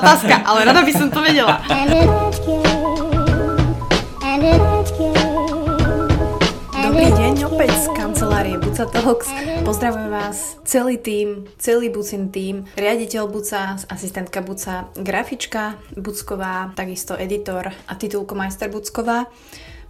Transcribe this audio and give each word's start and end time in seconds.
otázka, 0.00 0.34
ale 0.48 0.64
rada 0.64 0.80
by 0.80 0.92
som 0.96 1.08
to 1.12 1.20
vedela. 1.20 1.60
Dobrý 6.80 7.08
deň, 7.12 7.34
opäť 7.46 7.70
z 7.76 7.86
kancelárie 7.92 8.56
Buca 8.56 8.88
Talks. 8.88 9.28
Pozdravujem 9.62 10.10
vás, 10.10 10.56
celý 10.64 10.96
tým, 10.96 11.44
celý 11.60 11.92
Bucin 11.92 12.32
tým, 12.32 12.64
riaditeľ 12.80 13.28
Buca, 13.28 13.76
asistentka 13.92 14.40
Buca, 14.40 14.88
grafička 14.96 15.76
Bucková, 15.94 16.72
takisto 16.72 17.14
editor 17.20 17.68
a 17.68 17.92
titulko 17.94 18.32
majster 18.32 18.72
Bucková. 18.72 19.28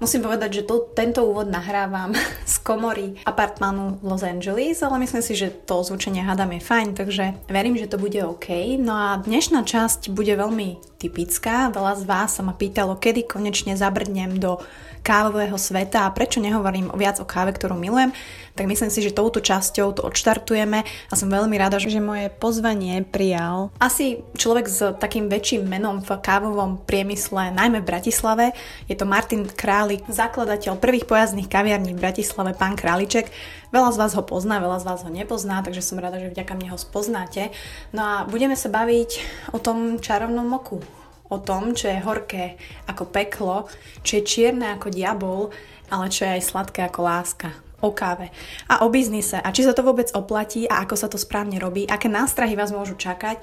Musím 0.01 0.25
povedať, 0.25 0.65
že 0.65 0.67
to, 0.67 0.89
tento 0.97 1.21
úvod 1.29 1.53
nahrávam 1.53 2.17
z 2.49 2.57
komory 2.65 3.21
apartmanu 3.29 4.01
Los 4.01 4.25
Angeles, 4.25 4.81
ale 4.81 4.97
myslím 5.05 5.21
si, 5.21 5.37
že 5.37 5.53
to 5.53 5.85
zvučenie 5.85 6.25
hádam 6.25 6.57
je 6.57 6.61
fajn, 6.65 6.89
takže 6.97 7.25
verím, 7.53 7.77
že 7.77 7.85
to 7.85 8.01
bude 8.01 8.17
OK. 8.25 8.81
No 8.81 8.97
a 8.97 9.21
dnešná 9.21 9.61
časť 9.61 10.09
bude 10.09 10.33
veľmi 10.33 10.81
typická. 10.97 11.69
Veľa 11.69 12.01
z 12.01 12.05
vás 12.09 12.33
sa 12.33 12.43
ma 12.43 12.57
pýtalo, 12.57 12.97
kedy 12.97 13.29
konečne 13.29 13.77
zabrdnem 13.77 14.41
do 14.41 14.65
kávového 15.01 15.57
sveta 15.57 16.07
a 16.07 16.15
prečo 16.15 16.39
nehovorím 16.41 16.93
viac 16.97 17.19
o 17.19 17.27
káve, 17.29 17.53
ktorú 17.57 17.77
milujem, 17.77 18.13
tak 18.55 18.69
myslím 18.69 18.93
si, 18.93 19.01
že 19.01 19.17
touto 19.17 19.41
časťou 19.41 19.97
to 19.97 20.05
odštartujeme 20.05 20.85
a 20.85 21.15
som 21.17 21.33
veľmi 21.33 21.57
rada, 21.57 21.81
že 21.81 21.97
moje 21.97 22.29
pozvanie 22.29 23.01
prijal 23.09 23.73
asi 23.81 24.21
človek 24.37 24.67
s 24.69 24.79
takým 25.01 25.33
väčším 25.33 25.65
menom 25.65 26.05
v 26.05 26.21
kávovom 26.21 26.83
priemysle, 26.85 27.55
najmä 27.57 27.81
v 27.81 27.89
Bratislave. 27.89 28.53
Je 28.85 28.95
to 28.99 29.09
Martin 29.09 29.49
Králik, 29.49 30.05
zakladateľ 30.13 30.77
prvých 30.77 31.09
pojazdných 31.09 31.49
kaviarní 31.49 31.97
v 31.97 32.03
Bratislave, 32.05 32.53
pán 32.53 32.77
Králiček. 32.77 33.33
Veľa 33.71 33.95
z 33.95 34.01
vás 34.03 34.13
ho 34.19 34.23
pozná, 34.27 34.59
veľa 34.59 34.83
z 34.83 34.87
vás 34.87 35.01
ho 35.07 35.11
nepozná, 35.15 35.63
takže 35.63 35.81
som 35.81 36.03
rada, 36.03 36.19
že 36.19 36.35
vďaka 36.35 36.53
mne 36.59 36.75
ho 36.75 36.79
spoznáte. 36.79 37.55
No 37.95 38.03
a 38.03 38.15
budeme 38.27 38.59
sa 38.59 38.67
baviť 38.67 39.11
o 39.55 39.59
tom 39.63 40.03
čarovnom 40.03 40.45
moku, 40.45 40.83
o 41.31 41.39
tom, 41.39 41.73
čo 41.73 41.89
je 41.89 42.03
horké 42.03 42.59
ako 42.91 43.09
peklo, 43.09 43.71
čo 44.03 44.21
je 44.21 44.27
čierne 44.27 44.75
ako 44.75 44.91
diabol, 44.91 45.55
ale 45.89 46.11
čo 46.11 46.27
je 46.27 46.37
aj 46.37 46.43
sladké 46.45 46.81
ako 46.85 47.01
láska. 47.07 47.51
O 47.81 47.97
káve. 47.97 48.29
A 48.69 48.85
o 48.85 48.93
biznise. 48.93 49.41
A 49.41 49.49
či 49.57 49.65
sa 49.65 49.73
to 49.73 49.81
vôbec 49.81 50.13
oplatí 50.13 50.69
a 50.69 50.85
ako 50.85 51.01
sa 51.01 51.09
to 51.09 51.17
správne 51.17 51.57
robí, 51.57 51.89
aké 51.89 52.13
nástrahy 52.13 52.53
vás 52.53 52.77
môžu 52.77 52.93
čakať 52.93 53.41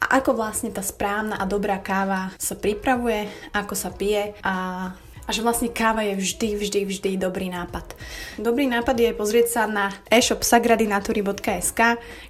a 0.00 0.20
ako 0.20 0.36
vlastne 0.36 0.72
tá 0.72 0.84
správna 0.84 1.38
a 1.40 1.44
dobrá 1.48 1.78
káva 1.80 2.34
sa 2.36 2.56
pripravuje, 2.58 3.28
ako 3.56 3.74
sa 3.76 3.88
pije 3.94 4.36
a 4.44 4.88
a 5.24 5.32
že 5.32 5.40
vlastne 5.40 5.72
káva 5.72 6.04
je 6.04 6.20
vždy, 6.20 6.48
vždy, 6.60 6.80
vždy 6.84 7.10
dobrý 7.16 7.48
nápad. 7.48 7.96
Dobrý 8.36 8.68
nápad 8.68 8.96
je 9.00 9.10
pozrieť 9.16 9.46
sa 9.48 9.62
na 9.64 9.88
e-shop 10.12 10.44
sagradinatury.sk, 10.44 11.80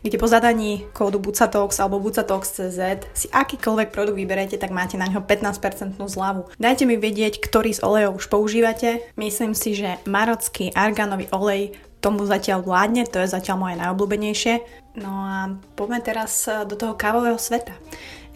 kde 0.06 0.16
po 0.16 0.28
zadaní 0.30 0.86
kódu 0.94 1.18
Bucatox 1.18 1.82
alebo 1.82 1.98
Bucatox.cz 1.98 2.80
si 3.10 3.26
akýkoľvek 3.34 3.90
produkt 3.90 4.18
vyberete, 4.18 4.56
tak 4.56 4.70
máte 4.70 4.94
na 4.94 5.10
ňo 5.10 5.26
15% 5.26 5.98
zľavu. 5.98 6.54
Dajte 6.54 6.86
mi 6.86 6.94
vedieť, 6.94 7.42
ktorý 7.42 7.74
z 7.74 7.82
olejov 7.82 8.22
už 8.22 8.30
používate. 8.30 9.02
Myslím 9.18 9.58
si, 9.58 9.74
že 9.74 9.98
marocký 10.06 10.70
arganový 10.70 11.26
olej 11.34 11.74
tomu 11.98 12.28
zatiaľ 12.28 12.62
vládne, 12.62 13.08
to 13.08 13.16
je 13.24 13.32
zatiaľ 13.32 13.64
moje 13.64 13.80
najobľúbenejšie. 13.80 14.54
No 15.00 15.10
a 15.10 15.38
poďme 15.74 16.04
teraz 16.04 16.46
do 16.68 16.76
toho 16.76 16.94
kávového 16.94 17.40
sveta. 17.40 17.72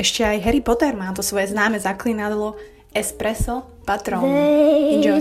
Ešte 0.01 0.25
aj 0.25 0.43
Harry 0.43 0.65
Potter 0.65 0.97
má 0.97 1.13
to 1.13 1.21
svoje 1.21 1.53
známe 1.53 1.77
zaklinadlo 1.77 2.57
Espresso 2.95 3.69
Patron. 3.85 4.25
Enjoy. 4.25 5.21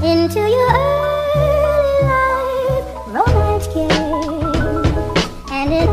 Into 0.00 0.40
your 0.40 0.70
early 0.72 2.00
life, 2.08 2.88
romance 3.12 3.68
and 5.52 5.72
it 5.72 5.88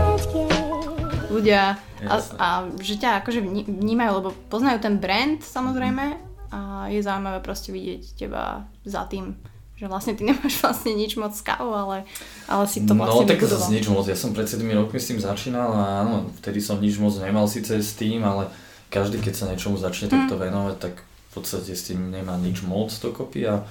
Ľudia 1.27 1.75
a, 2.07 2.15
a 2.39 2.47
že 2.79 2.95
ťa 2.95 3.19
akože 3.19 3.43
vnímajú, 3.67 4.11
lebo 4.23 4.29
poznajú 4.47 4.79
ten 4.79 5.03
brand 5.03 5.43
samozrejme 5.43 6.15
a 6.55 6.87
je 6.87 7.03
zaujímavé 7.03 7.43
proste 7.43 7.75
vidieť 7.75 8.15
teba 8.15 8.71
za 8.87 9.03
tým, 9.09 9.35
že 9.75 9.91
vlastne 9.91 10.15
ty 10.15 10.23
nemáš 10.31 10.63
vlastne 10.63 10.95
nič 10.95 11.19
moc 11.19 11.35
s 11.35 11.43
kávou, 11.43 11.75
ale, 11.75 12.07
ale 12.47 12.63
si 12.71 12.87
to 12.87 12.95
vlastne 12.95 13.27
No 13.27 13.27
tak 13.27 13.43
zase 13.43 13.67
nič 13.67 13.91
moc, 13.91 14.07
ja 14.07 14.15
som 14.15 14.31
pred 14.31 14.47
7 14.47 14.63
rokmi 14.63 14.95
s 14.95 15.11
tým 15.11 15.19
začínal 15.19 15.75
a 15.75 16.07
áno, 16.07 16.31
vtedy 16.39 16.63
som 16.63 16.79
nič 16.79 16.95
moc 17.03 17.11
nemal 17.19 17.51
síce 17.51 17.83
s 17.83 17.99
tým, 17.99 18.23
ale 18.23 18.47
každý, 18.89 19.19
keď 19.19 19.33
sa 19.33 19.49
niečomu 19.49 19.75
začne 19.75 20.07
takto 20.07 20.37
mm. 20.37 20.41
venovať, 20.41 20.75
tak 20.79 20.93
v 21.03 21.31
podstate 21.33 21.75
s 21.75 21.91
tým 21.91 22.11
nemá 22.11 22.39
nič 22.39 22.63
moc 22.63 22.91
dokopy 22.91 23.43
a 23.49 23.65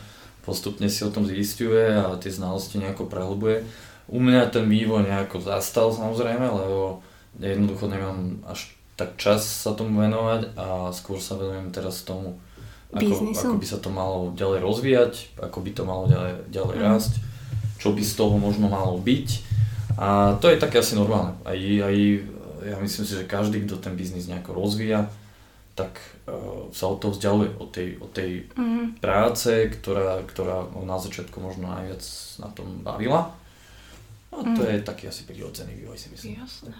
postupne 0.44 0.86
si 0.92 1.00
o 1.02 1.10
tom 1.10 1.24
zistuje 1.24 1.96
a 1.96 2.14
tie 2.20 2.28
znalosti 2.28 2.76
nejako 2.76 3.08
prehlbuje. 3.08 3.64
U 4.12 4.20
mňa 4.20 4.52
ten 4.52 4.68
vývoj 4.68 5.08
nejako 5.08 5.40
zastal 5.40 5.88
samozrejme, 5.88 6.44
lebo 6.44 7.00
jednoducho 7.40 7.88
nemám 7.88 8.44
až 8.44 8.76
tak 8.94 9.18
čas 9.18 9.42
sa 9.42 9.74
tomu 9.74 9.98
venovať 9.98 10.54
a 10.54 10.94
skôr 10.94 11.18
sa 11.18 11.34
venujem 11.34 11.74
teraz 11.74 12.06
tomu, 12.06 12.38
ako, 12.94 13.34
ako 13.34 13.58
by 13.58 13.66
sa 13.66 13.78
to 13.82 13.90
malo 13.90 14.30
ďalej 14.38 14.62
rozvíjať, 14.62 15.12
ako 15.42 15.58
by 15.66 15.70
to 15.74 15.82
malo 15.82 16.04
ďalej, 16.06 16.46
ďalej 16.54 16.76
mm. 16.78 16.84
rásť, 16.86 17.12
čo 17.82 17.90
by 17.90 18.02
z 18.06 18.14
toho 18.14 18.38
možno 18.38 18.70
malo 18.70 18.94
byť. 19.02 19.28
A 19.98 20.38
to 20.38 20.46
je 20.50 20.62
také 20.62 20.78
asi 20.78 20.94
normálne. 20.94 21.34
Aj, 21.42 21.58
aj 21.58 21.96
ja 22.64 22.76
myslím 22.80 23.04
si, 23.04 23.12
že 23.12 23.28
každý, 23.28 23.68
kto 23.68 23.76
ten 23.76 23.94
biznis 23.94 24.26
nejako 24.26 24.56
rozvíja, 24.56 25.12
tak 25.74 25.98
uh, 26.30 26.70
sa 26.70 26.86
od 26.86 27.02
toho 27.02 27.12
vzdialuje, 27.12 27.50
od 27.58 27.70
tej, 27.74 27.88
od 27.98 28.10
tej 28.14 28.30
mm. 28.54 29.02
práce, 29.02 29.50
ktorá, 29.74 30.22
ktorá 30.22 30.70
na 30.86 30.96
začiatku 31.02 31.42
možno 31.42 31.68
najviac 31.68 32.02
na 32.38 32.48
tom 32.54 32.80
bavila. 32.80 33.34
No 34.34 34.42
to 34.54 34.66
mm. 34.66 34.70
je 34.70 34.78
taký 34.82 35.04
asi 35.10 35.22
prirodzený 35.26 35.78
vývoj 35.78 35.98
si 35.98 36.08
myslím. 36.10 36.42
Jasné. 36.42 36.74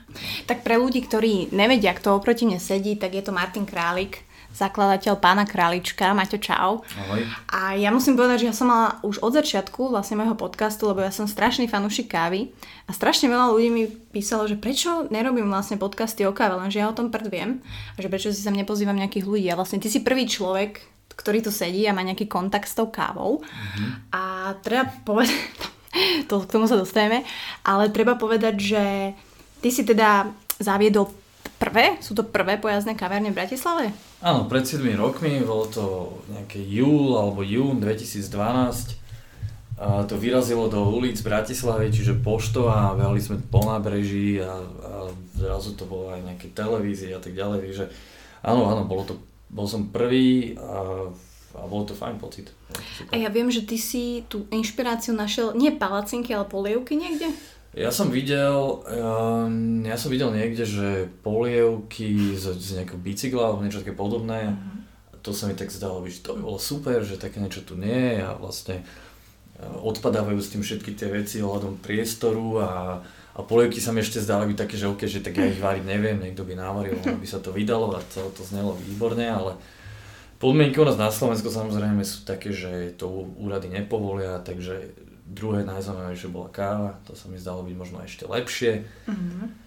Tak 0.47 0.67
pre 0.67 0.79
ľudí, 0.79 1.03
ktorí 1.07 1.55
nevedia, 1.55 1.95
kto 1.95 2.19
oproti 2.19 2.47
mne 2.47 2.59
sedí, 2.59 2.99
tak 2.99 3.15
je 3.15 3.23
to 3.23 3.35
Martin 3.35 3.67
Králik, 3.67 4.27
zakladateľ 4.55 5.19
pána 5.19 5.43
Králička. 5.43 6.15
Maťo, 6.15 6.39
čau. 6.39 6.87
Ahoj. 6.87 7.27
A 7.51 7.75
ja 7.75 7.91
musím 7.91 8.15
povedať, 8.15 8.47
že 8.47 8.49
ja 8.49 8.55
som 8.55 8.71
mala 8.71 9.03
už 9.03 9.19
od 9.19 9.35
začiatku 9.35 9.91
vlastne 9.91 10.15
môjho 10.15 10.39
podcastu, 10.39 10.87
lebo 10.87 11.03
ja 11.03 11.11
som 11.11 11.27
strašný 11.27 11.67
fanúšik 11.67 12.07
kávy 12.07 12.55
a 12.87 12.95
strašne 12.95 13.27
veľa 13.27 13.51
ľudí 13.51 13.69
mi 13.75 13.85
písalo, 13.91 14.47
že 14.47 14.55
prečo 14.55 15.11
nerobím 15.11 15.51
vlastne 15.51 15.75
podcasty 15.75 16.23
o 16.23 16.33
káve, 16.33 16.55
lenže 16.55 16.79
ja 16.79 16.87
o 16.87 16.97
tom 16.97 17.11
prd 17.11 17.27
viem 17.29 17.51
a 17.95 17.99
že 17.99 18.07
prečo 18.07 18.31
si 18.31 18.41
sa 18.41 18.55
nepozývam 18.55 18.95
nejakých 18.95 19.27
ľudí. 19.27 19.47
A 19.51 19.59
vlastne 19.59 19.83
ty 19.83 19.91
si 19.91 20.07
prvý 20.07 20.31
človek, 20.31 20.79
ktorý 21.19 21.43
tu 21.43 21.51
sedí 21.51 21.83
a 21.91 21.95
má 21.95 22.07
nejaký 22.07 22.31
kontakt 22.31 22.71
s 22.71 22.79
tou 22.79 22.91
kávou. 22.95 23.43
Mm-hmm. 23.43 23.91
A 24.15 24.23
treba 24.63 24.87
povedať, 25.03 25.35
to, 26.31 26.47
k 26.47 26.53
tomu 26.55 26.71
sa 26.71 26.79
dostaneme, 26.79 27.27
ale 27.67 27.91
treba 27.91 28.15
povedať, 28.15 28.55
že 28.55 28.85
ty 29.59 29.69
si 29.75 29.83
teda 29.83 30.31
zaviedol 30.63 31.11
prvé, 31.65 31.97
sú 32.05 32.13
to 32.13 32.29
prvé 32.29 32.61
pojazdné 32.61 32.93
kaverne 32.93 33.33
v 33.33 33.41
Bratislave? 33.41 33.97
Áno, 34.21 34.45
pred 34.45 34.69
7 34.69 34.85
rokmi, 35.01 35.41
bolo 35.41 35.65
to 35.65 35.85
nejaké 36.29 36.61
júl 36.61 37.17
alebo 37.17 37.41
jún 37.41 37.81
2012. 37.81 39.01
A 39.75 40.07
to 40.07 40.15
vyrazilo 40.15 40.71
do 40.71 40.87
ulic 40.87 41.19
Bratislavy, 41.25 41.91
čiže 41.91 42.21
pošto 42.21 42.71
a 42.71 42.95
behali 42.95 43.19
sme 43.19 43.43
po 43.43 43.65
nábreží 43.67 44.39
a, 44.39 44.63
a 44.63 44.93
zrazu 45.35 45.75
to 45.75 45.83
bolo 45.89 46.15
aj 46.15 46.23
nejaké 46.23 46.53
televízie 46.55 47.11
a 47.11 47.19
tak 47.19 47.35
ďalej, 47.35 47.59
takže 47.67 47.85
áno, 48.47 48.71
áno, 48.71 48.87
bolo 48.87 49.03
to, 49.03 49.15
bol 49.51 49.67
som 49.67 49.91
prvý 49.91 50.55
a, 50.55 51.11
a 51.59 51.63
bolo 51.67 51.91
to 51.91 51.99
fajn 51.99 52.23
pocit. 52.23 52.55
A 53.11 53.19
ja 53.19 53.27
viem, 53.35 53.51
že 53.51 53.67
ty 53.67 53.75
si 53.75 54.23
tú 54.31 54.47
inšpiráciu 54.55 55.11
našiel, 55.11 55.59
nie 55.59 55.75
palacinky, 55.75 56.31
ale 56.31 56.47
polievky 56.47 56.95
niekde? 56.95 57.35
Ja 57.75 57.91
som 57.91 58.07
videl, 58.15 58.55
um, 58.87 59.83
ja 59.83 59.99
som 59.99 60.15
videl 60.15 60.31
niekde, 60.31 60.63
že 60.63 61.11
polievky 61.27 62.39
z, 62.39 62.55
z 62.55 62.69
nejakého 62.79 63.03
bicykla 63.03 63.51
alebo 63.51 63.67
niečo 63.67 63.83
také 63.83 63.91
podobné. 63.91 64.55
Uh-huh. 64.55 65.19
To 65.27 65.35
sa 65.35 65.51
mi 65.51 65.59
tak 65.59 65.75
zdalo, 65.75 66.07
že 66.07 66.23
to 66.23 66.39
by 66.39 66.41
bolo 66.47 66.63
super, 66.63 67.03
že 67.03 67.19
také 67.19 67.43
niečo 67.43 67.67
tu 67.67 67.75
nie 67.75 68.15
je 68.15 68.23
a 68.23 68.39
vlastne 68.39 68.87
uh, 69.59 69.91
odpadávajú 69.91 70.39
s 70.39 70.55
tým 70.55 70.63
všetky 70.63 70.95
tie 70.95 71.11
veci 71.11 71.43
ohľadom 71.43 71.83
priestoru 71.83 72.63
a, 72.63 72.71
a 73.35 73.41
polievky 73.43 73.83
sa 73.83 73.91
mi 73.91 74.07
ešte 74.07 74.23
zdali 74.23 74.55
byť 74.55 74.59
také, 74.63 74.79
že 74.79 74.87
OK, 74.87 75.11
že 75.11 75.19
tak 75.27 75.35
ja 75.35 75.51
ich 75.51 75.59
variť 75.59 75.83
neviem, 75.83 76.23
niekto 76.23 76.47
by 76.47 76.55
navaril, 76.55 76.95
aby 77.03 77.27
sa 77.27 77.43
to 77.43 77.51
vydalo 77.51 77.91
a 77.91 78.01
to, 78.07 78.31
to 78.39 78.47
znelo 78.47 78.79
výborne, 78.79 79.27
ale 79.27 79.59
podmienky 80.39 80.79
u 80.79 80.87
nás 80.87 80.95
na 80.95 81.11
Slovensku 81.11 81.51
samozrejme 81.51 82.07
sú 82.07 82.23
také, 82.23 82.55
že 82.55 82.95
to 82.95 83.11
úrady 83.43 83.67
nepovolia, 83.67 84.39
takže 84.47 84.95
Druhé 85.25 85.65
najzaujímavejšie 85.65 86.29
bola 86.29 86.53
káva, 86.53 87.01
to 87.09 87.17
sa 87.17 87.33
mi 87.33 87.41
zdalo 87.41 87.65
byť 87.65 87.75
možno 87.81 88.05
ešte 88.05 88.29
lepšie. 88.29 88.85
Mm-hmm. 89.09 89.65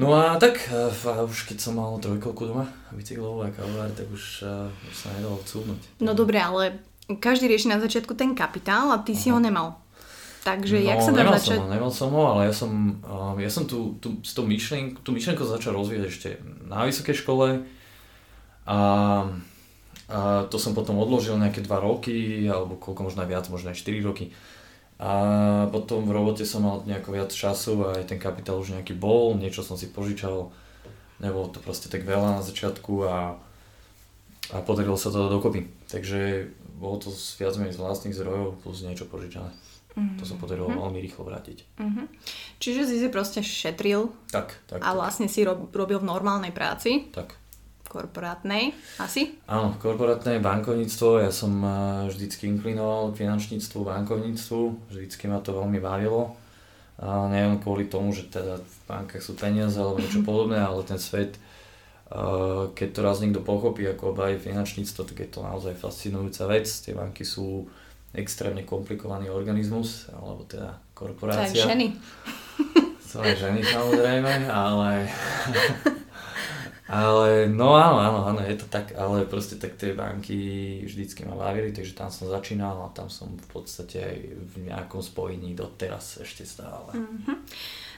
No 0.00 0.16
a 0.16 0.40
tak, 0.40 0.72
a 0.72 1.22
už 1.22 1.52
keď 1.52 1.58
som 1.60 1.76
mal 1.76 2.00
trojkolku 2.00 2.48
doma, 2.48 2.66
bicyklovú 2.96 3.44
a 3.44 3.52
kávovár, 3.52 3.92
tak 3.92 4.08
už, 4.08 4.42
už 4.66 4.94
sa 4.96 5.12
nedalo 5.12 5.36
cúvnuť. 5.44 6.00
No 6.00 6.16
dobre, 6.16 6.40
ale 6.40 6.80
každý 7.20 7.44
rieši 7.46 7.68
na 7.68 7.76
začiatku 7.76 8.16
ten 8.16 8.32
kapitál 8.32 8.88
a 8.88 8.98
ty 9.04 9.12
Aha. 9.12 9.20
si 9.20 9.28
ho 9.28 9.36
nemal. 9.36 9.76
Takže 10.42 10.82
no, 10.82 10.86
jak 10.90 10.98
sa 10.98 11.12
dá 11.14 11.22
začať? 11.38 11.58
Som 11.62 11.68
ho, 11.68 11.74
nemal 11.76 11.92
som 11.94 12.08
ho, 12.10 12.22
ale 12.34 12.40
ja 12.50 12.54
som, 12.56 12.72
ja 13.38 13.50
som 13.52 13.64
tú, 13.68 13.94
tú, 14.02 14.18
tú, 14.18 14.42
myšlienku, 14.42 14.98
tú 15.06 15.14
myšlienku 15.14 15.46
začal 15.46 15.78
rozvíjať 15.78 16.04
ešte 16.10 16.28
na 16.66 16.82
vysokej 16.82 17.14
škole 17.22 17.62
a, 18.66 18.78
a 20.10 20.18
to 20.50 20.56
som 20.58 20.74
potom 20.74 20.98
odložil 20.98 21.38
nejaké 21.38 21.62
2 21.62 21.70
roky, 21.78 22.50
alebo 22.50 22.74
koľko 22.74 23.06
možno 23.06 23.22
aj 23.22 23.30
viac, 23.30 23.44
možno 23.54 23.70
aj 23.70 23.78
4 23.78 24.02
roky. 24.02 24.34
A 25.02 25.12
potom 25.74 26.06
v 26.06 26.14
robote 26.14 26.46
som 26.46 26.62
mal 26.62 26.86
nejako 26.86 27.10
viac 27.10 27.34
času 27.34 27.90
a 27.90 27.98
aj 27.98 28.14
ten 28.14 28.22
kapitál 28.22 28.62
už 28.62 28.78
nejaký 28.78 28.94
bol, 28.94 29.34
niečo 29.34 29.66
som 29.66 29.74
si 29.74 29.90
požičal 29.90 30.54
nebolo 31.22 31.46
to 31.48 31.62
proste 31.62 31.86
tak 31.86 32.02
veľa 32.02 32.38
na 32.38 32.42
začiatku 32.42 32.92
a, 33.06 33.38
a 34.50 34.56
podarilo 34.66 34.98
sa 34.98 35.14
to 35.14 35.30
dokopy. 35.30 35.70
Takže 35.86 36.50
bolo 36.78 36.98
to 36.98 37.14
viac 37.38 37.54
menej 37.54 37.78
z 37.78 37.82
vlastných 37.82 38.16
zdrojov 38.18 38.58
plus 38.62 38.82
niečo 38.82 39.06
požičané. 39.06 39.54
Mm-hmm. 39.92 40.18
To 40.18 40.24
sa 40.26 40.34
podarilo 40.34 40.66
mm-hmm. 40.66 40.82
veľmi 40.82 40.98
rýchlo 40.98 41.22
vrátiť. 41.22 41.58
Mm-hmm. 41.78 42.06
Čiže 42.58 42.82
si 42.90 42.96
si 42.98 43.08
proste 43.12 43.40
šetril 43.44 44.10
tak, 44.34 44.58
tak, 44.66 44.82
a 44.82 44.88
vlastne 44.98 45.30
si 45.30 45.46
rob, 45.46 45.70
robil 45.70 46.02
v 46.02 46.10
normálnej 46.10 46.50
práci. 46.50 47.12
Tak. 47.14 47.38
Korporátnej, 47.92 48.72
asi? 48.96 49.36
Áno, 49.44 49.76
korporátne 49.76 50.40
bankovníctvo. 50.40 51.20
Ja 51.20 51.28
som 51.28 51.60
eh, 51.60 51.68
vždycky 52.08 52.48
inklinoval 52.48 53.12
k 53.12 53.28
finančníctvu, 53.28 53.84
bankovníctvu. 53.84 54.88
Vždycky 54.88 55.28
ma 55.28 55.44
to 55.44 55.52
veľmi 55.52 55.76
bavilo. 55.76 56.32
A 56.96 57.28
neviem 57.28 57.60
kvôli 57.60 57.92
tomu, 57.92 58.16
že 58.16 58.32
teda 58.32 58.64
v 58.64 58.76
bankách 58.88 59.20
sú 59.20 59.36
peniaze 59.36 59.76
alebo 59.76 60.00
niečo 60.00 60.24
podobné, 60.24 60.56
ale 60.56 60.88
ten 60.88 60.96
svet, 60.96 61.36
eh, 61.36 62.64
keď 62.72 62.88
to 62.96 63.00
raz 63.04 63.20
niekto 63.20 63.44
pochopí 63.44 63.84
ako 63.84 64.16
obaj 64.16 64.40
finančníctvo, 64.40 65.12
tak 65.12 65.16
je 65.20 65.28
to 65.28 65.44
naozaj 65.44 65.76
fascinujúca 65.76 66.48
vec. 66.48 66.64
Tie 66.64 66.96
banky 66.96 67.28
sú 67.28 67.68
extrémne 68.16 68.64
komplikovaný 68.64 69.28
organizmus, 69.28 70.08
alebo 70.16 70.48
teda 70.48 70.80
korporácia. 70.96 71.60
Aj 71.60 71.76
ženy. 71.76 71.92
Aj 73.20 73.36
ženy 73.36 73.60
samozrejme, 73.60 74.48
ale... 74.48 75.12
ale 76.90 77.46
no 77.46 77.78
áno, 77.78 78.02
áno, 78.02 78.20
áno, 78.26 78.40
je 78.42 78.58
to 78.58 78.66
tak, 78.66 78.90
ale 78.98 79.22
proste 79.30 79.54
tak 79.54 79.78
tie 79.78 79.94
banky 79.94 80.82
vždycky 80.82 81.22
ma 81.22 81.38
bavili, 81.38 81.70
takže 81.70 81.94
tam 81.94 82.10
som 82.10 82.26
začínal 82.26 82.74
a 82.82 82.90
tam 82.90 83.06
som 83.06 83.30
v 83.38 83.48
podstate 83.54 84.02
aj 84.02 84.16
v 84.34 84.54
nejakom 84.66 84.98
spojení 84.98 85.54
doteraz 85.54 86.18
ešte 86.18 86.42
stále. 86.42 86.90
Mm-hmm. 86.90 87.36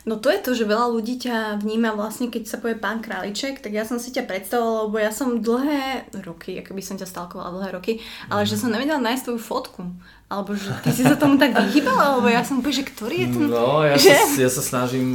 No 0.05 0.21
to 0.21 0.29
je 0.29 0.41
to, 0.45 0.53
že 0.53 0.69
veľa 0.69 0.93
ľudí 0.93 1.17
ťa 1.17 1.65
vníma 1.65 1.97
vlastne, 1.97 2.29
keď 2.29 2.45
sa 2.45 2.61
povie 2.61 2.77
pán 2.77 3.01
Králiček, 3.01 3.65
tak 3.65 3.73
ja 3.73 3.89
som 3.89 3.97
si 3.97 4.13
ťa 4.13 4.29
predstavovala, 4.29 4.85
lebo 4.85 4.97
ja 5.01 5.09
som 5.09 5.41
dlhé 5.41 6.13
roky, 6.21 6.61
ako 6.61 6.77
by 6.77 6.83
som 6.85 7.01
ťa 7.01 7.09
stalkovala 7.09 7.57
dlhé 7.57 7.71
roky, 7.73 7.93
ale 8.29 8.45
mm. 8.45 8.49
že 8.53 8.61
som 8.61 8.69
nevedela 8.69 9.01
nájsť 9.01 9.25
tvoju 9.25 9.41
fotku. 9.41 9.83
Alebo 10.29 10.53
že 10.53 10.69
ty 10.85 10.93
si 10.93 11.09
sa 11.09 11.17
tomu 11.17 11.41
tak 11.41 11.57
vyhýbala, 11.57 12.21
lebo 12.21 12.29
ja 12.29 12.45
som 12.45 12.61
povedala, 12.61 12.85
že 12.85 12.91
ktorý 12.93 13.17
je 13.17 13.29
ten... 13.33 13.43
No, 13.49 13.81
ja, 13.81 13.97
že... 14.05 14.13
sa, 14.13 14.45
ja 14.45 14.51
sa 14.53 14.61
snažím 14.61 15.09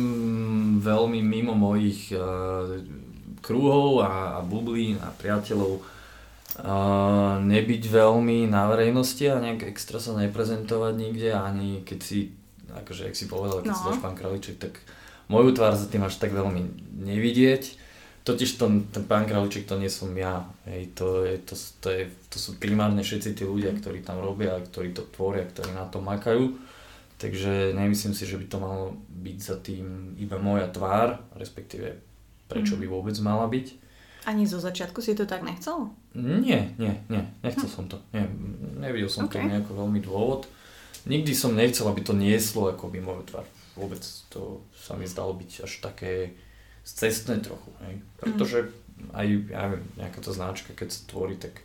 veľmi 0.81 1.21
mimo 1.21 1.53
mojich 1.53 2.09
uh, 2.17 2.81
krúhov 3.41 4.05
a, 4.05 4.37
a 4.37 4.39
bublín 4.45 4.99
a 5.01 5.09
priateľov 5.15 5.79
uh, 5.79 7.39
nebyť 7.43 7.83
veľmi 7.89 8.47
na 8.47 8.69
verejnosti 8.69 9.23
a 9.27 9.41
nejak 9.41 9.67
extra 9.67 9.97
sa 9.97 10.15
neprezentovať 10.15 10.93
nikde, 10.95 11.31
ani 11.35 11.81
keď 11.83 11.99
si 11.99 12.39
akože, 12.69 13.09
ak 13.09 13.15
si 13.17 13.25
povedal, 13.25 13.65
keď 13.65 13.73
no. 13.73 13.77
si 13.77 13.87
dáš 13.89 13.99
pán 14.01 14.15
Kraliček, 14.15 14.57
tak 14.61 14.73
moju 15.29 15.53
tvár 15.53 15.73
za 15.77 15.89
tým 15.89 16.05
až 16.05 16.17
tak 16.17 16.33
veľmi 16.33 16.61
nevidieť. 17.05 17.77
Totiž 18.27 18.61
to, 18.61 18.65
ten 18.93 19.03
pán 19.09 19.25
Kraliček 19.25 19.65
to 19.65 19.79
nie 19.79 19.89
som 19.89 20.11
ja. 20.13 20.45
Hej, 20.69 20.93
to, 20.93 21.25
je, 21.25 21.35
to, 21.41 21.53
to, 21.81 21.87
je, 21.89 22.03
to 22.29 22.37
sú 22.37 22.61
primárne 22.61 23.01
všetci 23.01 23.33
tí 23.33 23.43
ľudia, 23.47 23.73
ktorí 23.73 24.05
tam 24.05 24.21
robia, 24.21 24.59
ktorí 24.59 24.93
to 24.93 25.07
tvoria, 25.09 25.47
ktorí 25.47 25.73
na 25.73 25.89
to 25.89 26.03
makajú. 26.03 26.53
Takže 27.19 27.75
nemyslím 27.75 28.15
si, 28.15 28.23
že 28.23 28.39
by 28.39 28.45
to 28.47 28.57
malo 28.63 28.95
byť 29.11 29.37
za 29.39 29.57
tým 29.59 30.15
iba 30.21 30.39
moja 30.39 30.71
tvár, 30.71 31.19
respektíve 31.35 32.08
prečo 32.49 32.75
by 32.75 32.89
mhm. 32.89 32.93
vôbec 32.93 33.15
mala 33.21 33.45
byť. 33.45 33.87
Ani 34.27 34.43
zo 34.43 34.59
začiatku 34.59 34.99
si 34.99 35.15
to 35.15 35.23
tak 35.23 35.45
nechcel? 35.47 35.95
Nie, 36.17 36.75
nie, 36.75 36.91
nie, 37.07 37.23
nechcel 37.39 37.71
hm. 37.71 37.73
som 37.73 37.85
to. 37.87 37.97
Nie, 38.11 38.27
nevidel 38.77 39.07
som 39.07 39.25
okay. 39.25 39.41
to 39.41 39.47
nejako 39.47 39.71
veľmi 39.79 40.03
dôvod 40.03 40.43
nikdy 41.05 41.31
som 41.35 41.55
nechcel, 41.55 41.87
aby 41.87 42.01
to 42.05 42.13
nieslo 42.13 42.69
by 42.73 42.99
moju 42.99 43.23
tvár. 43.29 43.45
Vôbec 43.77 44.01
to 44.29 44.61
sa 44.75 44.93
mi 44.93 45.07
zdalo 45.07 45.37
byť 45.37 45.51
až 45.63 45.71
také 45.79 46.35
cestné 46.83 47.39
trochu. 47.39 47.73
Hej? 47.85 47.95
Pretože 48.19 48.57
aj, 49.15 49.27
ja 49.47 49.59
neviem, 49.69 49.83
nejaká 49.95 50.19
tá 50.19 50.31
značka, 50.35 50.75
keď 50.75 50.89
sa 50.91 51.01
tvorí, 51.07 51.39
tak 51.39 51.63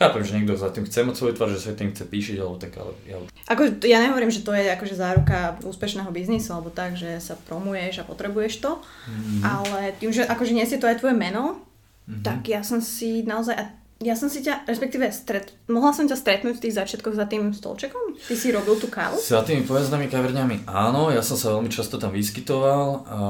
chápem, 0.00 0.24
že 0.24 0.32
niekto 0.32 0.56
za 0.56 0.72
tým 0.72 0.88
chce 0.88 1.04
mať 1.04 1.14
svoju 1.20 1.32
tvár, 1.36 1.52
že 1.52 1.60
sa 1.60 1.76
tým 1.76 1.92
chce 1.92 2.08
píšiť, 2.08 2.36
alebo 2.40 2.56
tak, 2.56 2.72
ale 2.80 2.96
ja... 3.04 3.20
Ako, 3.52 3.68
ja 3.84 4.00
nehovorím, 4.00 4.32
že 4.32 4.40
to 4.40 4.56
je 4.56 4.72
akože 4.72 4.96
záruka 4.96 5.60
úspešného 5.60 6.08
biznisu, 6.08 6.56
alebo 6.56 6.72
tak, 6.72 6.96
že 6.96 7.20
sa 7.20 7.36
promuješ 7.36 8.00
a 8.00 8.08
potrebuješ 8.08 8.64
to, 8.64 8.80
mm-hmm. 8.80 9.40
ale 9.44 9.92
tým, 10.00 10.08
že 10.08 10.24
akože 10.24 10.56
nesie 10.56 10.80
to 10.80 10.88
aj 10.88 11.04
tvoje 11.04 11.12
meno, 11.12 11.60
mm-hmm. 12.08 12.24
tak 12.24 12.48
ja 12.48 12.64
som 12.64 12.80
si 12.80 13.28
naozaj, 13.28 13.52
a 13.60 13.64
ja 14.00 14.16
som 14.16 14.32
si 14.32 14.40
ťa, 14.40 14.64
respektíve 14.64 15.12
stret, 15.12 15.52
mohla 15.68 15.92
som 15.92 16.08
ťa 16.08 16.16
stretnúť 16.16 16.56
v 16.56 16.64
tých 16.64 16.80
začiatkoch 16.80 17.12
za 17.12 17.28
tým 17.28 17.52
stolčekom? 17.52 18.16
Ty 18.16 18.32
si 18.32 18.48
robil 18.48 18.80
tú 18.80 18.88
kávu? 18.88 19.20
Za 19.20 19.44
tými 19.44 19.68
pojazdnými 19.68 20.08
kaverňami 20.08 20.64
áno, 20.64 21.12
ja 21.12 21.20
som 21.20 21.36
sa 21.36 21.52
veľmi 21.52 21.68
často 21.68 22.00
tam 22.00 22.16
vyskytoval 22.16 23.04
a 23.04 23.20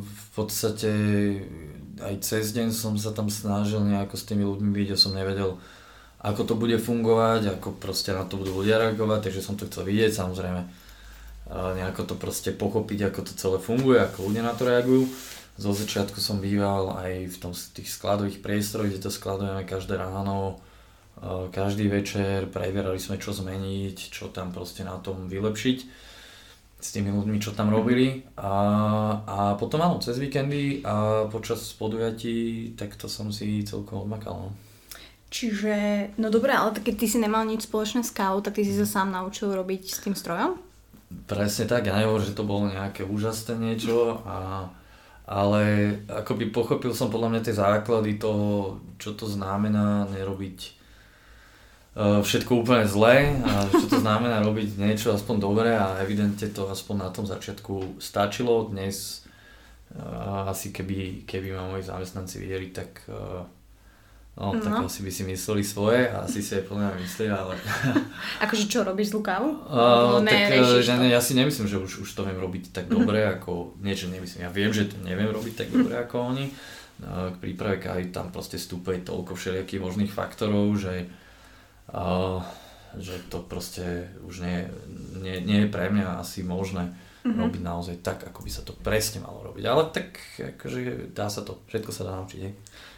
v 0.00 0.28
podstate 0.32 0.88
aj 2.00 2.14
cez 2.24 2.56
deň 2.56 2.72
som 2.72 2.96
sa 2.96 3.12
tam 3.12 3.28
snažil 3.28 3.84
nejako 3.84 4.16
s 4.16 4.24
tými 4.24 4.48
ľuďmi 4.48 4.72
byť, 4.72 4.88
ja 4.96 4.98
som 4.98 5.12
nevedel, 5.12 5.60
ako 6.24 6.42
to 6.48 6.54
bude 6.56 6.80
fungovať, 6.80 7.60
ako 7.60 7.76
proste 7.76 8.16
na 8.16 8.24
to 8.24 8.40
budú 8.40 8.64
ľudia 8.64 8.80
reagovať, 8.80 9.28
takže 9.28 9.44
som 9.44 9.60
to 9.60 9.68
chcel 9.68 9.84
vidieť, 9.84 10.16
samozrejme 10.16 10.64
nejako 11.52 12.08
to 12.08 12.14
proste 12.16 12.56
pochopiť, 12.56 13.12
ako 13.12 13.20
to 13.28 13.32
celé 13.36 13.58
funguje, 13.60 14.00
ako 14.00 14.32
ľudia 14.32 14.40
na 14.40 14.56
to 14.56 14.64
reagujú. 14.64 15.04
Zo 15.60 15.76
začiatku 15.76 16.18
som 16.18 16.40
býval 16.40 16.96
aj 16.96 17.28
v 17.28 17.36
tom, 17.36 17.52
tých 17.52 17.92
skladových 17.92 18.40
priestoroch, 18.40 18.88
kde 18.88 19.04
to 19.04 19.12
skladujeme 19.12 19.68
každé 19.68 20.00
ráno, 20.00 20.58
každý 21.52 21.86
večer, 21.92 22.48
preberali 22.48 22.96
sme 22.98 23.20
čo 23.20 23.36
zmeniť, 23.36 24.10
čo 24.10 24.32
tam 24.32 24.50
proste 24.50 24.82
na 24.82 24.96
tom 24.98 25.28
vylepšiť 25.28 25.78
s 26.80 26.88
tými 26.92 27.12
ľuďmi, 27.12 27.38
čo 27.38 27.52
tam 27.52 27.68
robili. 27.68 28.24
A, 28.40 28.52
a 29.24 29.36
potom 29.60 29.80
áno, 29.84 30.00
cez 30.00 30.16
víkendy 30.16 30.80
a 30.82 31.28
počas 31.28 31.60
podujatí, 31.76 32.72
tak 32.74 32.96
to 32.96 33.06
som 33.06 33.30
si 33.30 33.62
celkom 33.62 34.08
odmakal. 34.08 34.48
No. 34.48 34.63
Čiže, 35.34 35.74
no 36.14 36.30
dobré, 36.30 36.54
ale 36.54 36.78
keď 36.78 36.94
ty 36.94 37.06
si 37.10 37.18
nemal 37.18 37.42
nič 37.42 37.66
spoločné 37.66 38.06
s 38.06 38.14
kávou, 38.14 38.38
tak 38.38 38.54
ty 38.54 38.62
si 38.62 38.70
sa 38.70 38.86
sám 38.86 39.10
naučil 39.10 39.50
robiť 39.50 39.82
s 39.90 39.98
tým 39.98 40.14
strojom? 40.14 40.54
Presne 41.26 41.66
tak, 41.66 41.90
ja 41.90 41.98
nehovorím, 41.98 42.30
že 42.30 42.38
to 42.38 42.46
bolo 42.46 42.70
nejaké 42.70 43.02
úžasné 43.02 43.58
niečo 43.58 44.22
a 44.22 44.70
ale 45.24 45.96
akoby 46.04 46.52
pochopil 46.52 46.92
som 46.92 47.08
podľa 47.08 47.32
mňa 47.32 47.40
tie 47.48 47.56
základy 47.56 48.20
toho, 48.20 48.76
čo 49.00 49.16
to 49.16 49.24
znamená 49.24 50.04
nerobiť 50.12 50.58
uh, 51.96 52.20
všetko 52.20 52.60
úplne 52.60 52.84
zlé 52.84 53.32
a 53.40 53.64
čo 53.72 53.88
to 53.88 54.04
znamená 54.04 54.44
robiť 54.44 54.76
niečo 54.76 55.16
aspoň 55.16 55.36
dobré 55.40 55.72
a 55.72 55.96
evidentne 56.04 56.52
to 56.52 56.68
aspoň 56.68 57.08
na 57.08 57.10
tom 57.10 57.24
začiatku 57.24 57.96
stačilo. 58.04 58.68
Dnes 58.68 59.24
uh, 59.96 60.52
asi 60.52 60.76
keby, 60.76 61.24
keby 61.24 61.56
ma 61.56 61.72
moji 61.72 61.88
zamestnanci 61.88 62.36
videli, 62.44 62.68
tak 62.68 63.08
uh, 63.08 63.48
No, 64.34 64.50
no, 64.50 64.58
tak 64.58 64.90
asi 64.90 65.06
by 65.06 65.12
si 65.14 65.22
mysleli 65.30 65.62
svoje 65.62 66.10
a 66.10 66.26
asi 66.26 66.42
si 66.42 66.58
aj 66.58 66.66
podľa 66.66 66.90
mňa 66.90 66.94
myslia, 67.06 67.32
ale... 67.38 67.54
akože 68.44 68.66
čo, 68.66 68.82
robíš 68.82 69.14
zlú 69.14 69.22
kávu? 69.22 69.62
Uh, 69.70 70.18
tak 70.26 70.58
ne, 70.58 71.06
ja 71.06 71.22
si 71.22 71.38
nemyslím, 71.38 71.70
že 71.70 71.78
už, 71.78 72.02
už 72.02 72.10
to 72.10 72.26
viem 72.26 72.34
robiť 72.42 72.74
tak 72.74 72.90
dobre, 72.90 73.22
mm-hmm. 73.22 73.36
ako... 73.38 73.78
Niečo 73.78 74.10
nemyslím, 74.10 74.42
ja 74.42 74.50
viem, 74.50 74.74
že 74.74 74.90
to 74.90 74.98
neviem 75.06 75.30
robiť 75.30 75.54
tak 75.54 75.68
dobre 75.70 75.94
ako 76.02 76.34
oni. 76.34 76.50
Uh, 76.98 77.30
k 77.30 77.36
príprave 77.46 77.78
kávy 77.78 78.10
tam 78.10 78.34
proste 78.34 78.58
stúpej 78.58 79.06
toľko 79.06 79.38
všelijakých 79.38 79.82
možných 79.82 80.10
faktorov, 80.10 80.66
že... 80.82 81.06
Uh, 81.94 82.42
že 82.98 83.18
to 83.26 83.42
proste 83.42 84.10
už 84.22 84.42
nie, 84.42 84.70
nie, 85.18 85.42
nie 85.42 85.58
je 85.66 85.68
pre 85.70 85.90
mňa 85.90 86.22
asi 86.22 86.46
možné 86.46 86.94
mm-hmm. 87.24 87.40
robiť 87.40 87.62
naozaj 87.64 87.96
tak, 88.04 88.28
ako 88.28 88.44
by 88.44 88.50
sa 88.52 88.62
to 88.62 88.76
presne 88.76 89.24
malo 89.24 89.40
robiť. 89.50 89.64
Ale 89.64 89.82
tak 89.90 90.20
akože 90.36 91.10
dá 91.16 91.32
sa 91.32 91.40
to, 91.40 91.64
všetko 91.72 91.90
sa 91.90 92.04
dá 92.04 92.12
naučiť. 92.20 92.38
Je, 92.38 92.50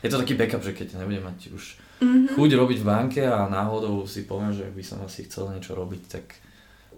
je 0.03 0.09
to 0.11 0.21
taký 0.21 0.35
backup, 0.35 0.67
že 0.67 0.75
keď 0.75 0.99
nebudem 0.99 1.23
mať 1.23 1.55
už 1.55 1.65
mm-hmm. 2.03 2.35
chuť 2.35 2.51
robiť 2.59 2.79
v 2.83 2.87
banke 2.87 3.23
a 3.23 3.47
náhodou 3.47 4.03
si 4.05 4.27
poviem, 4.27 4.51
že 4.51 4.67
by 4.67 4.83
som 4.83 4.99
asi 5.07 5.31
chcel 5.31 5.55
niečo 5.55 5.79
robiť, 5.79 6.03
tak 6.11 6.27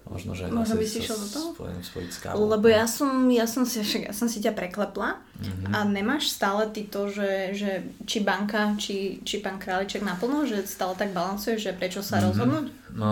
možno, 0.09 0.33
že 0.33 0.49
možno 0.49 0.81
by 0.81 0.87
si 0.89 1.05
šiel 1.05 1.21
do 1.21 1.29
toho? 1.29 1.49
spojiť 1.85 2.11
s 2.11 2.19
kávou. 2.25 2.49
Lebo 2.49 2.67
ja 2.73 2.89
som, 2.89 3.29
ja 3.29 3.45
som, 3.45 3.69
si, 3.69 3.85
ja 3.85 4.17
som 4.17 4.25
si 4.25 4.41
ťa 4.41 4.57
preklepla 4.57 5.21
mm-hmm. 5.21 5.73
a 5.77 5.79
nemáš 5.85 6.33
stále 6.33 6.65
ty 6.73 6.89
to, 6.89 7.13
že, 7.13 7.53
že 7.53 7.71
či 8.09 8.25
banka, 8.25 8.73
či, 8.81 9.21
či 9.21 9.45
pán 9.45 9.61
Králiček 9.61 10.01
naplno, 10.01 10.49
že 10.49 10.65
stále 10.65 10.97
tak 10.97 11.13
balansuje, 11.13 11.61
že 11.61 11.77
prečo 11.77 12.01
sa 12.01 12.19
mm-hmm. 12.19 12.27
rozhodnúť? 12.33 12.67
No, 12.97 13.11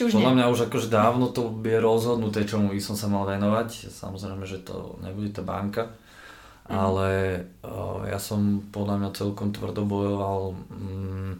či 0.00 0.08
už 0.08 0.16
Podľa 0.16 0.32
nie? 0.32 0.36
mňa 0.40 0.52
už 0.56 0.60
akože 0.72 0.88
dávno 0.88 1.28
to 1.28 1.52
je 1.60 1.76
rozhodnuté, 1.76 2.48
čomu 2.48 2.72
by 2.72 2.80
som 2.80 2.96
sa 2.96 3.12
mal 3.12 3.28
venovať. 3.28 3.92
Samozrejme, 3.92 4.48
že 4.48 4.64
to 4.64 4.96
nebude 5.04 5.28
tá 5.36 5.44
banka. 5.44 5.92
Mm. 6.64 6.72
Ale 6.72 7.08
uh, 7.60 8.08
ja 8.08 8.16
som 8.16 8.64
podľa 8.72 8.96
mňa 8.96 9.10
celkom 9.12 9.52
tvrdo 9.52 9.84
bojoval 9.84 10.56
mm, 10.56 11.32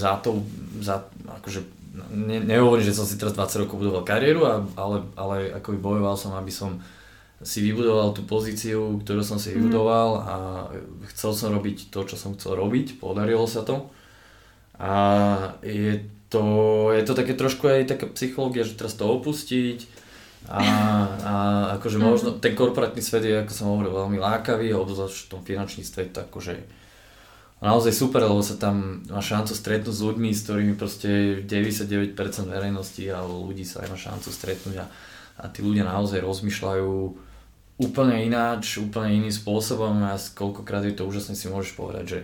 za 0.00 0.16
to, 0.24 0.40
za, 0.80 1.04
akože 1.28 1.68
ne, 2.16 2.40
nehovorím, 2.48 2.88
že 2.88 2.96
som 2.96 3.04
si 3.04 3.20
teraz 3.20 3.36
20 3.36 3.68
rokov 3.68 3.76
budoval 3.76 4.08
kariéru, 4.08 4.48
ale, 4.72 5.04
ale 5.12 5.52
ako 5.52 5.76
bojoval 5.76 6.16
som, 6.16 6.32
aby 6.32 6.48
som 6.48 6.80
si 7.44 7.60
vybudoval 7.60 8.16
tú 8.16 8.24
pozíciu, 8.24 9.04
ktorú 9.04 9.20
som 9.20 9.36
si 9.36 9.52
mhm. 9.52 9.68
vybudoval 9.68 10.08
a 10.24 10.36
chcel 11.12 11.36
som 11.36 11.52
robiť 11.52 11.92
to, 11.92 12.08
čo 12.08 12.16
som 12.16 12.32
chcel 12.40 12.56
robiť, 12.56 12.96
podarilo 12.96 13.44
sa 13.44 13.68
to. 13.68 13.92
A 14.80 14.96
je 15.60 16.16
to, 16.28 16.42
je 16.92 17.02
to 17.04 17.12
také 17.16 17.32
trošku 17.32 17.68
aj 17.68 17.96
taká 17.96 18.06
psychológia, 18.12 18.64
že 18.64 18.76
teraz 18.76 18.96
to 18.96 19.08
opustiť, 19.08 20.08
A, 20.48 20.62
a 21.26 21.34
akože 21.76 21.98
možno 21.98 22.38
ten 22.38 22.54
korporátny 22.54 23.02
svet 23.02 23.26
je, 23.26 23.42
ako 23.42 23.52
som 23.52 23.66
hovoril, 23.74 23.90
veľmi 23.90 24.18
lákavý, 24.22 24.70
obzvlášť 24.72 25.26
v 25.26 25.30
tom 25.34 25.42
finančníctve 25.42 25.98
je 25.98 26.10
to 26.14 26.20
akože 26.24 26.54
naozaj 27.58 27.90
super, 27.90 28.22
lebo 28.22 28.38
sa 28.38 28.54
tam 28.54 29.02
má 29.10 29.18
šancu 29.18 29.52
stretnúť 29.52 29.94
s 29.98 30.04
ľuďmi, 30.06 30.30
s 30.30 30.46
ktorými 30.46 30.74
proste 30.78 31.42
99% 31.42 32.14
verejnosti 32.46 33.02
alebo 33.10 33.50
ľudí 33.50 33.66
sa 33.66 33.82
aj 33.82 33.88
má 33.90 33.98
šancu 33.98 34.28
stretnúť 34.30 34.76
a, 34.78 34.86
a 35.42 35.44
tí 35.50 35.60
ľudia 35.60 35.82
naozaj 35.82 36.22
rozmýšľajú 36.22 36.92
úplne 37.82 38.16
ináč, 38.22 38.78
úplne 38.78 39.18
iným 39.18 39.34
spôsobom 39.34 40.06
a 40.06 40.14
koľkokrát 40.16 40.86
je 40.86 40.94
to 40.94 41.06
úžasné 41.06 41.34
si 41.34 41.50
môžeš 41.50 41.74
povedať, 41.74 42.04
že 42.06 42.20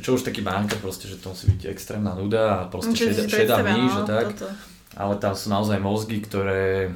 čo 0.00 0.18
už 0.18 0.26
taký 0.26 0.42
banka 0.42 0.78
proste, 0.80 1.06
že 1.06 1.20
to 1.22 1.30
musí 1.34 1.50
byť 1.54 1.62
extrémna 1.70 2.18
nuda 2.18 2.42
a 2.54 2.58
proste 2.66 2.96
šedá, 2.96 3.26
šedá 3.30 3.56
myš 3.62 3.92
a 3.92 4.02
tak. 4.02 4.26
Toto. 4.34 4.50
Ale 4.94 5.18
tam 5.18 5.34
sú 5.34 5.50
naozaj 5.50 5.82
mozgy, 5.82 6.22
ktoré 6.22 6.94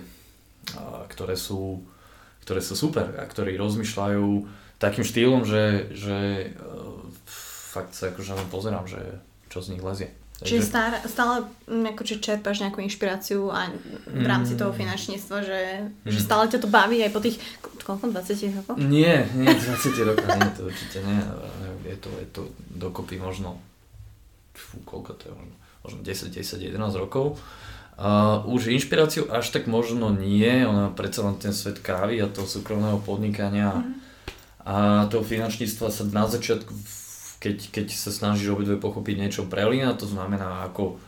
ktoré 1.08 1.34
sú, 1.34 1.82
ktoré 2.44 2.60
sú 2.60 2.76
super 2.76 3.16
a 3.16 3.24
ktorí 3.24 3.56
rozmýšľajú 3.56 4.26
takým 4.78 5.02
štýlom, 5.02 5.42
že, 5.42 5.90
že 5.96 6.18
e, 6.54 6.58
fakt 7.74 7.96
sa 7.96 8.12
akože 8.12 8.38
len 8.38 8.48
pozerám, 8.52 8.86
že 8.86 9.00
čo 9.48 9.64
z 9.64 9.74
nich 9.74 9.82
lezie. 9.82 10.12
Čiže 10.38 10.70
stále, 10.70 11.02
stále 11.10 11.50
mm, 11.66 11.98
ako, 11.98 12.02
či 12.06 12.22
čerpáš 12.22 12.62
nejakú 12.62 12.78
inšpiráciu 12.78 13.50
aj 13.50 13.74
v 14.06 14.22
rámci 14.22 14.54
toho 14.54 14.70
mm. 14.70 14.78
finančníctva, 14.78 15.36
že, 15.42 15.60
mm. 16.06 16.14
že 16.14 16.18
stále 16.22 16.46
ťa 16.46 16.62
to 16.62 16.70
baví 16.70 17.02
aj 17.02 17.10
po 17.10 17.18
tých, 17.18 17.42
koľko, 17.82 18.14
20 18.14 18.62
rokoch? 18.62 18.76
Nie, 18.78 19.26
nie, 19.34 19.50
20 19.50 19.98
rokov 20.06 20.26
nie, 20.30 20.50
to 20.54 20.62
určite 20.70 20.98
nie. 21.02 21.18
Je 21.90 21.96
to, 21.98 22.10
je 22.22 22.28
to 22.30 22.42
dokopy 22.70 23.18
možno, 23.18 23.58
fú, 24.54 24.78
koľko 24.86 25.18
to 25.18 25.22
je, 25.26 25.34
možno, 25.34 25.54
možno 25.82 25.98
10, 26.06 26.30
10, 26.30 26.70
11 26.70 27.02
rokov. 27.02 27.34
Uh, 27.98 28.46
už 28.46 28.70
inšpiráciu 28.70 29.26
až 29.26 29.50
tak 29.50 29.66
možno 29.66 30.14
nie, 30.14 30.62
ona 30.62 30.94
predsa 30.94 31.26
len 31.26 31.34
ten 31.34 31.50
svet 31.50 31.82
kávy 31.82 32.22
a 32.22 32.30
toho 32.30 32.46
súkromného 32.46 33.02
podnikania 33.02 33.74
mm. 33.74 33.90
a 34.62 34.74
toho 35.10 35.26
finančníctva 35.26 35.90
sa 35.90 36.06
na 36.06 36.30
začiatku, 36.30 36.70
keď, 37.38 37.70
keď 37.70 37.86
sa 37.94 38.10
snažíš 38.10 38.54
obidve 38.54 38.78
pochopiť 38.78 39.14
niečo 39.18 39.42
prelína, 39.46 39.94
to 39.94 40.06
znamená 40.10 40.66
ako, 40.66 40.98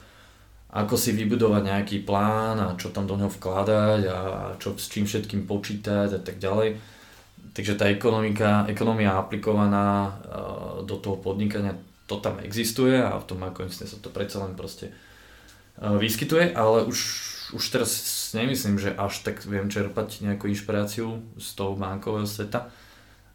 ako 0.70 0.94
si 0.94 1.10
vybudovať 1.14 1.62
nejaký 1.66 1.96
plán 2.06 2.56
a 2.62 2.78
čo 2.78 2.94
tam 2.94 3.10
do 3.10 3.18
ňoho 3.18 3.34
vkladať 3.34 4.00
a 4.06 4.18
čo 4.62 4.78
s 4.78 4.86
čím 4.86 5.06
všetkým 5.06 5.44
počítať 5.44 6.08
a 6.16 6.20
tak 6.22 6.38
ďalej. 6.38 6.78
Takže 7.50 7.74
tá 7.74 7.90
ekonomika, 7.90 8.70
ekonomia 8.70 9.18
aplikovaná 9.18 10.06
uh, 10.06 10.86
do 10.86 10.94
toho 11.02 11.18
podnikania, 11.18 11.74
to 12.06 12.22
tam 12.22 12.38
existuje 12.38 12.94
a 12.94 13.18
v 13.18 13.26
tom 13.26 13.42
ako 13.42 13.66
sa 13.70 13.86
to 13.98 14.10
predsa 14.10 14.42
len 14.46 14.54
proste 14.54 14.94
vyskytuje, 15.80 16.52
ale 16.52 16.84
už, 16.84 16.98
už 17.56 17.64
teraz 17.72 17.90
nemyslím, 18.36 18.76
že 18.76 18.92
až 18.92 19.24
tak 19.24 19.40
viem 19.48 19.72
čerpať 19.72 20.20
nejakú 20.20 20.52
inšpiráciu 20.52 21.24
z 21.40 21.48
toho 21.56 21.72
bankového 21.72 22.28
sveta. 22.28 22.68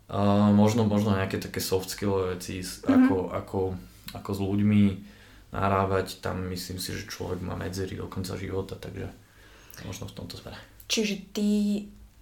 Uh, 0.06 0.54
možno, 0.54 0.86
možno 0.86 1.18
nejaké 1.18 1.42
také 1.42 1.58
soft 1.58 1.90
skillové 1.90 2.38
veci, 2.38 2.62
mm-hmm. 2.62 2.94
ako, 2.94 3.16
ako, 3.34 3.60
ako 4.14 4.30
s 4.30 4.40
ľuďmi 4.40 4.84
narábať, 5.50 6.22
tam 6.22 6.46
myslím 6.54 6.78
si, 6.78 6.94
že 6.94 7.10
človek 7.10 7.42
má 7.42 7.58
medzery 7.58 7.98
do 7.98 8.06
konca 8.06 8.38
života, 8.38 8.78
takže 8.78 9.10
možno 9.88 10.06
v 10.06 10.14
tomto 10.14 10.38
smere. 10.38 10.62
Čiže 10.86 11.16
ty 11.34 11.50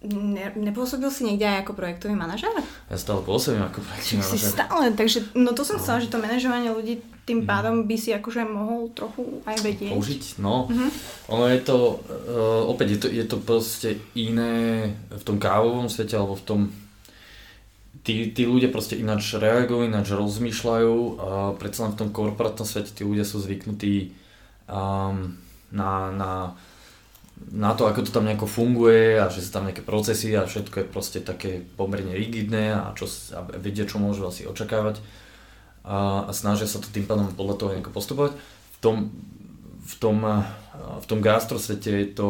Ne, 0.04 0.52
nepôsobil 0.52 1.08
si 1.08 1.24
niekde 1.24 1.48
aj 1.48 1.64
ako 1.64 1.80
projektový 1.80 2.12
manažer? 2.12 2.52
Ja 2.92 2.96
stále 3.00 3.24
pôsobím 3.24 3.64
ako 3.64 3.80
projektový 3.80 4.20
manažer. 4.20 4.36
Si 4.36 4.52
stále, 4.52 4.84
takže 4.92 5.18
no 5.32 5.56
to 5.56 5.64
som 5.64 5.80
no. 5.80 5.82
chcela, 5.82 6.04
že 6.04 6.12
to 6.12 6.20
manažovanie 6.20 6.68
ľudí 6.68 7.00
tým 7.24 7.40
mhm. 7.40 7.48
pádom 7.48 7.74
by 7.88 7.96
si 7.96 8.12
akože 8.12 8.44
mohol 8.44 8.92
trochu 8.92 9.40
aj 9.48 9.56
vedieť. 9.64 9.96
Použiť, 9.96 10.24
no. 10.44 10.68
Uh-huh. 10.68 10.90
Ono 11.32 11.48
je 11.48 11.60
to, 11.64 11.76
uh, 12.04 12.68
opäť 12.68 12.88
je 12.92 12.98
to, 13.00 13.08
je 13.08 13.24
to 13.24 13.36
proste 13.40 13.90
iné 14.12 14.92
v 15.08 15.22
tom 15.24 15.40
kávovom 15.40 15.88
svete, 15.88 16.20
alebo 16.20 16.36
v 16.36 16.44
tom, 16.44 16.60
tí, 18.04 18.30
tí 18.30 18.44
ľudia 18.44 18.68
proste 18.68 19.00
ináč 19.00 19.34
reagujú, 19.34 19.88
ináč 19.88 20.12
rozmýšľajú 20.12 20.94
a 21.18 21.28
predsa 21.56 21.88
len 21.88 21.92
v 21.96 22.00
tom 22.04 22.10
korporátnom 22.12 22.68
svete 22.68 22.92
tí 22.92 23.02
ľudia 23.02 23.24
sú 23.24 23.40
zvyknutí 23.40 24.12
um, 24.68 25.34
na, 25.72 26.12
na 26.12 26.30
na 27.50 27.74
to, 27.74 27.90
ako 27.90 28.06
to 28.06 28.14
tam 28.14 28.24
nejako 28.24 28.46
funguje 28.46 29.18
a 29.18 29.26
že 29.26 29.42
sú 29.42 29.50
tam 29.50 29.66
nejaké 29.66 29.82
procesy 29.82 30.32
a 30.38 30.46
všetko 30.46 30.80
je 30.80 30.86
proste 30.86 31.18
také 31.20 31.60
pomerne 31.76 32.14
rigidné 32.14 32.72
a, 32.72 32.94
čo, 32.94 33.10
a 33.34 33.42
vedia, 33.58 33.84
čo 33.84 33.98
môžu 33.98 34.24
asi 34.30 34.46
očakávať 34.46 35.02
a, 35.84 36.30
a 36.30 36.32
snažia 36.32 36.70
sa 36.70 36.80
to 36.80 36.88
tým 36.88 37.04
pádom 37.04 37.28
podľa 37.34 37.56
toho 37.58 37.70
nejako 37.74 37.92
postupovať. 37.92 38.32
V 38.38 38.78
tom, 38.78 38.96
v 39.84 39.94
tom, 39.98 40.16
v 41.02 41.06
tom 41.10 41.18
gastrosvete 41.20 41.90
je 41.90 42.08
to, 42.14 42.28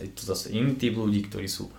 je 0.00 0.10
to 0.10 0.22
zase 0.24 0.50
iný 0.50 0.74
typ 0.74 0.96
ľudí, 0.96 1.28
ktorí 1.28 1.46
sú 1.46 1.70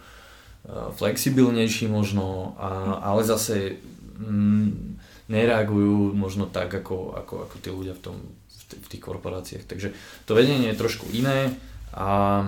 flexibilnejší 0.72 1.92
možno, 1.92 2.56
a, 2.56 3.00
ale 3.04 3.28
zase 3.28 3.76
mm, 4.20 4.96
nereagujú 5.28 6.16
možno 6.16 6.48
tak, 6.48 6.72
ako, 6.72 7.20
ako, 7.20 7.36
ako 7.48 7.56
tí 7.60 7.70
ľudia 7.70 7.94
v, 8.00 8.02
tom, 8.02 8.16
v, 8.48 8.64
t- 8.72 8.80
v 8.80 8.88
tých 8.88 9.04
korporáciách. 9.04 9.68
Takže 9.68 9.92
to 10.24 10.32
vedenie 10.32 10.72
je 10.72 10.80
trošku 10.80 11.12
iné 11.12 11.52
a 11.92 12.42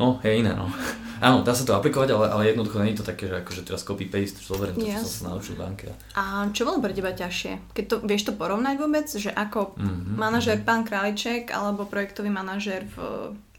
No, 0.00 0.16
je 0.24 0.32
iné, 0.32 0.56
no. 0.56 0.64
Áno, 1.26 1.44
dá 1.44 1.52
sa 1.52 1.68
to 1.68 1.76
aplikovať, 1.76 2.16
ale, 2.16 2.26
ale 2.32 2.42
jednoducho 2.48 2.80
nie 2.80 2.96
je 2.96 3.04
to 3.04 3.10
také, 3.12 3.28
že 3.28 3.44
akože 3.44 3.68
teraz 3.68 3.84
copy-paste, 3.84 4.40
zoberiem 4.40 4.80
to, 4.80 4.88
yes. 4.88 5.04
čo 5.04 5.04
som 5.04 5.12
sa 5.12 5.24
naučil 5.36 5.52
v 5.52 5.60
banke. 5.60 5.86
A 6.16 6.48
čo 6.56 6.64
bolo 6.64 6.80
pre 6.80 6.96
teba 6.96 7.12
ťažšie? 7.12 7.76
Keď 7.76 7.84
to, 7.84 7.96
vieš 8.08 8.24
to 8.24 8.32
porovnať 8.32 8.80
vôbec, 8.80 9.04
že 9.04 9.28
ako 9.28 9.76
mm-hmm. 9.76 10.16
manažer 10.16 10.56
pán 10.64 10.88
Králiček 10.88 11.52
alebo 11.52 11.84
projektový 11.84 12.32
manažer 12.32 12.88
v 12.96 12.96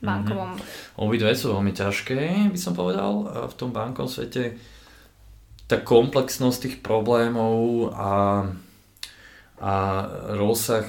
bankovom? 0.01 0.58
Mm-hmm. 0.58 1.00
Obidve 1.00 1.31
sú 1.38 1.53
veľmi 1.53 1.74
ťažké, 1.74 2.51
by 2.51 2.60
som 2.60 2.74
povedal, 2.74 3.48
v 3.48 3.53
tom 3.58 3.70
bankovom 3.70 4.10
svete. 4.10 4.58
Tá 5.70 5.79
komplexnosť 5.79 6.58
tých 6.67 6.75
problémov 6.84 7.89
a, 7.96 8.43
a 9.62 9.74
rozsah 10.36 10.84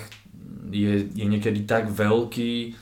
je, 0.72 1.06
je 1.12 1.26
niekedy 1.28 1.68
tak 1.68 1.92
veľký, 1.92 2.74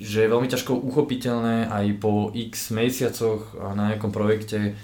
že 0.00 0.24
je 0.24 0.32
veľmi 0.32 0.48
ťažko 0.48 0.76
uchopiteľné 0.76 1.68
aj 1.68 1.86
po 2.00 2.28
x 2.32 2.70
mesiacoch 2.70 3.56
na 3.76 3.92
nejakom 3.92 4.12
projekte, 4.12 4.76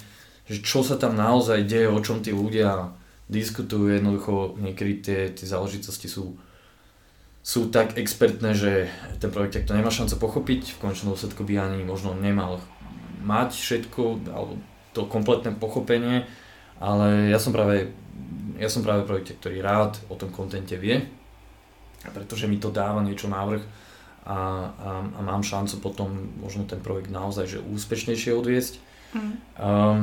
že 0.49 0.59
čo 0.65 0.81
sa 0.81 0.97
tam 0.97 1.17
naozaj 1.17 1.69
deje, 1.69 1.89
o 1.89 2.01
čom 2.01 2.25
tí 2.25 2.33
ľudia 2.33 2.93
diskutujú, 3.27 3.91
jednoducho 3.91 4.55
niekedy 4.63 4.93
tie, 5.03 5.21
tie 5.35 5.47
záležitosti 5.47 6.07
sú, 6.07 6.39
sú 7.47 7.71
tak 7.71 7.95
expertné, 7.95 8.59
že 8.59 8.91
ten 9.23 9.31
projekt 9.31 9.71
to 9.71 9.79
nemá 9.79 9.87
šancu 9.87 10.19
pochopiť, 10.19 10.75
v 10.75 10.81
končnom 10.83 11.15
dôsledku 11.15 11.47
by 11.47 11.63
ani 11.63 11.87
možno 11.87 12.11
nemal 12.19 12.59
mať 13.23 13.55
všetko, 13.55 14.27
alebo 14.35 14.59
to 14.91 15.07
kompletné 15.07 15.55
pochopenie, 15.55 16.27
ale 16.83 17.31
ja 17.31 17.39
som 17.39 17.55
práve, 17.55 17.95
ja 18.59 18.67
som 18.67 18.83
práve 18.83 19.07
projekte, 19.07 19.39
ktorý 19.39 19.63
rád 19.63 19.95
o 20.11 20.19
tom 20.19 20.35
kontente 20.35 20.75
vie, 20.75 21.07
pretože 22.11 22.51
mi 22.51 22.59
to 22.59 22.75
dáva 22.75 22.99
niečo 23.07 23.31
návrh, 23.31 23.63
a, 24.27 24.35
a, 24.35 24.91
a 25.07 25.21
mám 25.23 25.47
šancu 25.47 25.79
potom 25.79 26.35
možno 26.43 26.67
ten 26.67 26.83
projekt 26.83 27.15
naozaj 27.15 27.47
že 27.47 27.59
úspešnejšie 27.63 28.35
odviesť. 28.35 28.75
Mm. 29.15 29.35
Um, 29.55 30.01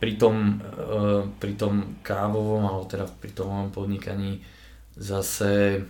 pri, 0.00 0.16
tom, 0.16 0.64
uh, 0.64 1.28
pri 1.36 1.52
tom 1.60 2.00
kávovom, 2.00 2.64
alebo 2.64 2.88
teda 2.88 3.04
pri 3.20 3.36
tom 3.36 3.68
podnikaní 3.68 4.40
zase 4.96 5.84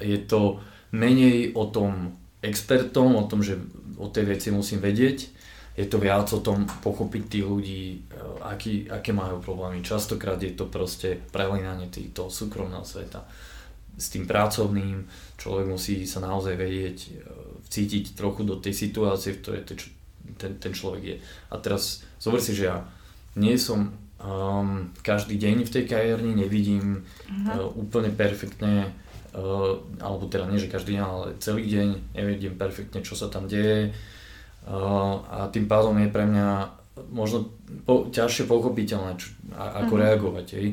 je 0.00 0.18
to 0.24 0.62
menej 0.92 1.52
o 1.52 1.68
tom 1.68 2.16
expertom, 2.40 3.16
o 3.16 3.28
tom, 3.28 3.44
že 3.44 3.58
o 3.98 4.08
tej 4.08 4.36
veci 4.36 4.48
musím 4.50 4.80
vedieť, 4.80 5.18
je 5.72 5.88
to 5.88 5.96
viac 5.96 6.28
o 6.36 6.44
tom 6.44 6.68
pochopiť 6.68 7.22
tých 7.32 7.46
ľudí, 7.48 7.84
uh, 8.12 8.44
aký, 8.52 8.92
aké 8.92 9.16
majú 9.16 9.40
problémy. 9.40 9.80
Častokrát 9.80 10.36
je 10.36 10.52
to 10.52 10.68
proste 10.68 11.16
prelinanie 11.32 11.88
toho 12.12 12.28
súkromného 12.28 12.84
sveta 12.84 13.24
s 13.96 14.08
tým 14.08 14.24
pracovným, 14.24 15.04
človek 15.36 15.66
musí 15.68 16.08
sa 16.08 16.24
naozaj 16.24 16.56
vedieť, 16.56 16.98
e, 17.04 17.10
cítiť 17.68 18.16
trochu 18.16 18.44
do 18.44 18.56
tej 18.56 18.72
situácie, 18.72 19.36
v 19.36 19.40
ktorej 19.44 19.62
ten, 20.40 20.56
ten 20.56 20.72
človek 20.72 21.02
je. 21.04 21.16
A 21.52 21.60
teraz 21.60 22.00
zober 22.16 22.40
si, 22.40 22.56
že 22.56 22.72
ja 22.72 22.88
nie 23.36 23.56
som 23.60 23.92
um, 24.20 24.92
každý 25.04 25.36
deň 25.36 25.68
v 25.68 25.72
tej 25.72 25.84
kajárni, 25.88 26.32
nevidím 26.36 27.04
uh-huh. 27.04 27.68
uh, 27.68 27.80
úplne 27.80 28.12
perfektne, 28.12 28.92
uh, 29.36 29.76
alebo 30.00 30.24
teda 30.28 30.48
nie, 30.48 30.60
že 30.60 30.72
každý 30.72 30.96
deň, 30.96 31.02
ale 31.02 31.26
celý 31.42 31.64
deň 31.68 31.88
nevidím 32.16 32.54
perfektne, 32.56 33.04
čo 33.04 33.16
sa 33.18 33.28
tam 33.28 33.48
deje. 33.48 33.92
Uh, 34.62 35.18
a 35.26 35.50
tým 35.50 35.66
pádom 35.66 35.98
je 35.98 36.08
pre 36.08 36.24
mňa 36.24 36.70
možno 37.10 37.50
po, 37.82 38.12
ťažšie 38.12 38.46
pochopiteľné, 38.46 39.16
čo, 39.18 39.32
a, 39.56 39.84
ako 39.84 39.94
uh-huh. 39.96 40.04
reagovať. 40.06 40.46
Hej 40.54 40.68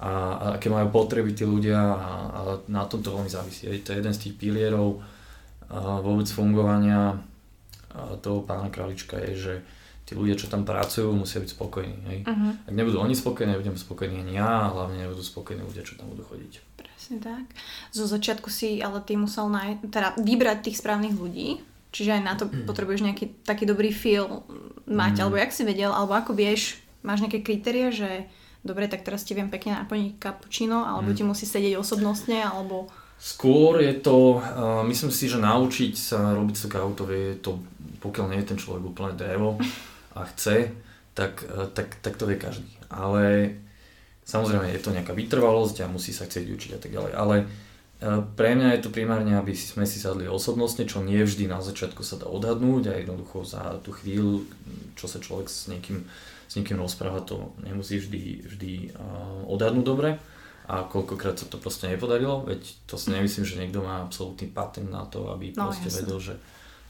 a, 0.00 0.12
a 0.40 0.44
aké 0.56 0.72
majú 0.72 0.88
potreby 0.88 1.36
tí 1.36 1.44
ľudia 1.44 1.76
a, 1.76 2.12
a 2.32 2.40
na 2.72 2.88
tom 2.88 3.04
to 3.04 3.12
veľmi 3.12 3.28
závisí. 3.28 3.68
Je 3.68 3.84
to 3.84 3.92
jeden 3.92 4.16
z 4.16 4.28
tých 4.28 4.34
pilierov 4.40 5.04
a 5.68 6.00
vôbec 6.00 6.26
fungovania 6.26 7.20
a 7.92 8.16
toho 8.18 8.42
pána 8.42 8.72
Kralička 8.72 9.20
je, 9.28 9.32
že 9.36 9.54
tí 10.10 10.18
ľudia, 10.18 10.34
čo 10.34 10.50
tam 10.50 10.66
pracujú, 10.66 11.14
musia 11.14 11.38
byť 11.38 11.54
spokojní. 11.54 11.98
Hej? 12.10 12.18
Uh-huh. 12.26 12.52
Ak 12.66 12.74
nebudú 12.74 12.98
oni 12.98 13.14
spokojní, 13.14 13.54
nebudem 13.54 13.78
spokojný 13.78 14.26
ani 14.26 14.34
ja 14.34 14.66
a 14.66 14.72
hlavne 14.74 15.06
nebudú 15.06 15.22
spokojní 15.22 15.62
ľudia, 15.62 15.86
čo 15.86 15.94
tam 15.94 16.10
budú 16.10 16.26
chodiť. 16.26 16.58
Presne 16.74 17.22
tak. 17.22 17.46
Zo 17.94 18.10
začiatku 18.10 18.50
si 18.50 18.82
ale 18.82 18.98
ty 19.06 19.14
musel 19.14 19.46
naj... 19.46 19.86
teda 19.86 20.18
vybrať 20.18 20.66
tých 20.66 20.82
správnych 20.82 21.14
ľudí, 21.14 21.62
Čiže 21.90 22.10
aj 22.14 22.22
na 22.22 22.34
to 22.38 22.46
potrebuješ 22.46 23.02
nejaký 23.02 23.42
taký 23.42 23.66
dobrý 23.66 23.90
feel 23.90 24.46
mať, 24.86 25.14
mm. 25.18 25.22
alebo 25.26 25.36
jak 25.42 25.50
si 25.50 25.66
vedel, 25.66 25.90
alebo 25.90 26.14
ako 26.14 26.38
vieš, 26.38 26.78
máš 27.02 27.26
nejaké 27.26 27.42
kritéria, 27.42 27.90
že 27.90 28.30
dobre, 28.62 28.86
tak 28.86 29.02
teraz 29.02 29.26
ti 29.26 29.34
viem 29.34 29.50
pekne 29.50 29.74
naplniť 29.74 30.22
cappuccino, 30.22 30.86
alebo 30.86 31.10
mm. 31.10 31.16
ti 31.18 31.22
musí 31.26 31.50
sedieť 31.50 31.74
osobnostne, 31.74 32.46
alebo... 32.46 32.86
Skôr 33.18 33.82
je 33.82 33.98
to, 34.00 34.38
uh, 34.38 34.80
myslím 34.86 35.10
si, 35.10 35.26
že 35.26 35.42
naučiť 35.42 35.92
sa 35.98 36.32
robiť 36.32 36.56
tú 36.56 36.66
kávu, 36.70 36.90
to 36.94 37.04
vie 37.10 37.36
to, 37.42 37.58
pokiaľ 37.98 38.32
nie 38.32 38.40
je 38.40 38.48
ten 38.54 38.58
človek 38.62 38.86
úplne 38.86 39.18
drevo 39.18 39.58
a 40.20 40.28
chce, 40.28 40.76
tak, 41.16 41.40
uh, 41.48 41.66
tak, 41.72 41.96
tak 42.04 42.20
to 42.20 42.28
vie 42.28 42.36
každý. 42.36 42.68
Ale 42.92 43.56
samozrejme 44.28 44.68
je 44.70 44.82
to 44.84 44.94
nejaká 44.94 45.16
vytrvalosť 45.16 45.82
a 45.82 45.92
musí 45.92 46.12
sa 46.12 46.28
chcieť 46.28 46.46
učiť 46.46 46.70
a 46.76 46.80
tak 46.80 46.92
ďalej. 46.92 47.12
Ale 47.16 47.36
uh, 47.44 48.22
pre 48.36 48.52
mňa 48.54 48.76
je 48.76 48.82
to 48.84 48.94
primárne, 48.94 49.32
aby 49.34 49.56
sme 49.56 49.88
si 49.88 49.96
sadli 49.96 50.28
osobnostne, 50.28 50.84
čo 50.84 51.00
nie 51.00 51.24
vždy 51.24 51.48
na 51.48 51.64
začiatku 51.64 52.04
sa 52.04 52.20
dá 52.20 52.28
odhadnúť 52.28 52.92
a 52.92 53.00
jednoducho 53.00 53.48
za 53.48 53.80
tú 53.80 53.96
chvíľu, 53.96 54.44
čo 55.00 55.08
sa 55.08 55.18
človek 55.18 55.48
s 55.48 55.72
niekým, 55.72 56.04
s 56.46 56.52
niekým 56.60 56.76
rozpráva, 56.76 57.24
to 57.24 57.56
nemusí 57.64 57.96
vždy, 57.96 58.44
vždy 58.44 58.72
uh, 58.92 59.48
odhadnúť 59.48 59.86
dobre 59.88 60.10
a 60.70 60.86
koľkokrát 60.86 61.34
sa 61.34 61.50
to 61.50 61.58
proste 61.58 61.90
nepodarilo, 61.90 62.46
veď 62.46 62.62
to 62.86 62.94
si 62.94 63.10
nemyslím, 63.10 63.42
že 63.42 63.58
niekto 63.58 63.82
má 63.82 64.06
absolútny 64.06 64.46
patent 64.46 64.86
na 64.86 65.02
to, 65.02 65.34
aby 65.34 65.50
no, 65.50 65.66
proste 65.66 65.90
jasne. 65.90 65.98
vedel, 66.06 66.18
že 66.22 66.34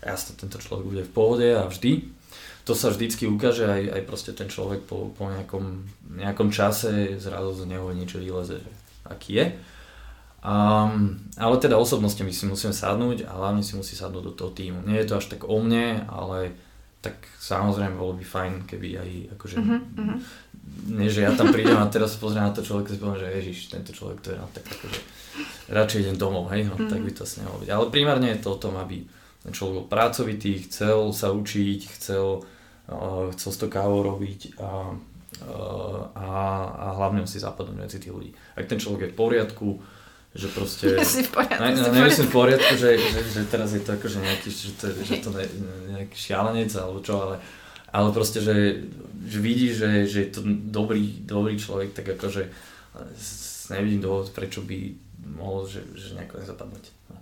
jasne 0.05 0.33
tento 0.37 0.61
človek 0.61 0.85
bude 0.85 1.03
v 1.09 1.13
pohode 1.17 1.49
a 1.49 1.65
vždy. 1.65 2.20
To 2.71 2.79
sa 2.79 2.95
vždycky 2.95 3.27
ukáže 3.27 3.67
aj, 3.67 3.99
aj 3.99 4.03
proste 4.07 4.31
ten 4.31 4.47
človek 4.47 4.87
po, 4.87 5.11
po 5.19 5.27
nejakom, 5.27 5.91
nejakom 6.15 6.55
čase 6.55 7.19
zrazu 7.19 7.59
z 7.59 7.67
neho 7.67 7.91
niečo 7.91 8.23
vyleze, 8.23 8.63
že 8.63 8.71
aký 9.11 9.43
je. 9.43 9.47
Um, 10.39 11.19
ale 11.35 11.59
teda 11.59 11.75
osobnosti 11.75 12.23
my 12.23 12.31
si 12.31 12.47
musíme 12.47 12.71
sadnúť 12.71 13.27
a 13.27 13.35
hlavne 13.35 13.67
si 13.67 13.75
musí 13.75 13.99
sadnúť 13.99 14.23
do 14.23 14.35
toho 14.39 14.55
týmu. 14.55 14.87
Nie 14.87 15.03
je 15.03 15.11
to 15.11 15.19
až 15.19 15.35
tak 15.35 15.51
o 15.51 15.59
mne, 15.59 16.07
ale 16.07 16.55
tak 17.03 17.19
samozrejme 17.43 17.99
bolo 17.99 18.15
by 18.15 18.23
fajn, 18.23 18.53
keby 18.71 19.03
aj 19.03 19.11
akože, 19.35 19.57
uh-huh, 19.59 20.17
nie 20.95 21.11
že 21.11 21.27
ja 21.27 21.35
tam 21.35 21.51
prídem 21.51 21.75
a 21.75 21.91
teraz 21.91 22.15
pozriem 22.23 22.47
na 22.47 22.55
to 22.55 22.63
človek 22.63 22.87
a 22.87 22.91
si 22.95 23.03
poviem, 23.03 23.19
že 23.19 23.35
ježiš, 23.35 23.59
tento 23.67 23.91
človek 23.91 24.23
to 24.23 24.31
je 24.31 24.39
no, 24.39 24.47
tak 24.55 24.63
akože 24.63 24.99
radšej 25.75 26.01
idem 26.07 26.17
domov, 26.23 26.47
hej, 26.55 26.71
no, 26.71 26.79
uh-huh. 26.79 26.87
tak 26.87 27.03
by 27.03 27.11
to 27.11 27.27
asi 27.27 27.43
nemalo 27.43 27.67
byť. 27.67 27.71
Ale 27.75 27.85
primárne 27.91 28.31
je 28.31 28.41
to 28.47 28.55
o 28.55 28.61
tom, 28.63 28.79
aby 28.79 29.03
ten 29.43 29.51
človek 29.51 29.75
bol 29.75 29.87
pracovitý, 29.91 30.63
chcel 30.71 31.11
sa 31.11 31.35
učiť, 31.35 31.81
chcel, 31.99 32.47
uh, 32.47 32.60
chcel 33.37 33.51
s 33.53 33.59
to 33.59 33.67
kávou 33.71 34.03
robiť 34.03 34.59
a, 34.59 34.95
uh, 35.47 36.01
a, 36.15 36.29
a 36.75 36.87
hlavne 36.99 37.27
si 37.27 37.39
zapadnúť 37.39 37.77
medzi 37.79 37.99
tých 38.03 38.15
ľudí. 38.15 38.31
Ak 38.59 38.67
ten 38.67 38.83
človek 38.83 39.11
je 39.11 39.13
v 39.15 39.19
poriadku, 39.19 39.69
že 40.35 40.47
proste... 40.51 40.95
si 41.07 41.27
v 41.27 41.31
poriadku. 41.31 41.63
Ne, 41.63 41.71
ne, 41.75 41.91
ne, 41.91 42.11
v 42.11 42.33
poriadku, 42.35 42.73
že, 42.75 42.99
že, 42.99 43.21
že 43.31 43.43
teraz 43.51 43.75
je 43.75 43.83
to 43.83 43.95
akože 43.95 44.19
nejaký, 44.23 44.49
že 44.51 44.73
to, 44.79 44.85
že 44.95 45.15
to 45.23 45.31
ne, 45.35 45.47
nejaký 45.99 46.17
šialenec 46.19 46.71
alebo 46.79 46.99
čo, 47.03 47.15
ale, 47.19 47.37
ale 47.91 48.09
proste, 48.15 48.39
že, 48.43 48.87
že 49.27 49.39
vidí, 49.39 49.75
že, 49.75 50.07
že 50.07 50.19
je 50.27 50.31
to 50.31 50.41
dobrý, 50.47 51.23
dobrý 51.27 51.59
človek, 51.59 51.95
tak 51.95 52.15
akože 52.15 52.51
nevidím 53.71 54.03
dôvod, 54.03 54.35
prečo 54.35 54.63
by 54.67 54.95
mohol, 55.39 55.67
že, 55.67 55.87
že 55.95 56.19
nejako 56.19 56.43
nezapadnúť. 56.43 56.85
No. 57.11 57.19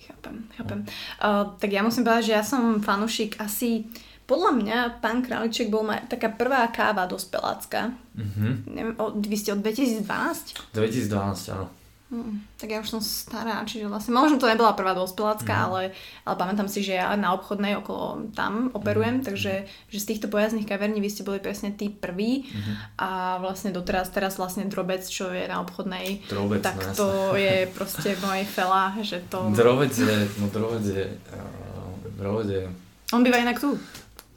Chápem, 0.00 0.36
chápem. 0.56 0.80
No. 0.84 0.88
Uh, 1.20 1.44
tak 1.60 1.70
ja 1.72 1.84
musím 1.84 2.08
povedať, 2.08 2.32
že 2.32 2.36
ja 2.40 2.44
som 2.44 2.80
fanušik 2.80 3.36
asi 3.36 3.84
podľa 4.30 4.52
mňa 4.54 4.78
pán 5.02 5.26
Králiček 5.26 5.74
bol 5.74 5.82
ma, 5.82 5.98
taká 6.06 6.30
prvá 6.30 6.70
káva 6.70 7.10
dospelácka. 7.10 7.98
Mm-hmm. 8.14 8.52
Neviem, 8.70 8.94
o, 9.02 9.10
vy 9.10 9.34
ste 9.34 9.50
od 9.50 9.58
2012? 9.58 10.70
2012, 10.70 11.54
áno. 11.58 11.66
Hmm, 12.10 12.42
tak 12.58 12.74
ja 12.74 12.82
už 12.82 12.90
som 12.90 12.98
stará, 12.98 13.62
čiže 13.62 13.86
vlastne 13.86 14.10
možno 14.10 14.34
to 14.42 14.50
nebola 14.50 14.74
prvá 14.74 14.98
dospelácka, 14.98 15.54
mm. 15.54 15.62
ale, 15.70 15.82
ale 16.26 16.34
pamätám 16.34 16.66
si, 16.66 16.82
že 16.82 16.98
ja 16.98 17.14
na 17.14 17.30
obchodnej 17.38 17.78
okolo 17.78 18.34
tam 18.34 18.74
operujem, 18.74 19.22
mm. 19.22 19.24
takže 19.30 19.70
že 19.86 19.98
z 20.02 20.08
týchto 20.10 20.26
pojazdných 20.26 20.66
kaverní 20.66 20.98
vy 20.98 21.06
ste 21.06 21.22
boli 21.22 21.38
presne 21.38 21.70
tí 21.70 21.86
prví 21.86 22.50
mm. 22.50 22.98
a 22.98 23.38
vlastne 23.38 23.70
doteraz 23.70 24.10
teraz 24.10 24.42
vlastne 24.42 24.66
drobec, 24.66 25.06
čo 25.06 25.30
je 25.30 25.46
na 25.46 25.62
obchodnej, 25.62 26.26
drobec, 26.26 26.66
tak 26.66 26.82
no, 26.82 26.98
to 26.98 27.08
je 27.38 27.66
proste 27.78 28.18
v 28.18 28.22
mojej 28.26 28.46
fela, 28.50 28.90
že 29.06 29.22
to... 29.30 29.46
Drobec 29.54 29.94
je, 29.94 30.16
no 30.42 30.50
drobec 30.50 30.82
je, 30.82 31.06
uh, 31.14 31.94
drobec 32.18 32.46
je... 32.50 32.66
On 33.14 33.22
býva 33.22 33.38
inak 33.38 33.62
tu 33.62 33.78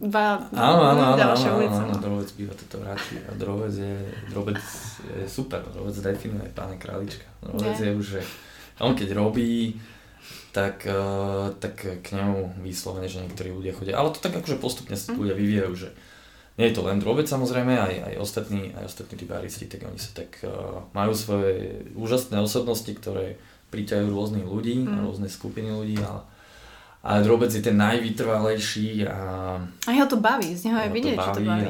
dva 0.03 0.35
áno, 0.51 0.81
áno, 0.91 1.01
áno, 1.11 1.15
ďalšia 1.15 1.49
áno, 1.49 1.57
ulica. 1.63 1.81
Áno, 1.87 1.95
Drovec 1.95 2.29
býva 2.35 2.53
toto 2.53 2.83
vráti 2.83 3.15
a 3.23 3.31
Drovec 3.39 3.73
je, 3.73 3.95
Drovec 4.27 4.59
je 5.07 5.23
super, 5.31 5.63
Drovec 5.71 5.95
definuje 6.03 6.51
pána 6.51 6.75
králička. 6.75 7.23
Drovec 7.39 7.79
je 7.79 7.91
už, 7.95 8.05
že 8.19 8.21
on 8.83 8.91
keď 8.93 9.15
robí, 9.15 9.79
tak, 10.53 10.85
uh, 10.85 11.49
tak 11.57 12.03
k 12.03 12.07
nemu 12.13 12.61
vyslovene, 12.61 13.09
že 13.09 13.23
niektorí 13.23 13.49
ľudia 13.49 13.73
chodia. 13.73 13.97
Ale 13.97 14.13
to 14.13 14.21
tak 14.21 14.37
akože 14.37 14.61
postupne 14.61 14.93
sa 14.93 15.15
ľudia 15.15 15.33
vyvíjajú, 15.33 15.73
že 15.73 15.89
nie 16.61 16.69
je 16.69 16.75
to 16.77 16.85
len 16.85 17.01
Drobec 17.01 17.25
samozrejme, 17.25 17.73
aj, 17.73 18.13
aj 18.13 18.15
ostatní, 18.21 18.69
aj 18.77 18.85
ostatní 18.85 19.17
tí 19.17 19.25
baristi, 19.25 19.65
tak 19.65 19.89
oni 19.89 19.97
sa 19.97 20.13
tak 20.13 20.37
uh, 20.45 20.85
majú 20.93 21.17
svoje 21.17 21.89
úžasné 21.97 22.37
osobnosti, 22.37 22.91
ktoré 22.93 23.41
priťahujú 23.73 24.13
rôznych 24.13 24.45
ľudí, 24.45 24.85
mm. 24.85 25.01
rôzne 25.01 25.25
skupiny 25.25 25.73
ľudí, 25.73 25.97
ale 25.97 26.21
ale 27.03 27.19
drobec 27.19 27.51
je 27.51 27.59
ten 27.59 27.75
najvytrvalejší 27.75 29.03
a... 29.11 29.19
A 29.59 29.89
ho 29.91 30.07
to 30.07 30.23
baví, 30.23 30.55
z 30.55 30.71
neho 30.71 30.79
aj 30.79 30.91
vidieť, 30.95 31.19
že 31.19 31.29
to 31.35 31.43
baví. 31.43 31.67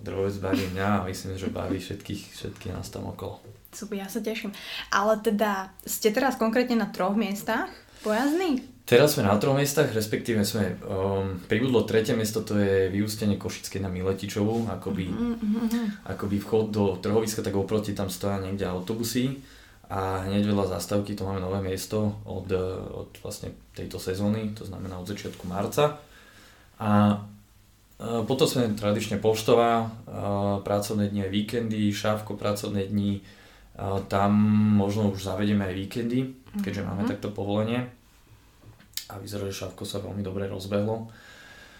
drobec 0.00 0.34
baví 0.40 0.64
mňa 0.72 0.88
a 0.88 1.04
myslím, 1.04 1.36
že 1.36 1.52
baví 1.52 1.76
všetkých, 1.76 2.22
všetkých 2.32 2.72
nás 2.72 2.88
tam 2.88 3.12
okolo. 3.12 3.44
Super, 3.76 4.00
ja 4.00 4.08
sa 4.08 4.24
teším. 4.24 4.56
Ale 4.88 5.20
teda, 5.20 5.68
ste 5.84 6.08
teraz 6.08 6.40
konkrétne 6.40 6.80
na 6.80 6.88
troch 6.88 7.12
miestach 7.12 7.68
pojazdní? 8.00 8.64
Teraz 8.88 9.20
sme 9.20 9.28
na 9.28 9.36
troch 9.36 9.52
miestach, 9.52 9.92
respektíve 9.92 10.40
sme, 10.48 10.80
um, 10.80 11.36
pribudlo 11.44 11.84
tretie 11.84 12.16
miesto, 12.16 12.40
to 12.40 12.56
je 12.56 12.88
vyústenie 12.88 13.36
Košické 13.36 13.84
na 13.84 13.92
Miletičovú, 13.92 14.64
akoby, 14.64 15.12
mm-hmm. 15.12 16.08
akoby 16.08 16.40
vchod 16.40 16.66
do 16.72 16.84
trhoviska, 16.96 17.44
tak 17.44 17.52
oproti 17.52 17.92
tam 17.92 18.08
stoja 18.08 18.40
niekde 18.40 18.64
autobusy 18.64 19.44
a 19.88 20.28
hneď 20.28 20.52
vedľa 20.52 20.76
zastavky 20.76 21.16
to 21.16 21.24
máme 21.24 21.40
nové 21.40 21.64
miesto 21.64 22.20
od, 22.28 22.52
od 22.92 23.08
vlastne 23.24 23.56
tejto 23.72 23.96
sezóny, 23.96 24.52
to 24.52 24.68
znamená 24.68 25.00
od 25.00 25.08
začiatku 25.08 25.48
marca. 25.48 25.96
A 26.76 27.16
e, 27.96 28.20
potom 28.28 28.44
sme 28.44 28.76
tradične 28.76 29.16
poštová, 29.16 29.72
e, 29.80 29.86
pracovné 30.60 31.08
dni 31.08 31.24
aj 31.24 31.32
víkendy, 31.32 31.88
šávko 31.88 32.36
pracovné 32.36 32.84
dni, 32.84 33.12
e, 33.16 33.22
tam 34.12 34.30
možno 34.76 35.08
už 35.08 35.24
zavedieme 35.24 35.64
aj 35.72 35.74
víkendy, 35.80 36.36
keďže 36.60 36.84
mm-hmm. 36.84 36.88
máme 36.92 37.02
mhm. 37.08 37.10
takto 37.16 37.32
povolenie. 37.32 37.88
A 39.08 39.16
vyzerá, 39.16 39.48
že 39.48 39.64
šávko 39.64 39.88
sa 39.88 40.04
veľmi 40.04 40.20
dobre 40.20 40.52
rozbehlo. 40.52 41.08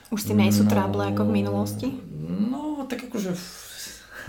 Už 0.09 0.25
s 0.25 0.33
tým 0.33 0.41
nie 0.41 0.49
sú 0.49 0.65
no, 0.65 0.73
tráble 0.73 1.13
ako 1.13 1.29
v 1.29 1.45
minulosti? 1.45 1.93
No, 2.25 2.89
tak 2.89 3.05
akože 3.05 3.37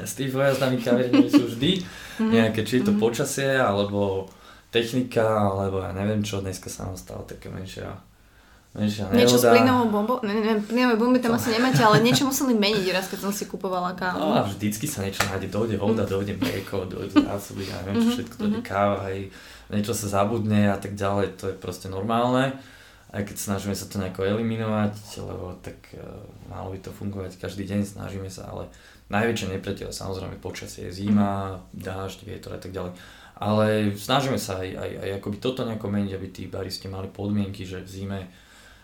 s 0.04 0.14
tými 0.20 0.32
vojazdami 0.32 0.78
kaviarní 0.80 1.28
sú 1.28 1.50
vždy 1.50 1.72
mm-hmm. 1.82 2.32
nejaké, 2.32 2.62
či 2.68 2.80
je 2.80 2.90
to 2.90 2.94
mm-hmm. 2.94 3.04
počasie, 3.04 3.52
alebo 3.56 4.30
technika, 4.70 5.26
alebo 5.26 5.82
ja 5.82 5.92
neviem 5.96 6.22
čo, 6.22 6.44
dneska 6.44 6.70
sa 6.70 6.88
nám 6.88 6.98
stala 7.00 7.26
taká 7.26 7.50
menšia 7.50 7.98
Menšia 8.70 9.10
niečo 9.10 9.42
s 9.42 9.50
plynovou 9.50 9.90
bombou? 9.90 10.18
Ne, 10.22 10.46
ne, 10.46 10.62
plynové 10.62 10.94
bomby 10.94 11.18
tam 11.18 11.34
asi 11.34 11.50
nemáte, 11.50 11.82
ale 11.82 12.06
niečo 12.06 12.30
museli 12.30 12.54
meniť 12.54 12.86
raz, 12.94 13.10
keď 13.10 13.26
som 13.26 13.34
si 13.34 13.50
kupovala 13.50 13.98
kávu. 13.98 14.22
No 14.22 14.38
a 14.38 14.46
vždycky 14.46 14.86
sa 14.86 15.02
niečo 15.02 15.26
nájde, 15.26 15.50
dojde 15.50 15.82
voda, 15.82 16.06
mm. 16.06 16.12
dojde 16.14 16.34
mlieko, 16.38 16.86
dojde 16.86 17.18
zásoby, 17.18 17.66
ja 17.66 17.82
neviem, 17.82 17.98
čo 17.98 18.06
mhm, 18.06 18.14
všetko, 18.14 18.36
dojde 18.38 18.60
mhm. 18.62 18.68
káva, 18.70 18.98
hej, 19.10 19.34
niečo 19.74 19.94
sa 19.98 20.22
zabudne 20.22 20.70
a 20.70 20.78
tak 20.78 20.94
ďalej, 20.94 21.26
to 21.42 21.50
je 21.50 21.56
proste 21.58 21.90
normálne. 21.90 22.62
Aj 23.10 23.26
keď 23.26 23.36
snažíme 23.42 23.74
sa 23.74 23.90
to 23.90 23.98
nejako 23.98 24.22
eliminovať, 24.22 24.94
lebo 25.26 25.58
tak 25.66 25.78
uh, 25.98 26.02
malo 26.46 26.74
by 26.74 26.80
to 26.82 26.94
fungovať 26.94 27.42
každý 27.42 27.66
deň, 27.66 27.82
snažíme 27.86 28.30
sa, 28.30 28.54
ale 28.54 28.70
Najväčšie 29.10 29.58
nepriateľ 29.58 29.90
samozrejme 29.90 30.38
počasie, 30.38 30.94
zima, 30.94 31.58
dážď, 31.74 32.30
vietor 32.30 32.54
a 32.54 32.62
tak 32.62 32.70
ďalej. 32.70 32.94
Ale 33.42 33.66
snažíme 33.98 34.38
sa 34.38 34.62
aj, 34.62 34.70
aj, 34.70 34.92
aj 35.02 35.10
akoby 35.18 35.38
toto 35.42 35.66
nejako 35.66 35.90
meniť, 35.90 36.12
aby 36.14 36.28
tí 36.30 36.46
baristi 36.46 36.86
mali 36.86 37.10
podmienky, 37.10 37.66
že 37.66 37.82
v 37.82 37.90
zime, 37.90 38.20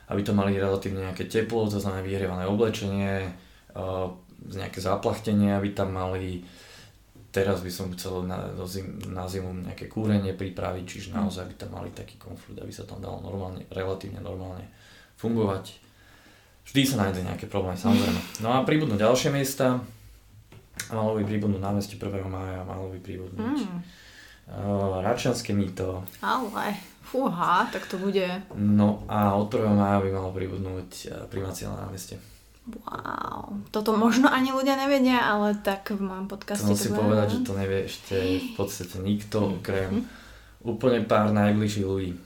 aby 0.10 0.22
to 0.26 0.34
mali 0.34 0.58
relatívne 0.58 1.06
nejaké 1.06 1.30
teplo, 1.30 1.70
to 1.70 1.78
znamená 1.78 2.02
vyhrievané 2.02 2.50
oblečenie, 2.50 3.38
uh, 3.78 4.10
nejaké 4.50 4.82
zaplachtenie, 4.82 5.54
aby 5.54 5.78
tam 5.78 5.94
mali 5.94 6.42
teraz 7.36 7.60
by 7.60 7.68
som 7.68 7.92
chcel 7.92 8.24
na, 8.24 8.40
na 9.12 9.28
zimu 9.28 9.52
nejaké 9.68 9.92
kúrenie 9.92 10.32
pripraviť, 10.32 10.86
čiže 10.88 11.08
mhm. 11.12 11.16
naozaj 11.20 11.44
by 11.52 11.56
tam 11.60 11.76
mali 11.76 11.92
taký 11.92 12.16
konflikt, 12.16 12.64
aby 12.64 12.72
sa 12.72 12.88
tam 12.88 13.04
dalo 13.04 13.20
normálne, 13.20 13.68
relatívne 13.68 14.24
normálne 14.24 14.72
fungovať. 15.20 15.84
Vždy 16.66 16.82
sa 16.88 16.96
nájde 17.06 17.28
nejaké 17.28 17.46
problémy, 17.46 17.78
samozrejme. 17.78 18.42
No 18.42 18.56
a 18.56 18.66
pribudnú 18.66 18.98
ďalšie 18.98 19.30
miesta, 19.30 19.84
malo 20.90 21.14
by 21.20 21.24
pribudnúť 21.28 21.62
námestie 21.62 22.00
1. 22.00 22.26
mája, 22.26 22.66
malo 22.66 22.90
by 22.90 22.98
pribudnúť 23.06 23.70
mm. 23.70 23.80
uh, 24.50 25.54
mýto. 25.54 26.02
Ale, 26.26 26.74
fúha, 27.06 27.70
tak 27.70 27.86
to 27.86 28.02
bude. 28.02 28.26
No 28.58 29.06
a 29.06 29.38
od 29.38 29.54
1. 29.54 29.62
mája 29.78 30.02
by 30.02 30.10
malo 30.10 30.34
pribudnúť 30.34 30.90
uh, 31.06 31.30
primácia 31.30 31.70
na 31.70 31.86
námestie. 31.86 32.18
Wow, 32.66 33.62
toto 33.70 33.94
možno 33.94 34.26
ani 34.26 34.50
ľudia 34.50 34.74
nevedia, 34.74 35.22
ale 35.22 35.54
tak 35.54 35.94
v 35.94 36.02
mojom 36.02 36.26
podcaste 36.26 36.66
to 36.66 36.74
musím 36.74 36.98
povedať, 36.98 37.28
že 37.38 37.40
to 37.46 37.54
nevie 37.54 37.80
ešte 37.86 38.16
v 38.42 38.52
podstate 38.58 38.98
nikto, 39.06 39.62
okrem 39.62 40.02
úplne 40.66 41.06
pár 41.06 41.30
najbližších 41.30 41.86
ľudí. 41.86 42.18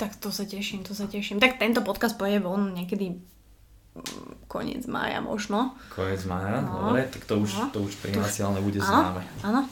Tak 0.00 0.16
to 0.16 0.32
sa 0.32 0.48
teším, 0.48 0.80
to 0.80 0.96
sa 0.96 1.04
teším. 1.04 1.36
Tak 1.36 1.60
tento 1.60 1.84
podcast 1.84 2.16
pôjde 2.16 2.40
von 2.40 2.72
niekedy 2.72 3.20
mm, 3.20 4.48
koniec 4.48 4.88
mája 4.88 5.20
možno. 5.20 5.76
Koniec 5.92 6.24
mája, 6.24 6.64
no. 6.64 6.88
dobre, 6.88 7.04
tak 7.12 7.28
to 7.28 7.36
už, 7.36 7.52
no. 7.52 7.64
to 7.76 7.78
už 7.84 7.92
pri 8.00 8.16
nás 8.16 8.32
ale 8.40 8.64
bude 8.64 8.80
známe. 8.80 9.20
Áno, 9.44 9.68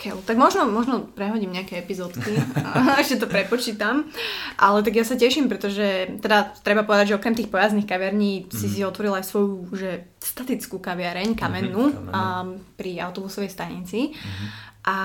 keľu. 0.00 0.24
Tak 0.24 0.40
možno, 0.40 0.64
možno 0.64 1.04
prehodím 1.12 1.52
nejaké 1.52 1.76
epizódky 1.84 2.32
a 2.56 2.96
ešte 3.04 3.20
to 3.20 3.28
prepočítam. 3.28 4.08
Ale 4.56 4.80
tak 4.80 4.96
ja 4.96 5.04
sa 5.04 5.20
teším, 5.20 5.52
pretože 5.52 6.16
teda 6.24 6.56
treba 6.64 6.88
povedať, 6.88 7.12
že 7.12 7.18
okrem 7.20 7.36
tých 7.36 7.52
pojazdných 7.52 7.84
kaviarní 7.84 8.48
mm. 8.48 8.56
si 8.56 8.66
mhm. 8.66 8.72
si 8.72 8.80
otvoril 8.80 9.12
aj 9.20 9.28
svoju 9.28 9.68
že 9.76 10.08
statickú 10.16 10.80
kaviareň, 10.80 11.36
kamennú, 11.36 11.92
mm-hmm, 11.92 12.12
um, 12.12 12.56
pri 12.76 13.00
autobusovej 13.00 13.52
stanici. 13.52 14.12
Mm-hmm. 14.12 14.48
A 14.88 14.96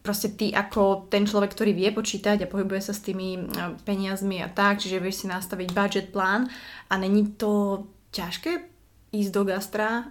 proste 0.00 0.32
ty 0.32 0.52
ako 0.52 1.12
ten 1.12 1.28
človek, 1.28 1.52
ktorý 1.52 1.76
vie 1.76 1.88
počítať 1.92 2.44
a 2.44 2.50
pohybuje 2.50 2.80
sa 2.80 2.96
s 2.96 3.04
tými 3.04 3.52
peniazmi 3.84 4.40
a 4.40 4.48
tak, 4.48 4.80
čiže 4.80 5.00
vieš 5.00 5.24
si 5.24 5.26
nastaviť 5.28 5.68
budget 5.76 6.06
plán 6.08 6.48
a 6.88 6.92
není 6.96 7.36
to 7.36 7.84
ťažké 8.10 8.64
ísť 9.12 9.30
do 9.30 9.42
gastra 9.44 10.08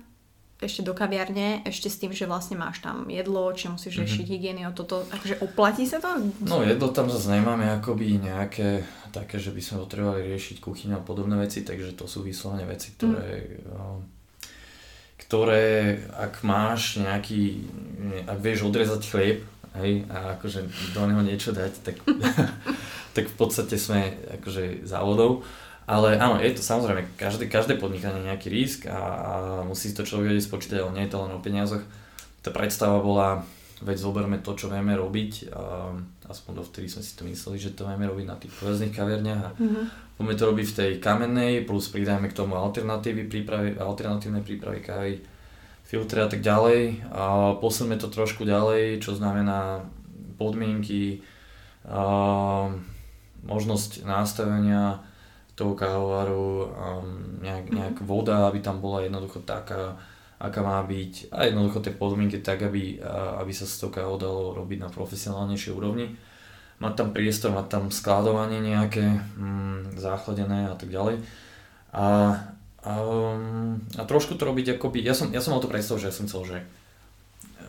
ešte 0.59 0.83
do 0.83 0.91
kaviarne, 0.91 1.63
ešte 1.63 1.87
s 1.87 1.99
tým, 2.03 2.11
že 2.11 2.27
vlastne 2.27 2.59
máš 2.59 2.83
tam 2.83 3.07
jedlo, 3.07 3.47
či 3.55 3.71
musíš 3.71 3.95
mm-hmm. 3.95 4.03
riešiť 4.03 4.25
hygieny 4.27 4.61
o 4.67 4.75
toto, 4.75 5.07
akože 5.07 5.39
oplatí 5.39 5.87
sa 5.87 6.03
to? 6.03 6.19
No 6.43 6.59
jedlo 6.67 6.91
tam 6.91 7.07
zase 7.07 7.31
nemáme 7.31 7.63
akoby 7.79 8.19
nejaké 8.19 8.83
také, 9.15 9.39
že 9.39 9.55
by 9.55 9.61
sme 9.63 9.83
potrebovali 9.87 10.27
riešiť 10.27 10.59
kuchyňu 10.59 10.99
a 10.99 11.05
podobné 11.05 11.39
veci, 11.39 11.63
takže 11.63 11.95
to 11.95 12.05
sú 12.05 12.27
vyslovene 12.27 12.67
veci, 12.67 12.91
ktoré, 12.91 13.63
mm. 13.63 13.99
ktoré 15.23 15.65
ak 16.11 16.43
máš 16.43 16.99
nejaký, 16.99 17.63
ak 18.27 18.39
vieš 18.43 18.67
odrezať 18.67 19.01
chlieb, 19.07 19.39
hej, 19.79 20.03
a 20.11 20.35
akože 20.37 20.65
do 20.91 21.01
neho 21.07 21.23
niečo 21.23 21.55
dať, 21.55 21.73
tak, 21.87 21.95
tak 23.15 23.25
v 23.31 23.35
podstate 23.39 23.79
sme 23.79 24.17
akože 24.41 24.83
závodov. 24.83 25.47
Ale 25.89 26.21
áno, 26.21 26.37
je 26.37 26.53
to 26.53 26.61
samozrejme, 26.61 27.17
každé, 27.17 27.49
každé 27.49 27.81
podnikanie 27.81 28.21
nejaký 28.29 28.53
risk 28.53 28.85
a, 28.85 28.93
a 28.93 29.33
musí 29.65 29.89
to 29.89 30.05
človek 30.05 30.29
vedieť 30.29 30.45
spočítať, 30.45 30.77
ale 30.85 30.93
nie 30.93 31.09
je 31.09 31.17
to 31.17 31.21
len 31.25 31.33
o 31.33 31.41
peniazoch. 31.41 31.81
Tá 32.45 32.53
predstava 32.53 33.01
bola, 33.01 33.41
veď 33.81 33.97
zoberme 33.97 34.37
to, 34.37 34.53
čo 34.53 34.69
vieme 34.69 34.93
robiť, 34.93 35.49
a 35.49 35.97
aspoň 36.29 36.61
dovtedy 36.61 36.93
sme 36.93 37.01
si 37.01 37.17
to 37.17 37.25
mysleli, 37.25 37.57
že 37.57 37.73
to 37.73 37.89
vieme 37.89 38.05
robiť 38.05 38.25
na 38.29 38.37
tých 38.37 38.53
povedzných 38.53 38.93
kaviarniach 38.93 39.41
a 39.41 39.49
mm-hmm. 39.57 39.85
poďme 40.21 40.35
to 40.37 40.43
robiť 40.45 40.67
v 40.69 40.77
tej 40.77 40.91
kamennej, 41.01 41.53
plus 41.65 41.89
pridajme 41.89 42.29
k 42.29 42.37
tomu 42.37 42.53
alternatívy 42.53 43.25
prípravy, 43.25 43.73
alternatívne 43.73 44.45
prípravy 44.45 44.85
kávy, 44.85 45.13
filtre 45.89 46.21
a 46.21 46.29
tak 46.29 46.45
ďalej. 46.45 47.01
A 47.09 47.57
posunme 47.57 47.97
to 47.97 48.13
trošku 48.13 48.45
ďalej, 48.45 49.01
čo 49.01 49.17
znamená 49.17 49.89
podmienky, 50.37 51.25
a 51.89 52.69
možnosť 53.41 54.05
nastavenia 54.05 55.01
toho 55.59 55.75
kávovaru, 55.75 56.71
um, 56.71 57.07
nejak, 57.43 57.65
mhm. 57.67 57.75
nejak 57.75 57.97
voda, 58.07 58.47
aby 58.47 58.63
tam 58.63 58.79
bola 58.79 59.03
jednoducho 59.03 59.43
taká, 59.43 59.99
aká 60.39 60.63
má 60.63 60.79
byť 60.87 61.35
a 61.35 61.51
jednoducho 61.51 61.83
tie 61.83 61.91
podmienky 61.91 62.39
tak, 62.39 62.63
aby, 62.63 63.03
aby 63.43 63.51
sa 63.51 63.67
z 63.67 63.75
toho 63.83 63.91
kávo 63.91 64.15
dalo 64.15 64.55
robiť 64.55 64.79
na 64.79 64.87
profesionálnejšej 64.87 65.75
úrovni. 65.75 66.15
Mať 66.79 66.93
tam 66.95 67.09
priestor, 67.11 67.51
mať 67.51 67.67
tam 67.67 67.83
skladovanie 67.91 68.63
nejaké 68.63 69.03
mm, 69.35 69.99
záchladené 69.99 70.71
a 70.71 70.79
tak 70.79 70.87
ďalej. 70.87 71.19
A, 71.91 72.07
a, 72.87 72.93
um, 73.03 73.83
a 73.99 74.01
trošku 74.07 74.39
to 74.39 74.47
robiť 74.47 74.79
akoby, 74.79 75.03
ja 75.03 75.11
som, 75.11 75.27
ja 75.35 75.43
som 75.43 75.51
mal 75.51 75.59
to 75.59 75.67
predstavu, 75.67 75.99
že 75.99 76.07
ja 76.07 76.15
som 76.15 76.31
chcel, 76.31 76.41
že 76.47 76.57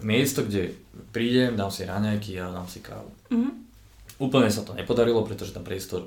miesto, 0.07 0.47
kde 0.47 0.79
prídem, 1.11 1.59
dám 1.59 1.75
si 1.75 1.83
raňajky 1.83 2.39
a 2.39 2.55
dám 2.55 2.71
si 2.71 2.79
kávu. 2.79 3.11
Mm-hmm. 3.35 3.53
Úplne 4.23 4.47
sa 4.47 4.63
to 4.63 4.79
nepodarilo, 4.79 5.27
pretože 5.27 5.51
tam 5.51 5.67
priestor 5.67 6.07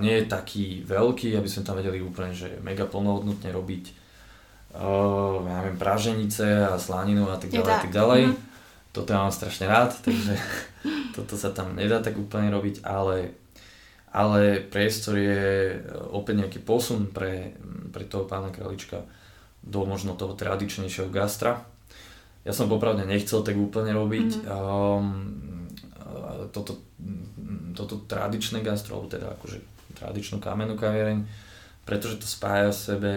nie 0.00 0.20
je 0.20 0.28
taký 0.28 0.84
veľký, 0.84 1.32
aby 1.40 1.48
sme 1.48 1.64
tam 1.64 1.80
vedeli 1.80 2.04
úplne, 2.04 2.36
že 2.36 2.60
mega 2.60 2.84
plnohodnotne 2.84 3.48
robiť 3.48 3.84
uh, 4.76 5.40
ja 5.40 5.54
neviem, 5.64 5.78
praženice 5.80 6.44
a 6.68 6.76
slaninu 6.76 7.26
a 7.32 7.40
tak 7.40 7.50
ďalej, 7.50 7.72
a 7.72 7.80
tak 7.80 7.92
ďalej. 7.94 8.22
Mm-hmm. 8.28 8.48
Toto 8.90 9.08
ja 9.14 9.22
mám 9.22 9.34
strašne 9.34 9.66
rád, 9.70 9.96
takže 10.04 10.34
toto 11.16 11.34
sa 11.40 11.50
tam 11.54 11.78
nedá 11.78 12.02
tak 12.04 12.18
úplne 12.20 12.52
robiť, 12.52 12.84
ale, 12.84 13.32
ale 14.12 14.60
priestor 14.60 15.16
je 15.16 15.78
opäť 16.12 16.44
nejaký 16.44 16.60
posun 16.60 17.08
pre, 17.08 17.56
pre 17.94 18.04
toho 18.04 18.28
pána 18.28 18.52
Kralička 18.52 19.06
do 19.60 19.84
možno 19.84 20.16
toho 20.16 20.36
tradičnejšieho 20.36 21.12
gastra. 21.12 21.64
Ja 22.44 22.56
som 22.56 22.72
popravde 22.72 23.04
nechcel 23.04 23.44
tak 23.44 23.56
úplne 23.56 23.92
robiť. 23.92 24.44
Mm-hmm. 24.44 24.48
Um, 24.48 25.59
toto, 26.50 26.82
toto 27.74 27.94
tradičné 28.06 28.60
gastro, 28.60 29.04
teda 29.06 29.36
akože 29.38 29.58
tradičnú 29.98 30.38
kamennú 30.38 30.78
kaviareň, 30.78 31.26
pretože 31.84 32.22
to 32.22 32.26
spája 32.26 32.70
v 32.70 32.78
sebe 32.78 33.12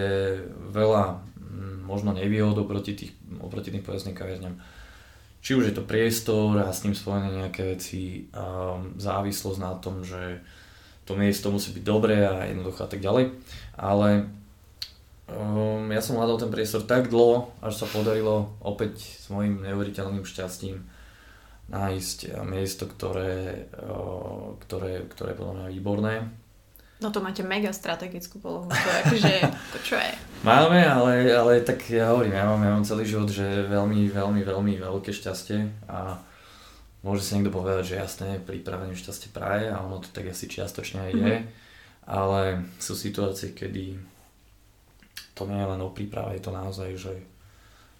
veľa 0.73 1.21
mm, 1.37 1.77
možno 1.85 2.15
nevýhod 2.15 2.57
oproti, 2.65 2.97
tých, 2.97 3.13
oproti 3.37 3.69
tým 3.69 3.85
povedzným 3.85 4.17
kaviarňam. 4.17 4.57
Či 5.43 5.59
už 5.59 5.63
je 5.69 5.75
to 5.75 5.83
priestor 5.83 6.55
a 6.63 6.71
s 6.71 6.87
ním 6.87 6.95
spojené 6.95 7.27
nejaké 7.35 7.75
veci, 7.75 8.31
um, 8.31 8.95
závislosť 8.95 9.59
na 9.59 9.75
tom, 9.75 9.99
že 10.01 10.39
to 11.03 11.19
miesto 11.19 11.51
musí 11.51 11.75
byť 11.75 11.83
dobré 11.83 12.23
a 12.23 12.47
jednoducho 12.47 12.87
a 12.87 12.89
tak 12.89 13.03
ďalej. 13.03 13.35
Ale 13.75 14.31
um, 15.27 15.83
ja 15.91 15.99
som 15.99 16.15
hľadal 16.15 16.39
ten 16.39 16.47
priestor 16.47 16.87
tak 16.87 17.11
dlho, 17.11 17.51
až 17.59 17.75
sa 17.75 17.87
podarilo 17.91 18.55
opäť 18.63 19.03
s 19.03 19.27
mojim 19.27 19.59
neuveriteľným 19.59 20.23
šťastím 20.23 20.92
nájsť 21.71 22.43
miesto, 22.43 22.89
ktoré, 22.89 23.67
ktoré, 24.67 25.07
ktoré 25.07 25.29
je 25.31 25.39
podľa 25.39 25.53
mňa 25.55 25.67
výborné. 25.71 26.13
No 27.03 27.11
to 27.11 27.19
máte 27.19 27.43
mega 27.43 27.75
strategickú 27.75 28.39
polohu, 28.39 28.71
to 28.71 28.89
akože, 29.03 29.33
to 29.75 29.77
čo 29.83 29.99
je? 29.99 30.11
Máme, 30.47 30.79
ale, 30.87 31.27
ale 31.35 31.59
tak 31.59 31.83
ja 31.91 32.15
hovorím, 32.15 32.31
ja 32.31 32.47
mám, 32.47 32.63
ja 32.63 32.71
mám 32.71 32.87
celý 32.87 33.03
život, 33.03 33.27
že 33.27 33.43
veľmi, 33.67 34.07
veľmi, 34.07 34.41
veľmi 34.47 34.73
veľké 34.79 35.11
šťastie 35.11 35.87
a 35.91 36.23
môže 37.03 37.27
si 37.27 37.35
niekto 37.35 37.51
povedať, 37.51 37.91
že 37.91 37.99
jasné, 37.99 38.39
pripravený 38.39 38.95
šťastie 38.95 39.35
praje 39.35 39.67
a 39.67 39.83
ono 39.83 39.99
to 39.99 40.07
tak 40.15 40.31
asi 40.31 40.47
čiastočne 40.47 41.11
aj 41.11 41.11
je, 41.11 41.35
mm-hmm. 41.43 41.51
ale 42.07 42.71
sú 42.79 42.95
situácie, 42.95 43.51
kedy 43.51 43.99
to 45.35 45.43
nie 45.49 45.59
je 45.59 45.69
len 45.75 45.81
o 45.83 45.91
príprave, 45.91 46.39
je 46.39 46.43
to 46.45 46.55
naozaj, 46.55 46.89
že, 46.95 47.19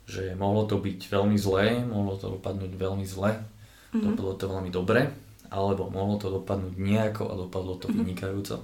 že 0.04 0.36
mohlo 0.36 0.68
to 0.68 0.80
byť 0.80 1.00
veľmi 1.08 1.38
zlé, 1.40 1.80
mohlo 1.84 2.20
to 2.20 2.36
dopadnúť 2.36 2.74
veľmi 2.76 3.06
zle, 3.08 3.40
mm-hmm. 3.40 4.04
dopadlo 4.04 4.34
to 4.36 4.46
veľmi 4.52 4.72
dobre, 4.72 5.02
alebo 5.48 5.88
mohlo 5.88 6.20
to 6.20 6.28
dopadnúť 6.28 6.76
nejako 6.76 7.24
a 7.32 7.34
dopadlo 7.40 7.74
to 7.80 7.88
mm-hmm. 7.88 8.00
vynikajúco. 8.04 8.56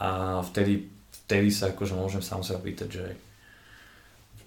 A 0.00 0.40
vtedy, 0.40 0.88
vtedy 1.26 1.52
sa 1.52 1.76
akože 1.76 1.92
môžem 1.92 2.24
sám 2.24 2.40
sa 2.40 2.56
pýtať, 2.56 2.88
že, 2.88 3.06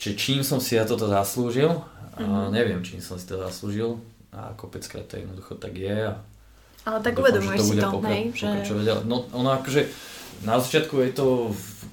že 0.01 0.11
čím 0.17 0.41
som 0.41 0.57
si 0.57 0.73
ja 0.73 0.83
toto 0.83 1.05
zaslúžil, 1.05 1.69
mm-hmm. 1.69 2.25
a 2.25 2.49
neviem, 2.49 2.81
čím 2.81 2.99
som 2.99 3.21
si 3.21 3.29
to 3.29 3.37
zaslúžil 3.37 4.01
a 4.33 4.57
kopeckrát 4.57 5.05
to 5.05 5.21
jednoducho 5.21 5.53
tak 5.61 5.77
je. 5.77 6.09
A 6.09 6.17
Ale 6.83 6.99
tak 6.99 7.15
uvedomuješ 7.15 7.59
si 7.63 7.75
to, 7.79 7.89
pokra- 7.95 8.11
hej, 8.11 8.23
že... 8.35 8.49
No 9.07 9.23
ono 9.31 9.55
akože 9.55 9.87
na 10.43 10.59
začiatku 10.59 10.99
je 10.99 11.09
to, 11.15 11.27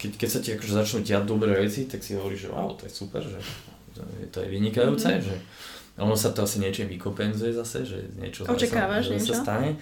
keď, 0.01 0.11
keď 0.19 0.29
sa 0.29 0.41
ti 0.43 0.51
akože 0.57 0.73
začnú 0.73 0.99
diať 1.07 1.25
dobré 1.29 1.55
veci, 1.55 1.87
tak 1.87 2.03
si 2.03 2.19
hovoríš, 2.19 2.49
že 2.49 2.51
wow, 2.51 2.75
to 2.75 2.89
je 2.89 2.93
super, 2.93 3.23
že 3.23 3.39
to 4.31 4.41
je 4.43 4.49
vynikajúce, 4.49 5.09
mm-hmm. 5.09 5.27
že 5.27 5.37
ono 6.01 6.17
sa 6.17 6.33
to 6.33 6.49
asi 6.49 6.63
niečím 6.63 6.89
vykopenzuje 6.89 7.53
zase, 7.53 7.85
že 7.85 7.99
niečo 8.17 8.49
Očakávaš 8.49 9.11
sa, 9.11 9.13
niečo? 9.13 9.35
sa 9.37 9.45
stane. 9.45 9.77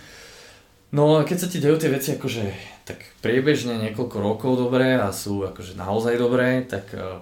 No 0.88 1.20
a 1.20 1.28
keď 1.28 1.36
sa 1.36 1.48
ti 1.52 1.60
dejú 1.60 1.76
tie 1.76 1.92
veci 1.92 2.16
akože 2.16 2.44
tak 2.88 3.04
priebežne 3.20 3.76
niekoľko 3.76 4.16
rokov 4.24 4.52
dobré 4.56 4.96
a 4.96 5.12
sú 5.12 5.44
akože 5.44 5.76
naozaj 5.76 6.16
dobré, 6.16 6.64
tak, 6.64 6.88
eh, 6.96 7.20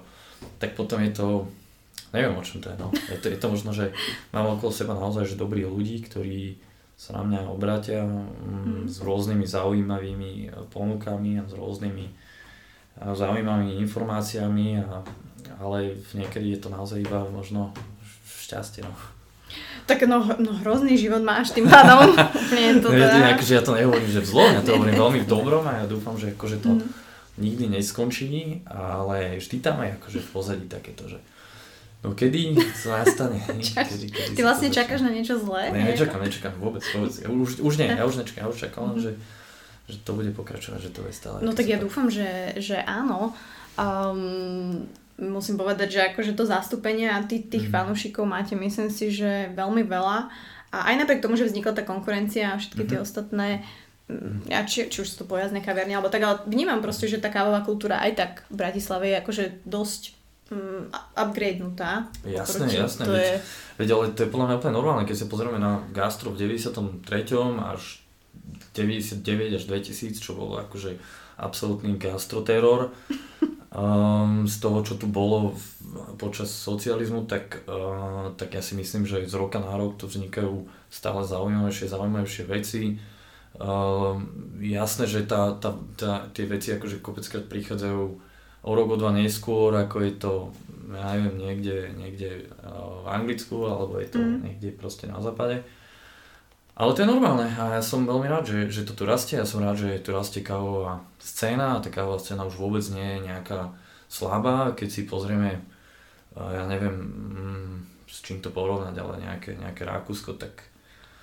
tak 0.63 0.79
potom 0.79 1.03
je 1.03 1.11
to, 1.11 1.29
neviem 2.15 2.39
o 2.39 2.47
čom 2.47 2.63
to 2.63 2.71
je, 2.71 2.77
no. 2.79 2.95
Je 3.11 3.19
to, 3.19 3.27
je 3.27 3.39
to 3.43 3.47
možno, 3.51 3.71
že 3.75 3.91
mám 4.31 4.55
okolo 4.55 4.71
seba 4.71 4.95
naozaj 4.95 5.35
že 5.35 5.41
dobrí 5.41 5.67
ľudí, 5.67 5.99
ktorí 6.07 6.63
sa 6.95 7.19
na 7.21 7.27
mňa 7.27 7.41
obrátia 7.51 8.07
mm, 8.07 8.89
s 8.89 9.03
rôznymi 9.03 9.45
zaujímavými 9.45 10.33
ponukami 10.73 11.43
a 11.43 11.45
s 11.45 11.53
rôznymi 11.59 12.07
eh, 12.07 13.13
zaujímavými 13.13 13.83
informáciami, 13.83 14.79
a, 14.79 15.03
ale 15.61 15.97
niekedy 16.13 16.57
je 16.57 16.61
to 16.61 16.69
naozaj 16.69 17.01
iba 17.01 17.25
možno 17.29 17.73
šťastie. 18.47 18.87
No. 18.87 18.95
Tak 19.87 20.03
no, 20.11 20.19
no 20.43 20.51
hrozný 20.63 20.99
život 20.99 21.23
máš 21.23 21.55
tým 21.55 21.71
pádom. 21.71 22.15
Úplne 22.47 22.83
to 22.83 22.91
teda... 22.91 23.07
ja, 23.07 23.39
akože 23.39 23.53
ja 23.55 23.63
to 23.63 23.73
nehovorím, 23.79 24.11
že 24.11 24.21
v 24.23 24.29
zlo, 24.29 24.45
ja 24.51 24.61
to 24.63 24.71
hovorím 24.75 24.97
veľmi 25.05 25.21
v 25.23 25.29
dobrom 25.29 25.65
a 25.67 25.83
ja 25.83 25.87
dúfam, 25.87 26.19
že 26.19 26.35
akože 26.35 26.59
to 26.59 26.71
mm. 26.75 26.83
nikdy 27.39 27.65
neskončí, 27.71 28.63
ale 28.67 29.39
vždy 29.39 29.57
tam 29.63 29.83
aj 29.83 30.03
akože 30.03 30.19
v 30.23 30.29
pozadí 30.35 30.67
takéto, 30.67 31.07
že 31.07 31.19
no 32.03 32.19
kedy 32.19 32.59
sa 32.75 33.07
nastane. 33.07 33.39
kedy, 33.91 34.07
kedy 34.11 34.35
Ty 34.35 34.43
vlastne 34.43 34.69
čakáš 34.75 35.07
na 35.07 35.15
niečo 35.15 35.39
zlé? 35.39 35.71
Ne, 35.71 35.95
nečakám, 35.95 36.19
nečakám 36.19 36.55
vôbec, 36.59 36.83
vôbec. 36.91 37.15
Ja 37.23 37.31
už, 37.31 37.63
už 37.63 37.75
nie, 37.79 37.87
ja 37.87 38.05
už 38.05 38.19
nečakám, 38.19 38.43
ja 38.43 38.49
už 38.51 38.59
čakám, 38.59 38.83
mm. 38.91 38.99
že, 38.99 39.13
že 39.87 39.97
to 40.03 40.11
bude 40.19 40.35
pokračovať, 40.35 40.81
že 40.83 40.91
to 40.91 41.07
je 41.07 41.15
stále. 41.15 41.39
No 41.47 41.55
tak 41.55 41.71
ja 41.71 41.79
dúfam, 41.79 42.11
že, 42.11 42.59
že 42.59 42.83
áno. 42.83 43.31
Um, 43.79 44.91
musím 45.17 45.57
povedať, 45.57 45.89
že 45.97 46.01
akože 46.13 46.37
to 46.37 46.45
zastúpenie 46.45 47.09
a 47.09 47.25
tých, 47.25 47.49
tých 47.49 47.67
mm. 47.69 47.73
fanúšikov 47.73 48.29
máte, 48.29 48.53
myslím 48.53 48.93
si, 48.93 49.09
že 49.09 49.53
veľmi 49.57 49.85
veľa. 49.89 50.29
A 50.75 50.77
aj 50.93 50.95
napriek 51.01 51.25
tomu, 51.25 51.41
že 51.41 51.49
vznikla 51.49 51.73
tá 51.73 51.83
konkurencia 51.87 52.53
a 52.53 52.61
všetky 52.61 52.85
mm-hmm. 52.85 52.91
tie 52.91 52.99
mhm. 53.01 53.07
ostatné 53.07 53.49
mm, 54.13 54.37
ja, 54.53 54.61
či, 54.69 54.93
či 54.93 54.97
už 55.01 55.09
sú 55.09 55.17
to 55.25 55.27
pojazdné 55.31 55.65
kaviarne, 55.65 55.97
alebo 55.97 56.13
tak, 56.13 56.23
ale 56.23 56.45
vnímam 56.45 56.85
proste, 56.85 57.09
že 57.09 57.23
tá 57.23 57.33
kávová 57.33 57.65
kultúra 57.65 58.03
aj 58.05 58.13
tak 58.13 58.31
v 58.53 58.57
Bratislave 58.61 59.09
je 59.09 59.17
akože 59.25 59.45
dosť 59.65 60.03
um, 60.53 60.85
upgradenutá. 61.17 62.13
Jasné, 62.23 62.69
Proti, 62.69 62.77
jasné. 62.77 63.05
To 63.09 63.13
veď, 63.15 63.25
je... 63.25 63.37
veď, 63.81 63.89
ale 63.97 64.05
to 64.13 64.21
je 64.27 64.33
podľa 64.33 64.47
mňa 64.47 64.57
úplne 64.61 64.75
normálne, 64.77 65.05
keď 65.09 65.17
sa 65.17 65.27
pozrieme 65.33 65.59
na 65.59 65.81
gastro 65.97 66.29
v 66.35 66.45
93. 66.45 67.01
až 67.63 68.05
99 68.77 69.57
až 69.57 69.65
2000, 69.65 70.21
čo 70.21 70.37
bolo 70.37 70.61
akože 70.61 71.01
absolútny 71.37 72.01
gastroteror. 72.01 72.93
Um, 73.77 74.49
z 74.49 74.57
toho, 74.57 74.81
čo 74.81 74.97
tu 74.97 75.05
bolo 75.05 75.53
v, 75.53 75.65
počas 76.17 76.49
socializmu, 76.49 77.29
tak, 77.29 77.61
uh, 77.69 78.33
tak 78.33 78.57
ja 78.57 78.65
si 78.65 78.73
myslím, 78.73 79.05
že 79.05 79.29
z 79.29 79.37
roka 79.37 79.61
na 79.61 79.77
rok 79.77 80.01
tu 80.01 80.09
vznikajú 80.09 80.65
stále 80.89 81.21
zaujímavejšie, 81.29 81.93
zaujímavejšie 81.93 82.45
veci. 82.49 82.97
Uh, 83.61 84.17
jasné, 84.65 85.05
že 85.05 85.29
tá, 85.29 85.53
tá, 85.61 85.77
tá, 86.01 86.25
tie 86.33 86.49
veci 86.49 86.73
akože 86.73 87.05
kopeckrát 87.05 87.45
prichádzajú 87.53 88.03
o 88.65 88.71
rok, 88.73 88.89
o 88.89 88.97
dva 88.97 89.13
neskôr, 89.13 89.77
ako 89.77 89.97
je 90.09 90.13
to, 90.17 90.33
ja 90.97 91.13
neviem, 91.13 91.37
niekde, 91.37 91.77
niekde 92.01 92.31
uh, 92.65 93.05
v 93.05 93.07
Anglicku, 93.13 93.61
alebo 93.61 94.01
je 94.01 94.09
to 94.09 94.19
mm. 94.25 94.41
niekde 94.41 94.73
proste 94.73 95.05
na 95.05 95.21
západe. 95.21 95.61
Ale 96.77 96.93
to 96.93 97.03
je 97.03 97.09
normálne 97.09 97.49
a 97.57 97.81
ja 97.81 97.83
som 97.83 98.05
veľmi 98.05 98.29
rád, 98.29 98.53
že, 98.53 98.69
že 98.69 98.85
to 98.85 98.93
tu 98.93 99.09
rastie. 99.09 99.41
Ja 99.41 99.49
som 99.49 99.65
rád, 99.65 99.81
že 99.81 99.97
tu 100.05 100.13
rastie 100.13 100.45
kávová 100.45 101.01
scéna 101.17 101.81
a 101.81 101.81
tá 101.81 101.89
kávová 101.89 102.21
scéna 102.21 102.45
už 102.45 102.61
vôbec 102.61 102.85
nie 102.93 103.17
je 103.17 103.33
nejaká 103.33 103.73
slabá. 104.13 104.77
Keď 104.77 104.89
si 104.93 105.03
pozrieme, 105.09 105.65
ja 106.37 106.69
neviem, 106.69 106.93
mm, 107.33 107.75
s 108.05 108.21
čím 108.21 108.45
to 108.45 108.53
porovnať, 108.53 108.93
ale 108.93 109.25
nejaké, 109.25 109.57
nejaké 109.57 109.89
Rakúsko, 109.89 110.37
tak... 110.37 110.69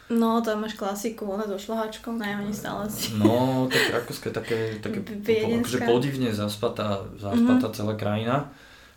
No, 0.10 0.42
tam 0.42 0.66
máš 0.66 0.74
klasiku, 0.74 1.30
ona 1.30 1.46
so 1.46 1.62
šlahačkou, 1.62 2.18
najmenej 2.18 2.58
stále 2.58 2.90
si. 2.90 3.14
No, 3.22 3.70
tak 3.70 3.94
Rakúsko 3.94 4.34
je 4.34 4.36
také, 4.36 4.60
také 4.82 5.06
akože 5.62 5.86
podivne 5.86 6.34
zaspatá, 6.34 7.06
zaspatá 7.22 7.70
mm-hmm. 7.70 7.78
celá 7.78 7.94
krajina 7.94 8.50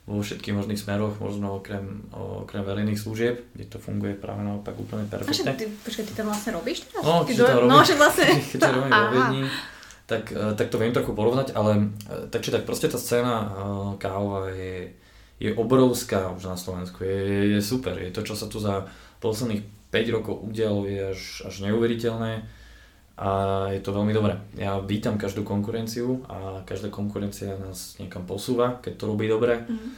vo 0.06 0.22
všetkých 0.22 0.54
možných 0.54 0.78
smeroch, 0.78 1.18
možno 1.18 1.58
okrem, 1.58 2.06
okrem 2.14 2.62
verejných 2.62 2.94
služieb, 2.94 3.42
kde 3.58 3.66
to 3.66 3.82
funguje 3.82 4.14
práve 4.14 4.46
naopak 4.46 4.78
úplne 4.78 5.02
perfektne. 5.10 5.50
A 5.50 5.58
ty, 5.58 5.66
počkaj, 5.66 6.04
ty 6.06 6.14
tam 6.14 6.30
vlastne 6.30 6.54
robíš 6.54 6.86
teraz? 6.86 7.02
No, 7.02 7.22
keď 7.26 7.34
to 7.34 7.44
robím, 7.58 7.70
no, 7.74 7.78
že 7.82 7.94
vlastne... 7.98 8.26
keď 8.38 8.58
to 8.62 8.70
robím 8.70 8.92
vo 8.94 9.08
Viedni, 9.10 9.42
tak, 10.06 10.22
eh, 10.30 10.54
tak 10.54 10.66
to 10.70 10.78
viem 10.78 10.94
trochu 10.94 11.10
porovnať, 11.10 11.58
ale 11.58 11.90
eh, 12.06 12.30
takže 12.30 12.54
tak 12.54 12.62
proste 12.62 12.86
tá 12.86 13.02
scéna 13.02 13.34
eh, 13.34 13.50
kávova 13.98 14.54
je, 14.54 14.94
je 15.42 15.50
obrovská 15.58 16.30
už 16.38 16.54
na 16.54 16.56
Slovensku, 16.56 17.02
je, 17.02 17.58
je 17.58 17.60
super, 17.60 17.98
je 17.98 18.14
to, 18.14 18.22
čo 18.22 18.38
sa 18.38 18.46
tu 18.46 18.62
za 18.62 18.86
posledných 19.18 19.90
5 19.90 20.14
rokov 20.14 20.38
udialo, 20.46 20.86
je 20.86 21.02
až, 21.18 21.50
až 21.50 21.54
neuveriteľné 21.66 22.46
a 23.16 23.28
je 23.72 23.80
to 23.80 23.96
veľmi 23.96 24.12
dobré. 24.12 24.36
Ja 24.60 24.76
vítam 24.76 25.16
každú 25.16 25.40
konkurenciu 25.40 26.20
a 26.28 26.60
každá 26.68 26.92
konkurencia 26.92 27.56
nás 27.56 27.96
niekam 27.96 28.28
posúva, 28.28 28.76
keď 28.84 28.92
to 29.00 29.04
robí 29.08 29.24
dobre. 29.24 29.64
Mm. 29.64 29.96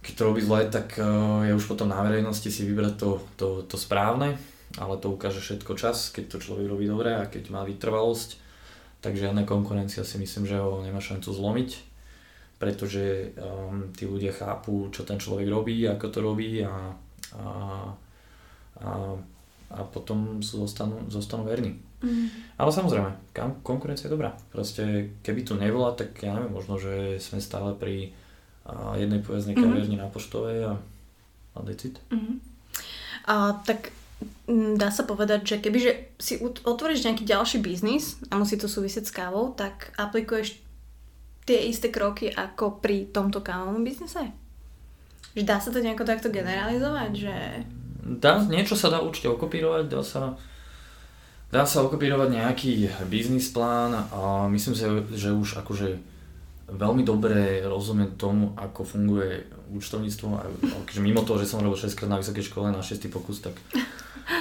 Keď 0.00 0.12
to 0.16 0.22
robí 0.24 0.40
zle, 0.40 0.64
tak 0.72 0.96
je 1.44 1.52
už 1.52 1.66
potom 1.68 1.92
na 1.92 2.00
verejnosti 2.00 2.48
si 2.48 2.62
vybrať 2.64 2.94
to, 2.96 3.10
to, 3.36 3.48
to 3.66 3.76
správne, 3.76 4.38
ale 4.80 4.94
to 5.02 5.12
ukáže 5.12 5.42
všetko 5.42 5.76
čas, 5.76 6.14
keď 6.14 6.32
to 6.32 6.44
človek 6.46 6.64
robí 6.70 6.88
dobre 6.88 7.12
a 7.12 7.28
keď 7.28 7.52
má 7.52 7.60
vytrvalosť. 7.66 8.40
Takže 9.04 9.28
žiadna 9.28 9.44
konkurencia 9.44 10.06
si 10.06 10.16
myslím, 10.16 10.48
že 10.48 10.56
ho 10.56 10.80
nemá 10.80 11.02
šancu 11.02 11.28
zlomiť, 11.28 11.70
pretože 12.56 13.36
um, 13.36 13.92
tí 13.92 14.08
ľudia 14.08 14.32
chápu, 14.32 14.88
čo 14.94 15.04
ten 15.04 15.20
človek 15.20 15.44
robí, 15.44 15.84
ako 15.84 16.06
to 16.08 16.18
robí 16.24 16.64
a, 16.64 16.94
a, 17.36 17.46
a, 18.80 18.90
a 19.76 19.78
potom 19.92 20.40
zostanú, 20.40 21.04
zostanú 21.12 21.44
verní. 21.44 21.76
Mm. 22.04 22.28
Ale 22.60 22.70
samozrejme, 22.72 23.10
konkurencia 23.64 24.08
je 24.08 24.14
dobrá. 24.14 24.36
Proste, 24.52 25.16
keby 25.24 25.40
tu 25.44 25.56
nebola, 25.56 25.96
tak 25.96 26.16
ja 26.20 26.36
neviem, 26.36 26.52
možno, 26.52 26.76
že 26.76 27.16
sme 27.20 27.40
stále 27.40 27.72
pri 27.72 28.12
jednej 28.98 29.22
pojazdnej 29.22 29.56
mm. 29.56 29.62
kaviarni 29.62 29.96
na 29.96 30.08
Poštovej 30.10 30.58
a, 30.66 30.74
a 31.54 31.58
decit. 31.64 32.02
Mm. 32.12 32.42
A, 33.26 33.58
tak 33.64 33.94
dá 34.76 34.88
sa 34.88 35.04
povedať, 35.04 35.44
že 35.44 35.56
kebyže 35.60 35.92
si 36.16 36.40
otvoríš 36.42 37.04
nejaký 37.04 37.24
ďalší 37.26 37.58
biznis 37.60 38.16
a 38.32 38.40
musí 38.40 38.56
to 38.56 38.70
súvisieť 38.70 39.04
s 39.04 39.12
kávou, 39.12 39.52
tak 39.52 39.92
aplikuješ 40.00 40.56
tie 41.44 41.68
isté 41.68 41.92
kroky 41.92 42.32
ako 42.32 42.80
pri 42.80 43.10
tomto 43.12 43.44
kávovom 43.44 43.84
biznise? 43.84 44.32
Že 45.36 45.42
dá 45.44 45.60
sa 45.60 45.68
to 45.68 45.84
nejako 45.84 46.08
takto 46.08 46.32
generalizovať, 46.32 47.10
že... 47.12 47.36
Dá, 48.06 48.40
niečo 48.40 48.78
sa 48.78 48.88
dá 48.88 49.02
určite 49.02 49.30
okopírovať, 49.34 49.84
dá 49.90 50.00
sa 50.00 50.38
Dá 51.56 51.64
sa 51.64 51.80
okopírovať 51.88 52.36
nejaký 52.36 52.72
biznis 53.08 53.48
plán 53.48 53.96
a 54.12 54.44
myslím 54.52 54.76
si, 54.76 54.84
že 55.16 55.32
už 55.32 55.64
akože 55.64 55.96
veľmi 56.68 57.00
dobre 57.00 57.64
rozumiem 57.64 58.12
tomu, 58.20 58.52
ako 58.60 58.84
funguje 58.84 59.48
účtovníctvo. 59.72 60.36
A 60.36 60.44
akože 60.84 61.00
mimo 61.00 61.24
toho, 61.24 61.40
že 61.40 61.48
som 61.48 61.64
robil 61.64 61.80
6 61.80 61.96
krát 61.96 62.12
na 62.12 62.20
vysokej 62.20 62.52
škole 62.52 62.68
na 62.68 62.84
6. 62.84 63.08
pokus, 63.08 63.40
tak 63.40 63.56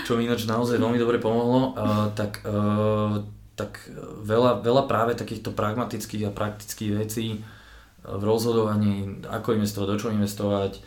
čo 0.04 0.20
mi 0.20 0.28
ináč 0.28 0.44
naozaj 0.44 0.76
veľmi 0.76 1.00
dobre 1.00 1.24
pomohlo, 1.24 1.80
tak, 2.20 2.44
uh, 2.44 3.24
tak 3.56 3.80
veľa, 4.28 4.60
veľa 4.60 4.84
práve 4.84 5.16
takýchto 5.16 5.56
pragmatických 5.56 6.28
a 6.28 6.36
praktických 6.36 6.92
vecí 7.00 7.40
v 8.04 8.24
rozhodovaní, 8.28 9.24
ako 9.32 9.56
investovať, 9.56 9.88
do 9.88 9.98
čo 10.04 10.12
investovať, 10.12 10.84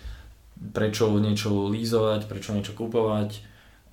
prečo 0.77 1.09
niečo 1.17 1.73
lízovať, 1.73 2.29
prečo 2.29 2.53
niečo 2.53 2.77
kúpovať, 2.77 3.41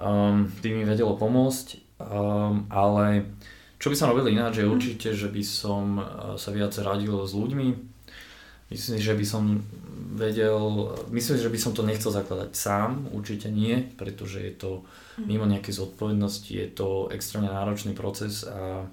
um, 0.03 0.51
tým 0.59 0.81
mi 0.81 0.83
vedelo 0.83 1.15
pomôcť 1.15 1.84
Um, 1.95 2.67
ale 2.67 3.31
čo 3.79 3.87
by 3.87 3.95
som 3.95 4.11
robil 4.11 4.35
ináč, 4.35 4.59
je 4.59 4.67
mhm. 4.67 4.73
určite, 4.75 5.09
že 5.15 5.31
by 5.31 5.43
som 5.43 5.85
uh, 5.99 6.05
sa 6.35 6.51
viac 6.51 6.75
radil 6.79 7.15
s 7.23 7.31
ľuďmi. 7.31 7.67
Myslím, 8.65 8.97
že 8.97 9.13
by 9.13 9.25
som 9.25 9.61
vedel, 10.17 10.89
myslím, 11.13 11.37
že 11.37 11.53
by 11.53 11.59
som 11.61 11.71
to 11.77 11.85
nechcel 11.85 12.09
zakladať 12.09 12.57
sám, 12.57 13.13
určite 13.13 13.53
nie, 13.53 13.77
pretože 13.93 14.41
je 14.41 14.53
to 14.57 14.71
mhm. 15.21 15.25
mimo 15.29 15.45
nejakej 15.45 15.73
zodpovednosti, 15.75 16.49
je 16.49 16.67
to 16.71 17.07
extrémne 17.13 17.51
náročný 17.51 17.93
proces 17.93 18.41
a, 18.43 18.89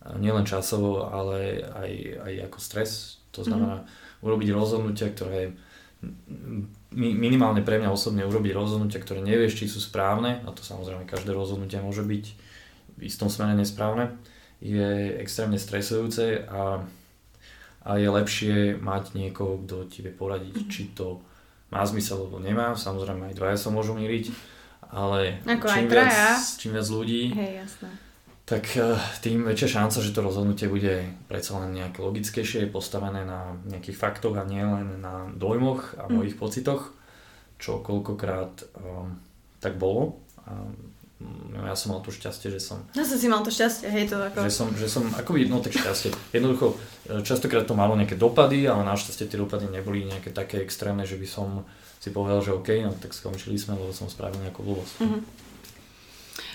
a 0.00 0.08
nielen 0.16 0.48
časovo, 0.48 1.06
ale 1.12 1.60
aj, 1.60 1.92
aj 2.24 2.32
ako 2.50 2.58
stres. 2.58 3.20
To 3.30 3.46
znamená 3.46 3.86
mm. 3.86 3.86
urobiť 4.26 4.48
rozhodnutia, 4.50 5.06
ktoré 5.14 5.54
minimálne 6.94 7.62
pre 7.62 7.78
mňa 7.78 7.90
osobne 7.90 8.26
urobiť 8.26 8.52
rozhodnutia, 8.54 8.98
ktoré 8.98 9.22
nevieš, 9.22 9.62
či 9.62 9.70
sú 9.70 9.78
správne, 9.78 10.42
a 10.42 10.50
to 10.50 10.66
samozrejme 10.66 11.06
každé 11.06 11.30
rozhodnutie 11.30 11.78
môže 11.78 12.02
byť 12.02 12.24
v 12.98 13.02
istom 13.06 13.30
smere 13.30 13.54
nesprávne, 13.54 14.18
je 14.60 15.16
extrémne 15.22 15.56
stresujúce 15.56 16.44
a, 16.50 16.84
a 17.86 17.90
je 17.96 18.08
lepšie 18.10 18.56
mať 18.76 19.16
niekoho, 19.16 19.62
kto 19.64 19.88
ti 19.88 20.02
vie 20.04 20.12
poradiť, 20.12 20.54
mm-hmm. 20.54 20.72
či 20.72 20.92
to 20.92 21.22
má 21.70 21.86
zmysel 21.86 22.26
alebo 22.26 22.42
nemá. 22.42 22.74
Samozrejme 22.74 23.30
aj 23.30 23.38
dvaja 23.38 23.56
sa 23.56 23.70
môžu 23.70 23.94
míriť, 23.94 24.34
ale 24.90 25.40
Ako 25.46 25.70
čím, 25.70 25.86
viac, 25.88 26.42
čím 26.58 26.72
viac 26.74 26.88
ľudí, 26.90 27.22
Hej, 27.32 27.52
jasné 27.64 28.09
tak 28.50 28.66
eh, 28.74 28.98
tým 29.22 29.46
väčšia 29.46 29.78
šanca, 29.78 30.02
že 30.02 30.10
to 30.10 30.26
rozhodnutie 30.26 30.66
bude 30.66 31.06
predsa 31.30 31.62
len 31.62 31.70
nejaké 31.70 32.02
logickejšie, 32.02 32.66
postavené 32.66 33.22
na 33.22 33.54
nejakých 33.70 33.94
faktoch 33.94 34.34
a 34.34 34.42
nie 34.42 34.66
len 34.66 34.98
na 34.98 35.30
dojmoch 35.38 35.94
a 35.94 36.10
mm. 36.10 36.18
mojich 36.18 36.34
pocitoch, 36.34 36.90
čo 37.62 37.78
koľkokrát 37.78 38.66
um, 38.82 39.14
tak 39.62 39.78
bolo. 39.78 40.18
Mm, 40.50 41.62
ja 41.62 41.78
som 41.78 41.94
mal 41.94 42.02
to 42.02 42.10
šťastie, 42.10 42.50
že 42.50 42.58
som... 42.58 42.82
Ja 42.96 43.06
som 43.06 43.20
si 43.20 43.30
mal 43.30 43.46
to 43.46 43.54
šťastie, 43.54 43.86
hej 43.86 44.10
to 44.10 44.18
ako... 44.18 44.42
Že 44.42 44.50
som, 44.50 44.68
že 44.74 44.88
som 44.90 45.04
akoby, 45.14 45.46
no 45.46 45.62
tak 45.62 45.76
šťastie. 45.78 46.10
Jednoducho, 46.34 46.74
eh, 47.06 47.22
častokrát 47.22 47.62
to 47.62 47.78
malo 47.78 47.94
nejaké 47.94 48.18
dopady, 48.18 48.66
ale 48.66 48.82
našťastie 48.82 49.30
tie 49.30 49.38
dopady 49.38 49.70
neboli 49.70 50.10
nejaké 50.10 50.34
také 50.34 50.58
extrémne, 50.58 51.06
že 51.06 51.14
by 51.14 51.28
som 51.30 51.62
si 52.02 52.10
povedal, 52.10 52.42
že 52.42 52.50
OK, 52.50 52.82
no 52.82 52.98
tak 52.98 53.14
skončili 53.14 53.54
sme, 53.54 53.78
lebo 53.78 53.94
som 53.94 54.10
spravil 54.10 54.42
nejakú 54.42 54.66
blbosť. 54.66 55.06
Mm-hmm. 55.06 55.49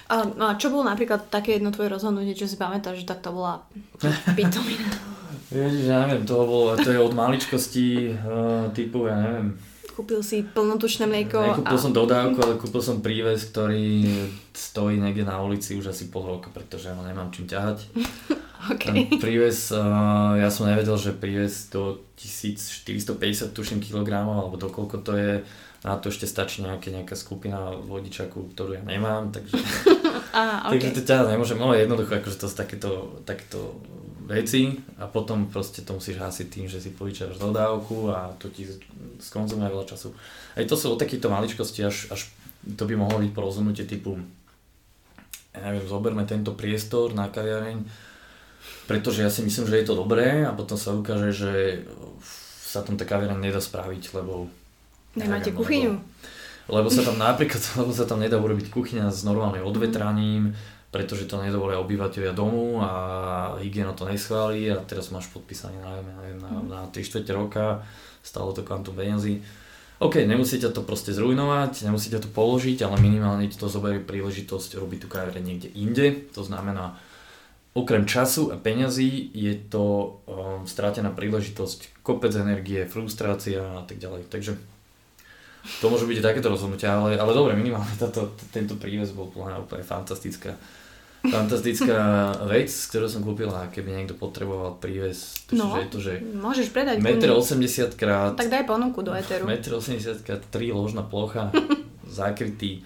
A, 0.05 0.15
no 0.25 0.45
a 0.49 0.53
čo 0.53 0.69
bolo 0.69 0.85
napríklad 0.85 1.33
také 1.33 1.57
jedno 1.57 1.73
tvoje 1.73 1.89
rozhodnutie, 1.89 2.37
čo 2.37 2.45
si 2.45 2.61
pamätáš, 2.61 3.01
že 3.01 3.09
tak 3.09 3.25
to 3.25 3.33
bola 3.33 3.65
pitomina? 4.37 4.89
Ježiš, 5.55 5.85
ja 5.87 6.05
neviem, 6.05 6.25
to 6.25 6.35
bolo, 6.41 6.73
to 6.77 6.89
je 6.89 6.99
od 6.99 7.13
maličkosti 7.13 8.11
uh, 8.17 8.67
typu, 8.73 9.05
ja 9.05 9.17
neviem. 9.17 9.53
Kúpil 9.95 10.19
si 10.25 10.43
plnotučné 10.43 11.07
mlieko. 11.07 11.39
Nekúpil 11.39 11.77
a... 11.77 11.79
som 11.79 11.95
dodávku, 11.95 12.35
ale 12.43 12.59
kúpil 12.59 12.83
som 12.83 12.99
príves, 12.99 13.47
ktorý 13.47 14.03
stojí 14.51 14.99
niekde 14.99 15.23
na 15.23 15.39
ulici 15.39 15.77
už 15.79 15.95
asi 15.95 16.11
pol 16.11 16.27
roka, 16.27 16.51
pretože 16.51 16.91
ja 16.91 16.97
nemám 16.99 17.31
čím 17.31 17.47
ťahať. 17.47 17.87
okay. 18.75 19.07
Príves, 19.21 19.71
uh, 19.71 20.35
ja 20.35 20.51
som 20.51 20.67
nevedel, 20.67 20.99
že 20.99 21.15
príves 21.15 21.71
do 21.71 22.03
1450 22.19 23.55
tuším 23.55 23.79
kilogramov, 23.79 24.35
alebo 24.35 24.59
dokoľko 24.59 24.95
to 25.05 25.13
je, 25.15 25.33
na 25.85 26.01
to 26.01 26.09
ešte 26.09 26.25
stačí 26.25 26.65
nejaké, 26.65 26.89
nejaká 26.89 27.13
skupina 27.13 27.69
vodičakov, 27.77 28.57
ktorú 28.57 28.73
ja 28.73 28.81
nemám, 28.81 29.29
takže, 29.29 29.53
ah, 30.33 30.65
okay. 30.65 30.81
takže 30.81 30.89
to 30.97 31.01
ťa 31.05 31.29
nemôžem, 31.29 31.61
ale 31.61 31.85
jednoducho 31.85 32.17
akože 32.17 32.41
to 32.41 32.47
sú 32.49 32.55
takéto, 32.57 32.91
takéto 33.21 33.77
veci 34.25 34.81
a 34.97 35.05
potom 35.05 35.45
proste 35.45 35.85
to 35.85 35.93
musíš 35.93 36.17
hasiť 36.17 36.47
tým, 36.49 36.65
že 36.65 36.81
si 36.81 36.89
požičaš 36.89 37.37
dodávku 37.37 38.09
a 38.09 38.33
to 38.41 38.49
ti 38.49 38.65
skonzumuje 39.21 39.69
veľa 39.69 39.85
času. 39.85 40.09
Aj 40.57 40.65
to 40.65 40.73
sú 40.73 40.89
o 40.89 40.97
takýchto 40.97 41.29
maličkosti, 41.29 41.85
až, 41.85 42.09
až 42.09 42.33
to 42.65 42.89
by 42.89 42.97
mohlo 42.97 43.21
byť 43.21 43.31
porozumnutie 43.37 43.85
typu 43.85 44.17
ja 45.55 45.71
neviem, 45.71 45.87
zoberme 45.87 46.23
tento 46.27 46.51
priestor 46.51 47.15
na 47.15 47.31
kaviareň, 47.31 47.79
pretože 48.91 49.23
ja 49.23 49.31
si 49.31 49.41
myslím, 49.41 49.71
že 49.71 49.79
je 49.79 49.87
to 49.87 49.95
dobré 49.95 50.43
a 50.43 50.51
potom 50.51 50.75
sa 50.75 50.91
ukáže, 50.91 51.31
že 51.31 51.53
sa 52.59 52.83
tam 52.83 52.99
tá 52.99 53.07
kaviareň 53.07 53.39
nedá 53.39 53.63
spraviť, 53.63 54.11
lebo... 54.19 54.51
Nemáte 55.15 55.51
neviem, 55.51 55.59
kuchyňu? 55.59 55.93
Lebo, 56.67 56.75
lebo 56.83 56.87
sa 56.91 57.01
tam 57.07 57.17
napríklad, 57.17 57.61
lebo 57.79 57.91
sa 57.95 58.05
tam 58.07 58.19
nedá 58.19 58.35
urobiť 58.35 58.67
kuchyňa 58.71 59.11
s 59.11 59.23
normálnym 59.23 59.63
odvetraním, 59.63 60.55
pretože 60.91 61.27
to 61.27 61.43
nedovolia 61.43 61.79
obyvateľia 61.83 62.31
domu 62.31 62.79
a 62.79 62.91
hygiena 63.59 63.91
to 63.91 64.07
neschváli 64.07 64.71
a 64.71 64.79
teraz 64.79 65.11
máš 65.11 65.27
podpísaný 65.31 65.79
nájom 65.83 66.07
na, 66.07 66.19
na, 66.39 66.51
na 66.63 66.79
3 66.87 67.03
čtvrte 67.03 67.31
roka, 67.35 67.83
stalo 68.23 68.55
to 68.55 68.63
kvantum 68.63 68.95
peniazy. 68.95 69.43
OK, 69.99 70.27
nemusíte 70.27 70.67
to 70.75 70.83
proste 70.83 71.15
zrujnovať, 71.15 71.87
nemusíte 71.87 72.19
to 72.19 72.27
položiť, 72.27 72.83
ale 72.83 72.99
minimálne 72.99 73.47
ti 73.47 73.55
to 73.55 73.71
zoberie 73.71 74.03
príležitosť 74.03 74.75
robiť 74.75 74.99
tú 75.03 75.07
kaviareň 75.07 75.43
niekde 75.43 75.69
inde. 75.71 76.27
To 76.35 76.43
znamená, 76.43 76.99
okrem 77.71 78.03
času 78.03 78.51
a 78.51 78.59
peňazí 78.59 79.31
je 79.31 79.55
to 79.55 80.19
um, 80.27 80.67
strátená 80.67 81.15
príležitosť, 81.15 82.03
kopec 82.03 82.35
energie, 82.35 82.83
frustrácia 82.87 83.63
a 83.63 83.83
tak 83.87 84.03
ďalej. 84.03 84.27
Takže 84.27 84.59
to 85.81 85.85
môže 85.89 86.05
byť 86.05 86.21
takéto 86.21 86.49
rozhodnutia, 86.53 86.95
ale, 86.95 87.17
ale 87.17 87.31
dobre, 87.33 87.57
minimálne 87.57 87.93
táto, 87.97 88.37
tento 88.53 88.77
príves 88.77 89.11
bol 89.11 89.29
úplne 89.33 89.83
fantastická 89.85 90.53
fantastická 91.25 92.31
vec, 92.45 92.69
ktorú 92.69 93.07
som 93.09 93.21
kúpila, 93.25 93.69
keby 93.73 93.97
niekto 93.97 94.15
potreboval 94.17 94.77
príves. 94.77 95.45
No, 95.49 95.73
je 95.77 95.87
to, 95.89 95.97
že 96.01 96.21
môžeš 96.21 96.69
predať. 96.69 97.01
1,80 97.01 97.97
krát... 97.97 98.37
Tak 98.37 98.49
daj 98.49 98.63
ponuku 98.69 99.01
do 99.01 99.09
Eteru. 99.13 99.49
1,80 99.49 100.21
krát 100.25 100.41
3 100.53 100.77
ložná 100.77 101.01
plocha, 101.01 101.49
zakrytý. 102.09 102.85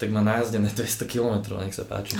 Tak 0.00 0.08
má 0.10 0.24
najazdené 0.24 0.72
200 0.72 1.06
km, 1.06 1.60
nech 1.60 1.76
sa 1.76 1.84
páči. 1.84 2.16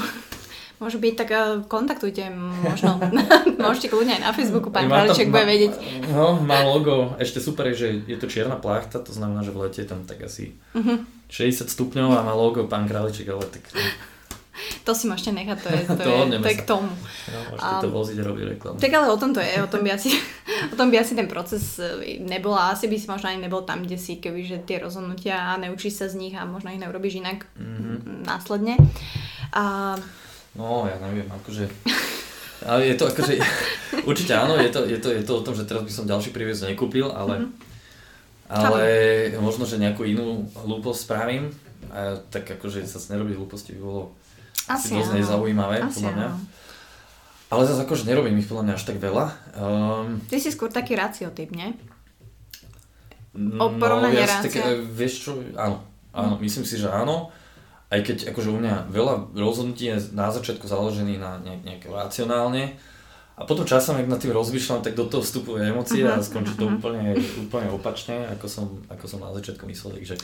Môže 0.81 0.97
byť, 0.97 1.15
tak 1.15 1.29
eh, 1.31 1.61
kontaktujte 1.69 2.33
možno. 2.65 2.97
Môžete 3.65 3.93
kľudne 3.93 4.17
aj 4.17 4.23
na 4.25 4.33
Facebooku, 4.33 4.73
pán 4.73 4.89
Králiček 4.89 5.29
bude 5.29 5.45
vedieť. 5.45 5.73
No, 6.09 6.41
má 6.41 6.65
logo. 6.65 7.15
Ešte 7.21 7.39
super 7.39 7.69
je, 7.71 7.75
že 7.77 7.89
je 8.09 8.17
to 8.17 8.27
čierna 8.27 8.57
plachta, 8.57 8.97
to 9.05 9.13
znamená, 9.13 9.45
že 9.45 9.53
v 9.53 9.69
lete 9.69 9.85
je 9.85 9.89
tam 9.89 10.09
tak 10.09 10.25
asi 10.25 10.57
uh-huh. 10.73 11.05
60 11.29 11.69
stupňov 11.69 12.17
a 12.17 12.25
má 12.25 12.33
logo 12.33 12.65
pán 12.65 12.89
Králiček, 12.89 13.29
ale 13.29 13.45
tak 13.53 13.69
to 14.85 14.93
si 14.97 15.05
môžete 15.09 15.33
nechať, 15.37 15.57
to 15.61 15.69
je, 15.69 15.83
to, 15.89 15.95
to, 15.97 16.11
je, 16.11 16.39
to 16.41 16.51
je 16.51 16.59
k 16.59 16.65
tomu. 16.65 16.91
No, 17.29 17.39
môžete 17.53 17.75
um, 17.77 17.83
to 17.85 17.89
voziť 17.93 18.17
a 18.17 18.25
robiť 18.25 18.45
reklamu. 18.57 18.77
Tak 18.81 18.93
ale 18.93 19.07
o 19.13 19.19
tom 19.21 19.31
to 19.37 19.41
je, 19.41 19.53
o 19.61 19.69
tom 19.69 19.81
by 19.85 19.91
asi, 19.95 20.11
o 20.73 20.75
tom 20.77 20.89
by 20.89 20.97
asi 21.01 21.13
ten 21.13 21.29
proces 21.29 21.77
e, 21.77 22.21
nebol 22.25 22.57
a 22.57 22.73
asi 22.73 22.89
by 22.89 22.97
si 22.97 23.07
možno 23.09 23.29
ani 23.29 23.41
nebol 23.45 23.63
tam, 23.65 23.85
kde 23.85 23.97
si, 24.01 24.17
keby 24.17 24.41
že 24.49 24.59
tie 24.65 24.81
rozhodnutia 24.81 25.53
a 25.53 25.61
neučíš 25.61 26.05
sa 26.05 26.07
z 26.09 26.17
nich 26.17 26.35
a 26.37 26.49
možno 26.49 26.73
ich 26.73 26.81
neurobiš 26.81 27.21
inak 27.21 27.45
mm-hmm. 27.57 28.25
následne. 28.25 28.81
A... 29.53 29.97
No, 30.55 30.87
ja 30.87 30.97
neviem, 30.99 31.29
akože... 31.31 31.71
Ale 32.67 32.93
je 32.93 32.95
to 32.99 33.09
akože... 33.09 33.41
Určite 34.05 34.37
áno, 34.37 34.59
je 34.61 34.69
to, 34.69 34.85
je, 34.85 34.99
to, 35.01 35.09
je 35.15 35.23
to 35.25 35.33
o 35.39 35.45
tom, 35.45 35.55
že 35.57 35.65
teraz 35.65 35.87
by 35.87 35.93
som 35.93 36.11
ďalší 36.11 36.31
príviez 36.35 36.61
nekúpil, 36.65 37.09
ale... 37.09 37.47
Mm-hmm. 37.47 37.69
Ale 38.51 38.83
možno, 39.39 39.63
že 39.63 39.79
nejakú 39.79 40.03
inú 40.03 40.51
hlúposť 40.59 41.07
spravím, 41.07 41.55
a 41.95 42.19
tak 42.35 42.51
akože 42.51 42.83
sa 42.83 42.99
nerobí 43.15 43.39
hlúposti 43.39 43.79
by 43.79 43.81
bolo 43.81 44.03
asi 44.67 44.95
dosť 44.95 45.23
nezaujímavé, 45.23 45.87
Asi 45.87 46.03
podľa 46.03 46.13
mňa. 46.15 46.29
Áno. 46.35 46.39
Ale 47.51 47.63
zase 47.67 47.83
akože 47.83 48.07
nerobím 48.07 48.39
ich 48.39 48.47
podľa 48.47 48.65
mňa 48.67 48.75
až 48.79 48.85
tak 48.87 48.99
veľa. 49.03 49.27
Um, 49.59 50.23
Ty 50.31 50.39
si 50.39 50.51
skôr 50.55 50.71
taký 50.71 50.95
raciotyp, 50.95 51.51
nie? 51.51 51.75
O 53.35 53.67
porovnanie 53.79 54.19
no, 54.19 54.27
ja 54.27 54.43
tak, 54.43 54.55
vieš 54.91 55.27
čo, 55.27 55.39
áno, 55.55 55.83
áno, 56.11 56.35
mm. 56.39 56.43
myslím 56.43 56.67
si, 56.67 56.79
že 56.79 56.91
áno. 56.91 57.31
Aj 57.91 58.01
keď 58.01 58.31
akože 58.31 58.49
u 58.55 58.59
mňa 58.63 58.87
veľa 58.95 59.35
rozhodnutí 59.35 59.91
je 59.91 59.97
na 60.15 60.31
začiatku 60.31 60.63
založený 60.65 61.19
na 61.19 61.43
nejak, 61.43 61.63
nejak 61.67 61.83
racionálne, 61.91 62.79
a 63.41 63.49
potom 63.49 63.65
časom, 63.65 63.97
ak 63.97 64.05
nad 64.05 64.21
tým 64.21 64.37
rozmýšľam, 64.37 64.85
tak 64.85 64.93
do 64.93 65.09
toho 65.09 65.25
vstupujú 65.25 65.65
emócie 65.65 66.05
uh-huh, 66.05 66.21
a 66.21 66.25
skončí 66.25 66.61
to 66.61 66.69
uh-huh. 66.69 66.77
úplne, 66.77 67.17
úplne 67.41 67.73
opačne, 67.73 68.29
ako 68.37 68.47
som, 68.53 68.67
ako 68.93 69.09
som 69.09 69.25
na 69.25 69.33
začiatku 69.33 69.65
myslel. 69.65 69.97
Takže 69.97 70.21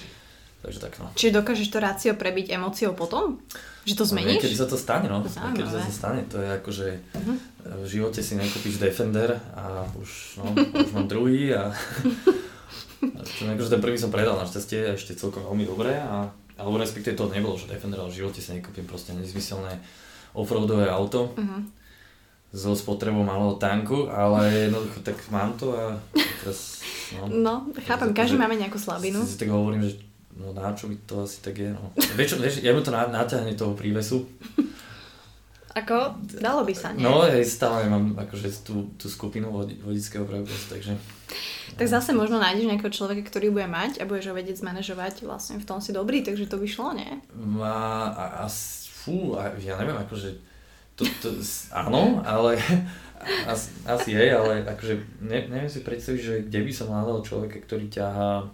Takže 0.57 0.83
tak 0.83 0.99
no. 0.99 1.07
Čiže 1.15 1.37
dokážeš 1.37 1.69
to 1.69 1.79
rácio 1.79 2.13
prebiť 2.19 2.59
emóciou 2.59 2.91
potom? 2.97 3.39
Že 3.87 3.95
to 4.03 4.05
zmeníš? 4.09 4.41
No, 4.41 4.45
keď 4.45 4.53
sa 4.57 4.67
to 4.67 4.77
stane, 4.81 5.07
no. 5.07 5.23
Keď 5.23 5.69
sa 5.69 5.79
to 5.79 5.93
stane, 5.95 6.27
to 6.27 6.43
je 6.43 6.49
ako, 6.49 6.71
že 6.75 6.89
uh-huh. 7.15 7.37
v 7.85 7.89
živote 7.89 8.21
si 8.25 8.35
nekúpiš 8.35 8.83
Defender 8.83 9.39
a 9.55 9.87
už, 9.95 10.43
no, 10.43 10.57
už 10.57 10.91
mám 10.97 11.07
druhý 11.07 11.55
a, 11.55 11.71
a 13.17 13.21
ten, 13.23 13.47
akože 13.53 13.73
ten 13.79 13.81
prvý 13.85 13.97
som 14.01 14.11
predal 14.11 14.35
našťastie 14.43 14.91
a 14.91 14.97
ešte 14.97 15.15
celkom 15.15 15.45
veľmi 15.45 15.65
dobre 15.69 15.93
a 15.97 16.35
alebo 16.57 16.81
respektíve 16.81 17.17
to 17.17 17.29
nebolo, 17.29 17.61
že 17.61 17.69
Defender, 17.69 18.01
ale 18.01 18.13
v 18.13 18.19
živote 18.25 18.41
si 18.41 18.51
nekúpim 18.57 18.89
proste 18.89 19.13
nezmyselné 19.13 19.81
offroadové 20.37 20.89
auto 20.89 21.33
uh-huh. 21.37 21.63
so 22.53 22.73
spotrebou 22.77 23.25
malého 23.25 23.57
tanku, 23.61 24.09
ale 24.09 24.69
jednoducho 24.69 25.01
tak 25.05 25.17
mám 25.29 25.53
to 25.57 25.77
a 25.77 25.97
teraz... 26.45 26.81
No, 27.17 27.29
no 27.31 27.55
chápem, 27.87 28.11
každý 28.11 28.41
máme 28.41 28.59
nejakú 28.59 28.81
slabinu. 28.81 29.23
Si, 29.23 29.37
si 29.37 29.41
tak 29.41 29.53
hovorím, 29.53 29.87
že 29.87 30.01
No 30.37 30.53
na 30.53 30.69
čo 30.77 30.93
by 30.93 30.97
to 31.09 31.25
asi 31.25 31.41
tak 31.41 31.57
je, 31.57 31.73
no. 31.73 31.97
Vieš, 31.97 32.37
vieš 32.37 32.61
ja 32.61 32.77
mu 32.77 32.85
to 32.85 32.93
naťahne 32.93 33.57
toho 33.57 33.73
prívesu. 33.73 34.29
Ako? 35.77 36.13
Dalo 36.41 36.65
by 36.65 36.75
sa, 36.77 36.93
nie? 36.93 37.05
No, 37.05 37.25
ja 37.25 37.41
stále 37.45 37.89
mám 37.89 38.17
akože 38.17 38.49
tú, 38.65 38.93
tú 38.97 39.09
skupinu 39.09 39.53
vodi, 39.53 39.77
vodického 39.81 40.25
preukazu, 40.29 40.73
takže... 40.73 40.93
Tak 41.77 41.87
zase 41.93 42.17
možno 42.17 42.41
nájdeš 42.41 42.71
nejakého 42.71 42.93
človeka, 42.95 43.29
ktorý 43.29 43.53
bude 43.53 43.69
mať 43.69 44.01
a 44.01 44.09
budeš 44.09 44.33
ho 44.33 44.35
vedieť 44.35 44.65
zmanéžovať, 44.65 45.29
vlastne 45.29 45.61
v 45.61 45.69
tom 45.69 45.85
si 45.85 45.93
dobrý, 45.93 46.25
takže 46.25 46.49
to 46.49 46.57
by 46.57 46.67
šlo, 46.67 46.97
nie? 46.97 47.21
Má, 47.37 48.11
a, 48.17 48.25
a, 48.43 48.47
fú, 48.89 49.37
a, 49.37 49.53
ja 49.61 49.77
neviem, 49.77 49.99
akože, 50.01 50.41
to, 50.97 51.05
to, 51.21 51.37
áno, 51.77 52.25
ale 52.25 52.57
asi, 53.53 53.69
asi 53.85 54.09
je, 54.17 54.27
ale 54.33 54.65
akože 54.65 54.95
ne, 55.21 55.39
neviem 55.53 55.69
si 55.69 55.85
predstaviť, 55.85 56.21
že 56.23 56.35
kde 56.49 56.61
by 56.65 56.73
som 56.73 56.89
hľadal 56.89 57.21
človeka, 57.21 57.61
ktorý 57.61 57.93
ťahá 57.93 58.49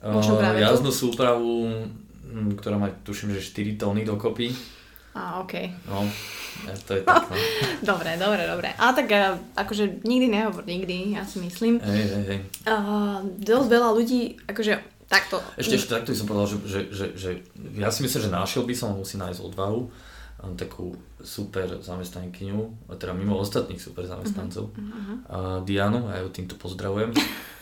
Možno 0.00 0.40
práve 0.40 0.64
jazdnú 0.64 0.88
súpravu, 0.88 1.68
hm, 2.24 2.56
ktorá 2.56 2.80
má 2.80 2.88
tuším, 3.04 3.36
že 3.36 3.44
4 3.44 3.76
tóny 3.76 4.08
dokopy. 4.08 4.48
Á, 5.10 5.42
ok. 5.42 5.54
No, 5.90 6.06
to 6.86 6.90
je 6.94 7.02
tak, 7.08 7.26
no. 7.26 7.36
dobre, 7.82 8.14
dobre, 8.14 8.42
dobre. 8.46 8.68
A 8.78 8.94
tak 8.94 9.10
eh, 9.10 9.34
akože 9.58 10.06
nikdy 10.06 10.26
nehovor 10.30 10.62
nikdy, 10.62 11.18
ja 11.18 11.26
si 11.26 11.42
myslím. 11.42 11.82
Hej, 11.82 12.04
hej, 12.06 12.24
hej. 12.30 12.40
Uh, 12.62 13.18
dosť 13.42 13.68
veľa 13.68 13.90
ľudí, 13.90 14.38
akože 14.46 14.78
takto. 15.10 15.42
Ešte, 15.58 15.74
ešte 15.74 15.90
takto 15.90 16.14
by 16.14 16.18
som 16.22 16.26
povedal, 16.30 16.46
že, 16.46 16.58
že, 16.62 16.80
že, 16.94 17.06
že 17.18 17.30
ja 17.74 17.90
si 17.90 18.06
myslím, 18.06 18.20
že 18.22 18.30
našiel 18.30 18.62
by 18.62 18.74
som, 18.78 18.94
musí 18.94 19.18
nájsť 19.18 19.42
odvahu, 19.42 19.80
takú 20.56 20.96
super 21.20 21.68
zamestnankyňu, 21.84 22.88
teda 22.96 23.12
mimo 23.12 23.36
ostatných 23.36 23.76
super 23.76 24.08
zamestnancov, 24.08 24.72
uh-huh. 24.72 25.16
Uh, 25.28 25.58
Dianu, 25.68 26.08
a 26.08 26.16
ja 26.16 26.24
ju 26.24 26.32
týmto 26.32 26.56
pozdravujem. 26.56 27.12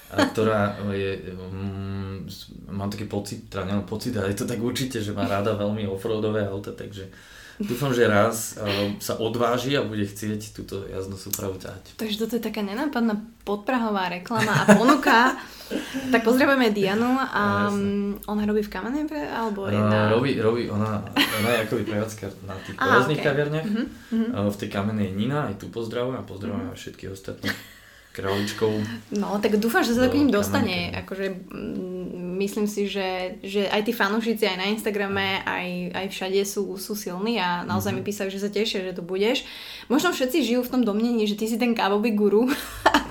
a 0.08 0.24
ktorá 0.24 0.78
je, 0.94 1.36
um, 1.36 2.24
mám 2.70 2.88
taký 2.88 3.04
pocit, 3.04 3.50
teda 3.52 3.68
nemám 3.68 3.84
pocit, 3.84 4.16
ale 4.16 4.32
je 4.32 4.40
to 4.40 4.48
tak 4.48 4.56
určite, 4.56 5.04
že 5.04 5.12
má 5.12 5.28
rada 5.28 5.52
veľmi 5.52 5.84
offroadové 5.84 6.48
auta, 6.48 6.72
takže 6.72 7.12
dúfam, 7.58 7.90
že 7.90 8.06
raz 8.06 8.54
uh, 8.58 8.94
sa 9.02 9.18
odváži 9.18 9.74
a 9.74 9.82
bude 9.82 10.06
chcieť 10.06 10.54
túto 10.54 10.86
jazdnú 10.86 11.18
súpravu 11.18 11.58
ťahať. 11.58 11.98
Takže 11.98 12.16
toto 12.26 12.38
je 12.38 12.42
taká 12.42 12.62
nenápadná 12.62 13.18
podprahová 13.42 14.10
reklama 14.10 14.64
a 14.64 14.64
ponuka. 14.78 15.34
tak 16.14 16.24
pozdravujeme 16.24 16.72
Dianu 16.72 17.18
a 17.18 17.68
um, 17.68 18.16
ona 18.24 18.42
robí 18.48 18.64
v 18.64 18.72
kamenej 18.72 19.04
pre, 19.04 19.20
alebo 19.28 19.68
je 19.68 19.76
na... 19.76 20.08
robí, 20.08 20.40
robí, 20.40 20.64
ona, 20.70 21.04
ona 21.12 21.48
je 21.52 21.58
akoby 21.68 21.82
prevádzka 21.84 22.26
na 22.48 22.56
tých 22.64 22.76
rôznych 22.80 23.20
kaviarniach. 23.20 23.66
Uh-huh, 23.68 23.86
uh-huh. 24.16 24.48
V 24.48 24.56
tej 24.56 24.68
kamenej 24.72 25.12
Nina, 25.12 25.52
aj 25.52 25.60
tu 25.60 25.68
pozdravujem 25.68 26.16
a 26.16 26.24
pozdravujem 26.24 26.72
uh-huh. 26.72 26.80
všetkých 26.80 27.10
ostatných 27.12 27.77
králičkou. 28.18 28.72
No, 29.14 29.38
tak 29.38 29.62
dúfam, 29.62 29.86
že 29.86 29.94
sa 29.94 30.04
to 30.04 30.10
k 30.10 30.18
ním 30.18 30.34
dostane. 30.34 30.90
Akože, 30.90 31.30
mm, 31.30 32.42
myslím 32.42 32.66
si, 32.66 32.90
že, 32.90 33.38
že 33.46 33.70
aj 33.70 33.86
tí 33.86 33.92
fanúšici 33.94 34.42
aj 34.42 34.58
na 34.58 34.66
Instagrame, 34.74 35.46
aj, 35.46 35.94
aj 35.94 36.06
všade 36.10 36.42
sú, 36.42 36.74
sú 36.74 36.98
silní 36.98 37.38
a 37.38 37.62
naozaj 37.62 37.94
mm-hmm. 37.94 38.02
mi 38.02 38.08
písajú, 38.10 38.28
že 38.34 38.42
sa 38.42 38.50
tešia, 38.50 38.82
že 38.90 38.98
tu 38.98 39.06
budeš. 39.06 39.46
Možno 39.86 40.10
všetci 40.10 40.42
žijú 40.42 40.66
v 40.66 40.72
tom 40.74 40.82
domnení, 40.82 41.30
že 41.30 41.38
ty 41.38 41.46
si 41.46 41.54
ten 41.54 41.78
kávový 41.78 42.10
guru. 42.18 42.50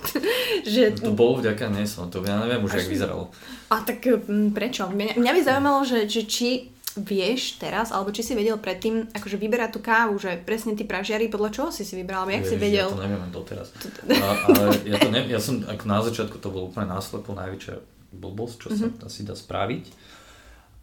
že... 0.76 0.92
To 1.00 1.16
bolo 1.16 1.40
vďaka 1.40 1.72
som, 1.88 2.12
to 2.12 2.20
ja 2.28 2.44
neviem 2.44 2.60
už, 2.68 2.76
Až... 2.76 2.78
jak 2.84 2.92
vyzeralo. 2.92 3.32
A 3.72 3.84
tak 3.84 4.04
mm, 4.04 4.52
prečo? 4.52 4.92
Mňa, 4.92 5.20
mňa 5.20 5.32
by 5.32 5.42
zaujímalo, 5.44 5.80
že, 5.88 6.08
že 6.08 6.24
či 6.28 6.77
vieš 7.02 7.62
teraz, 7.62 7.94
alebo 7.94 8.10
či 8.10 8.26
si 8.26 8.34
vedel 8.34 8.58
predtým, 8.58 9.10
akože 9.14 9.38
vyberať 9.38 9.70
tú 9.76 9.80
kávu, 9.82 10.18
že 10.18 10.38
presne 10.42 10.74
tí 10.74 10.86
pražiari, 10.86 11.30
podľa 11.30 11.50
čoho 11.54 11.70
si 11.70 11.86
si 11.86 11.94
vybral, 11.98 12.26
alebo 12.26 12.34
jak 12.38 12.46
Ježiš, 12.46 12.54
si 12.54 12.58
vedel? 12.62 12.88
Ja 12.88 12.96
to 12.96 13.04
neviem 13.04 13.32
doteraz. 13.34 13.68
A, 14.10 14.28
ale 14.50 14.64
ja 14.88 14.98
to 14.98 15.10
neviem, 15.14 15.32
ja 15.34 15.42
som, 15.42 15.62
ako 15.66 15.84
na 15.86 16.00
začiatku 16.02 16.38
to 16.42 16.50
bolo 16.50 16.70
úplne 16.70 16.90
následpo 16.90 17.38
najväčšia 17.38 17.76
blbosť, 18.14 18.56
čo 18.58 18.68
mm-hmm. 18.72 18.80
sa 18.80 18.88
mhm. 18.88 19.06
asi 19.06 19.20
dá 19.28 19.36
spraviť. 19.36 19.86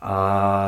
A 0.05 0.15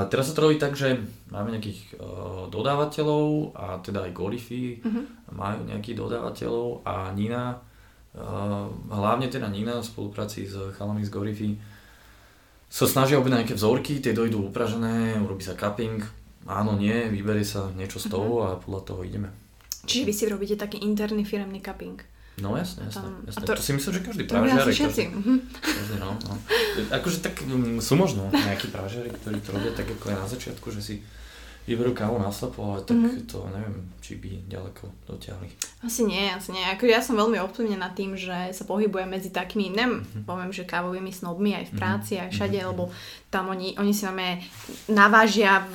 teraz 0.09 0.33
sa 0.33 0.35
to 0.35 0.49
robí 0.49 0.57
tak, 0.57 0.73
že 0.73 0.97
máme 1.29 1.53
nejakých 1.53 2.01
uh, 2.01 2.49
dodávateľov 2.49 3.53
a 3.53 3.67
teda 3.85 4.09
aj 4.09 4.17
Gorify 4.17 4.81
mm-hmm. 4.81 5.05
majú 5.37 5.61
nejakých 5.69 5.97
dodávateľov 6.01 6.81
a 6.89 7.13
Nina, 7.13 7.61
uh, 8.17 8.65
hlavne 8.89 9.29
teda 9.29 9.53
Nina 9.53 9.85
v 9.85 9.85
spolupráci 9.85 10.49
s 10.49 10.57
chalami 10.81 11.05
z 11.05 11.13
Gorify 11.13 11.53
sa 12.69 12.85
snažia 12.85 13.17
objednať 13.17 13.39
nejaké 13.43 13.55
vzorky, 13.55 13.99
tie 13.99 14.13
dojdú 14.13 14.47
upražené, 14.47 15.17
urobí 15.17 15.41
sa 15.41 15.55
cupping, 15.55 16.03
áno, 16.45 16.75
nie, 16.75 17.09
vyberie 17.09 17.43
sa 17.43 17.71
niečo 17.73 17.97
z 17.97 18.09
toho 18.09 18.29
Mhm. 18.37 18.43
a 18.43 18.57
podľa 18.57 18.83
toho 18.85 19.01
ideme. 19.03 19.29
Čiže 19.85 20.05
vy 20.05 20.13
si 20.13 20.25
robíte 20.27 20.57
taký 20.57 20.81
interný 20.81 21.23
firemný 21.23 21.59
cupping. 21.59 21.99
No 22.37 22.53
jasne, 22.53 22.85
jasne. 22.85 23.01
Tam- 23.03 23.23
jasne. 23.25 23.41
To, 23.41 23.55
to- 23.55 23.63
si 23.63 23.73
myslím, 23.73 23.93
že 23.93 24.01
každý 24.03 24.23
To 24.25 24.33
pražiar, 24.35 24.61
asi 24.61 24.73
všetci. 24.75 25.03
každý, 25.03 25.05
Mhm. 25.17 25.35
každý, 25.57 25.95
no, 25.97 26.09
no. 26.21 26.35
Akože 26.93 27.19
tak 27.21 27.35
mm, 27.41 27.81
sú 27.81 27.95
možno 27.95 28.29
nejakí 28.29 28.69
pražiari, 28.69 29.09
ktorí 29.11 29.41
to 29.41 29.51
robia 29.51 29.73
tak 29.73 29.89
ako 29.89 30.05
aj 30.07 30.17
na 30.17 30.29
začiatku, 30.29 30.67
že 30.69 30.81
si 30.81 30.95
vyberú 31.65 31.91
kávu 31.93 32.19
na 32.19 32.29
slepo, 32.29 32.61
ale 32.69 32.81
tak 32.83 32.93
Mhm. 32.95 33.25
to 33.25 33.41
neviem, 33.49 33.89
či 34.07 34.15
by 34.15 34.47
ďaleko 34.47 34.87
dotiahli. 35.05 35.51
Asi 35.83 36.07
nie, 36.07 36.31
asi 36.31 36.55
nie. 36.55 36.63
Ako 36.63 36.87
ja 36.87 37.03
som 37.03 37.19
veľmi 37.19 37.43
ovplyvnená 37.43 37.91
tým, 37.91 38.15
že 38.15 38.55
sa 38.55 38.63
pohybujem 38.63 39.11
medzi 39.11 39.35
takými, 39.35 39.75
nem, 39.75 39.99
poviem, 40.23 40.55
že 40.55 40.63
kávovými 40.63 41.11
snobmi 41.11 41.59
aj 41.59 41.65
v 41.67 41.77
práci, 41.77 42.13
aj 42.15 42.31
všade, 42.31 42.63
Mhm. 42.63 42.67
lebo 42.71 42.95
tam 43.27 43.51
oni, 43.51 43.75
oni 43.75 43.91
si 43.91 44.07
máme, 44.07 44.39
navážia, 44.87 45.67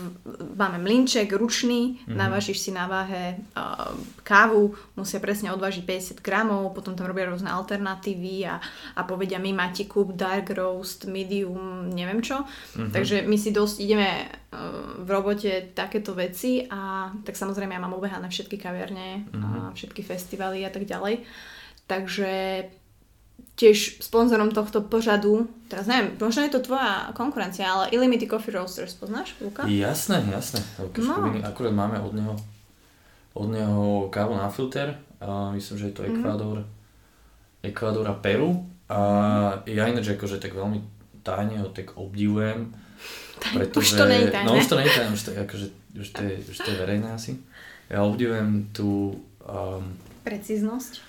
máme 0.55 0.79
mlinček 0.79 1.27
ručný, 1.33 1.99
Mhm. 2.07 2.15
navážiš 2.15 2.57
si 2.59 2.71
na 2.71 2.87
váhe 2.87 3.35
uh, 3.53 3.91
kávu, 4.23 4.71
musia 4.95 5.19
presne 5.19 5.51
odvážiť 5.51 5.83
50 5.83 6.19
gramov, 6.21 6.71
potom 6.71 6.95
tam 6.95 7.05
robia 7.05 7.27
rôzne 7.27 7.51
alternatívy 7.51 8.47
a, 8.47 8.57
a 8.95 9.01
povedia 9.03 9.37
mi 9.37 9.51
máte 9.51 9.85
kúp 9.85 10.15
dark 10.15 10.49
roast, 10.51 11.05
medium, 11.05 11.89
neviem 11.89 12.21
čo. 12.21 12.47
Mhm. 12.79 12.91
Takže 12.91 13.15
my 13.23 13.35
si 13.35 13.51
dosť 13.51 13.75
ideme 13.79 14.09
uh, 14.51 15.01
v 15.01 15.09
robote 15.09 15.51
takéto 15.73 16.13
veci 16.13 16.63
a 16.65 17.11
tak 17.21 17.35
samozrejme 17.35 17.73
ja 17.73 17.81
mám 17.81 17.93
obehané 17.93 18.20
všetky 18.27 18.57
kaviarne 18.57 19.25
a 19.33 19.47
všetky 19.71 20.01
festivaly 20.01 20.61
a 20.61 20.69
tak 20.69 20.83
ďalej. 20.83 21.23
Takže 21.85 22.29
tiež 23.53 23.99
sponzorom 23.99 24.49
tohto 24.49 24.81
pořadu, 24.81 25.45
teraz 25.67 25.85
neviem, 25.85 26.17
možno 26.17 26.41
je 26.43 26.51
to 26.51 26.61
tvoja 26.61 27.13
konkurencia, 27.13 27.67
ale 27.67 27.89
Illimity 27.89 28.25
Coffee 28.25 28.53
Roasters, 28.53 28.93
poznáš, 28.93 29.35
Luka? 29.37 29.65
Jasné, 29.65 30.23
jasné. 30.27 30.61
Lukáš 30.79 31.05
No. 31.05 31.13
Kubiny, 31.15 31.43
akurát 31.43 31.73
máme 31.73 31.99
od 31.99 32.13
neho, 32.13 32.33
od 33.33 33.47
neho 33.49 34.09
kávu 34.09 34.33
na 34.35 34.49
filter. 34.49 34.97
A 35.21 35.51
myslím, 35.51 35.77
že 35.77 35.85
je 35.85 35.93
Mhm. 35.93 35.97
to 35.97 36.03
Ekvádor, 36.03 36.57
Ekvádor 37.61 38.05
a 38.07 38.15
Peru. 38.17 38.65
A 38.89 38.99
ja 39.69 39.87
ináč 39.87 40.09
akože 40.09 40.41
tak 40.41 40.51
veľmi 40.51 40.81
tajne 41.21 41.61
ho 41.61 41.69
tak 41.69 41.93
obdivujem. 41.95 42.73
Pretože, 43.53 43.93
Už 43.93 43.99
to 44.01 44.05
nie 44.09 44.19
je 44.19 44.31
tajné. 44.31 44.47
No 44.47 44.57
už 44.57 44.65
to 44.65 44.75
nie 44.75 44.83
je 44.83 44.95
tajné, 44.97 45.11
už 45.13 45.21
to, 45.23 45.31
akože, 45.31 45.67
už 45.95 46.07
to, 46.09 46.21
je, 46.25 46.33
už 46.49 46.57
to 46.57 46.67
je 46.71 46.77
verejné 46.77 47.07
asi. 47.13 47.31
Ja 47.91 48.07
obdivujem 48.07 48.71
tú, 48.71 49.19
um, 49.43 49.83
Precíznosť. 50.23 51.03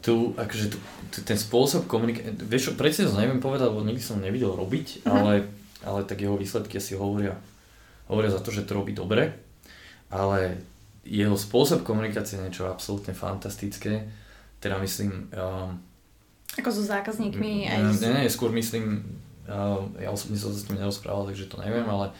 tu, 0.00 0.32
akože 0.32 0.72
tu, 0.72 0.78
tu, 1.12 1.18
ten 1.20 1.36
spôsob 1.36 1.84
komunikácie, 1.84 2.32
vieš 2.40 2.72
čo, 2.72 2.80
to 2.80 3.20
neviem 3.20 3.40
povedať, 3.40 3.68
lebo 3.68 3.84
nikdy 3.84 4.00
som 4.00 4.24
nevidel 4.24 4.56
robiť, 4.56 5.04
Mhm. 5.04 5.08
ale, 5.12 5.32
ale 5.84 6.00
tak 6.08 6.24
jeho 6.24 6.36
výsledky 6.36 6.80
asi 6.80 6.96
hovoria, 6.96 7.36
hovoria 8.08 8.32
za 8.32 8.40
to, 8.40 8.48
že 8.48 8.64
to 8.64 8.72
robí 8.72 8.96
dobre, 8.96 9.36
ale 10.08 10.60
jeho 11.04 11.36
spôsob 11.36 11.84
komunikácie 11.84 12.40
je 12.40 12.44
niečo 12.48 12.64
absolútne 12.68 13.12
fantastické, 13.12 14.08
teda 14.60 14.80
myslím, 14.80 15.28
um, 15.36 15.76
Ako 16.56 16.70
so 16.72 16.80
zákazníkmi 16.80 17.68
aj 17.68 18.00
ne, 18.00 18.24
ne, 18.24 18.30
skôr 18.32 18.48
myslím, 18.54 19.04
uh, 19.44 19.84
ja 20.00 20.08
osobne 20.08 20.38
som 20.40 20.48
sa 20.48 20.56
s 20.56 20.64
tým 20.64 20.80
nerozprával, 20.80 21.28
takže 21.28 21.50
to 21.50 21.60
neviem, 21.60 21.84
ale, 21.84 22.14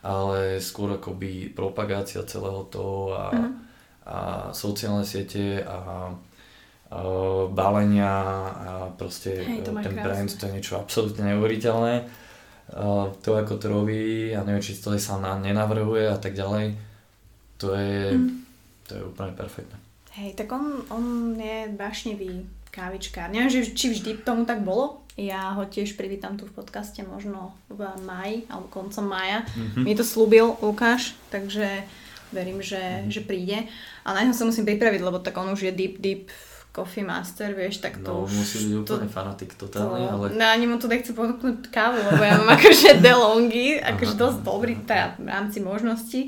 ale 0.00 0.58
skôr 0.58 0.94
akoby 0.94 1.50
propagácia 1.50 2.22
celého 2.22 2.64
toho 2.66 3.12
a, 3.12 3.24
Mhm. 3.34 3.50
a 4.06 4.18
sociálne 4.50 5.04
siete 5.04 5.60
a 5.60 6.08
uh, 6.08 7.44
balenia 7.50 8.14
a 8.48 8.70
proste 8.90 9.44
Hej, 9.44 9.68
má 9.68 9.82
ten 9.82 9.92
krásne. 9.92 10.04
brand, 10.04 10.28
to 10.32 10.44
je 10.44 10.54
niečo 10.54 10.74
absolútne 10.76 11.22
neuveriteľné. 11.28 11.94
Uh, 12.68 13.12
to, 13.20 13.32
ako 13.34 13.56
to 13.56 13.66
robí, 13.66 14.32
ja 14.32 14.44
neviem, 14.44 14.60
či 14.60 14.76
to 14.76 14.92
sa 14.96 15.16
na, 15.16 15.36
nenavrhuje 15.36 16.08
a 16.08 16.16
tak 16.16 16.32
ďalej, 16.32 16.76
to 17.56 17.72
je, 17.72 18.12
Mm. 18.12 18.44
to 18.84 18.90
je 18.92 19.02
úplne 19.04 19.32
perfektné. 19.32 19.76
Hej, 20.14 20.34
tak 20.34 20.52
on, 20.52 20.84
on 20.88 21.04
je 21.36 21.68
vášnevý 21.74 22.42
kávičkár. 22.68 23.28
Neviem, 23.28 23.48
či 23.72 23.86
vždy 23.88 24.20
tomu 24.20 24.44
tak 24.44 24.60
bolo. 24.60 25.00
Ja 25.18 25.50
ho 25.58 25.66
tiež 25.66 25.98
privítam 25.98 26.38
tu 26.38 26.46
v 26.46 26.54
podcaste 26.54 27.02
možno 27.02 27.50
v 27.66 27.82
maji 28.06 28.46
alebo 28.46 28.70
koncom 28.70 29.02
maja. 29.02 29.42
Mhm. 29.58 29.82
Mi 29.82 29.98
to 29.98 30.06
slúbil 30.06 30.54
Lukáš, 30.62 31.18
takže 31.34 31.82
verím, 32.30 32.62
že, 32.62 32.78
Mhm. 32.78 33.10
že 33.10 33.20
príde. 33.26 33.58
A 34.06 34.14
na 34.14 34.22
ňo 34.22 34.30
sa 34.30 34.46
musím 34.46 34.62
pripraviť, 34.62 35.00
lebo 35.02 35.18
tak 35.18 35.34
on 35.34 35.50
už 35.50 35.66
je 35.66 35.72
deep, 35.74 35.98
deep 35.98 36.30
coffee 36.70 37.02
master, 37.02 37.50
vieš, 37.56 37.82
tak 37.82 37.98
to 37.98 38.06
No, 38.06 38.22
už... 38.22 38.30
musí 38.30 38.56
byť 38.62 38.86
to, 38.86 38.94
úplne 38.94 39.10
fanatik 39.10 39.50
totálne, 39.58 40.06
ale... 40.06 40.24
No 40.30 40.44
ani 40.46 40.70
mu 40.70 40.78
to 40.78 40.86
nechcem 40.86 41.16
ponúknuť 41.16 41.74
kávu, 41.74 41.98
lebo 41.98 42.22
ja 42.22 42.38
mám 42.38 42.54
akože 42.60 43.02
DeLonghi, 43.02 43.82
akože 43.82 44.14
Aha, 44.14 44.22
dosť 44.22 44.38
aha, 44.38 44.46
dobrý 44.46 44.72
teda 44.86 45.06
v 45.18 45.26
rámci 45.26 45.58
možností, 45.58 46.20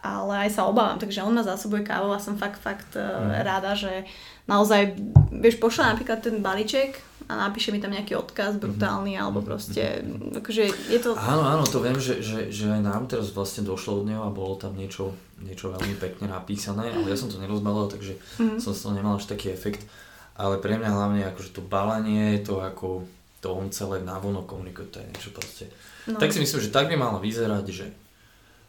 ale 0.00 0.48
aj 0.48 0.56
sa 0.56 0.64
obávam, 0.64 0.96
takže 0.96 1.20
on 1.20 1.36
ma 1.36 1.44
zásobuje 1.44 1.84
kávou 1.84 2.16
a 2.16 2.22
som 2.22 2.40
fakt, 2.40 2.62
fakt 2.64 2.96
mm. 2.96 3.44
rada, 3.44 3.76
že 3.76 4.08
naozaj, 4.48 4.96
vieš, 5.36 5.60
pošla 5.60 5.92
napríklad 5.92 6.24
ten 6.24 6.40
balíček 6.40 7.09
a 7.30 7.38
napíše 7.40 7.70
mi 7.70 7.78
tam 7.78 7.90
nejaký 7.90 8.16
odkaz 8.16 8.56
brutálny, 8.56 9.14
alebo 9.14 9.38
proste, 9.40 10.02
akože 10.34 10.62
je 10.88 10.98
to... 10.98 11.14
Áno, 11.14 11.44
áno, 11.44 11.62
to 11.62 11.78
viem, 11.78 11.94
že, 11.96 12.18
že, 12.18 12.50
že 12.50 12.66
aj 12.68 12.82
nám 12.82 13.06
teraz 13.06 13.30
vlastne 13.30 13.62
došlo 13.62 14.02
od 14.02 14.06
neho 14.06 14.20
a 14.20 14.30
bolo 14.30 14.56
tam 14.56 14.74
niečo, 14.74 15.14
niečo 15.38 15.70
veľmi 15.70 15.94
pekne 15.96 16.26
napísané, 16.28 16.90
ale 16.90 17.06
ja 17.06 17.14
som 17.14 17.26
to 17.26 17.38
nerozbalil, 17.38 17.86
takže 17.86 18.18
Mhm. 18.36 18.58
som 18.58 18.70
z 18.70 18.80
toho 18.80 18.92
nemal 18.92 19.14
až 19.14 19.26
taký 19.26 19.48
efekt. 19.48 19.86
Ale 20.34 20.56
pre 20.56 20.74
mňa 20.74 20.90
hlavne 20.90 21.22
akože 21.26 21.52
to 21.52 21.60
balanie, 21.60 22.40
to 22.40 22.58
ako 22.58 23.04
to 23.38 23.48
on 23.50 23.70
celé 23.70 24.00
navonok 24.00 24.44
komunikuje, 24.44 24.88
to 24.88 24.98
je 24.98 25.06
niečo 25.06 25.30
proste. 25.30 25.64
No. 26.04 26.16
Tak 26.16 26.28
si 26.28 26.40
myslím, 26.40 26.60
že 26.60 26.70
tak 26.70 26.86
by 26.86 26.96
mala 26.96 27.16
vyzerať, 27.16 27.64
že, 27.66 27.88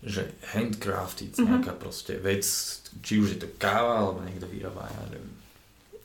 že 0.02 0.22
handcrafted, 0.52 1.34
Mhm. 1.34 1.44
nejaká 1.46 1.74
proste 1.74 2.16
vec, 2.18 2.44
či 3.00 3.18
už 3.18 3.36
je 3.36 3.40
to 3.40 3.50
káva, 3.56 4.00
alebo 4.02 4.22
niekto 4.22 4.46
vyrába, 4.46 4.86
ja 4.86 5.00
neviem, 5.08 5.28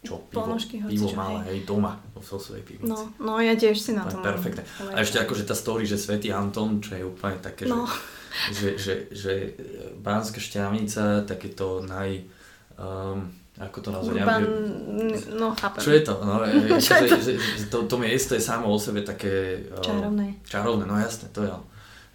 čo, 0.07 0.23
pivo, 0.25 0.47
Ponožky, 0.47 0.79
pivo 0.81 1.11
malé, 1.13 1.43
hej. 1.51 1.59
doma, 1.63 1.99
vo 2.15 2.39
svojej 2.39 2.63
pivnici. 2.63 2.87
No, 2.87 3.11
no 3.19 3.37
ja 3.39 3.53
tiež 3.53 3.75
si 3.75 3.91
na 3.91 4.07
To 4.07 4.23
perfektné. 4.23 4.63
A 4.95 5.03
ešte 5.03 5.19
akože 5.19 5.43
tá 5.43 5.53
story, 5.53 5.83
že 5.83 5.99
Svetý 5.99 6.31
Anton, 6.31 6.79
čo 6.79 6.95
je 6.95 7.03
úplne 7.03 7.37
také, 7.39 7.67
No. 7.67 7.85
že, 8.49 8.79
že, 8.79 8.79
že, 8.79 8.93
že 9.11 9.33
Bánska 9.99 10.39
šťavnica, 10.39 11.27
takéto 11.27 11.83
naj... 11.83 12.23
Um, 12.77 13.27
ako 13.57 13.79
to 13.81 13.89
nazvať? 13.89 14.21
Urban, 14.21 14.45
no 15.33 15.57
chápem. 15.57 15.81
Čo 15.81 15.91
je 15.91 16.03
to? 16.03 16.15
No, 16.21 16.45
je, 16.45 16.77
Čo 16.85 16.93
je 16.95 17.09
to? 17.09 17.17
Že, 17.17 17.33
že 17.41 17.65
to, 17.67 17.79
to 17.85 17.97
miesto 17.97 18.37
je 18.37 18.43
samo 18.45 18.69
o 18.69 18.77
sebe 18.77 19.01
také... 19.01 19.65
um, 19.73 19.81
Čarovné. 19.81 20.27
Čarovné, 20.45 20.85
no 20.85 20.95
jasné, 20.95 21.33
to 21.33 21.41
je. 21.41 21.51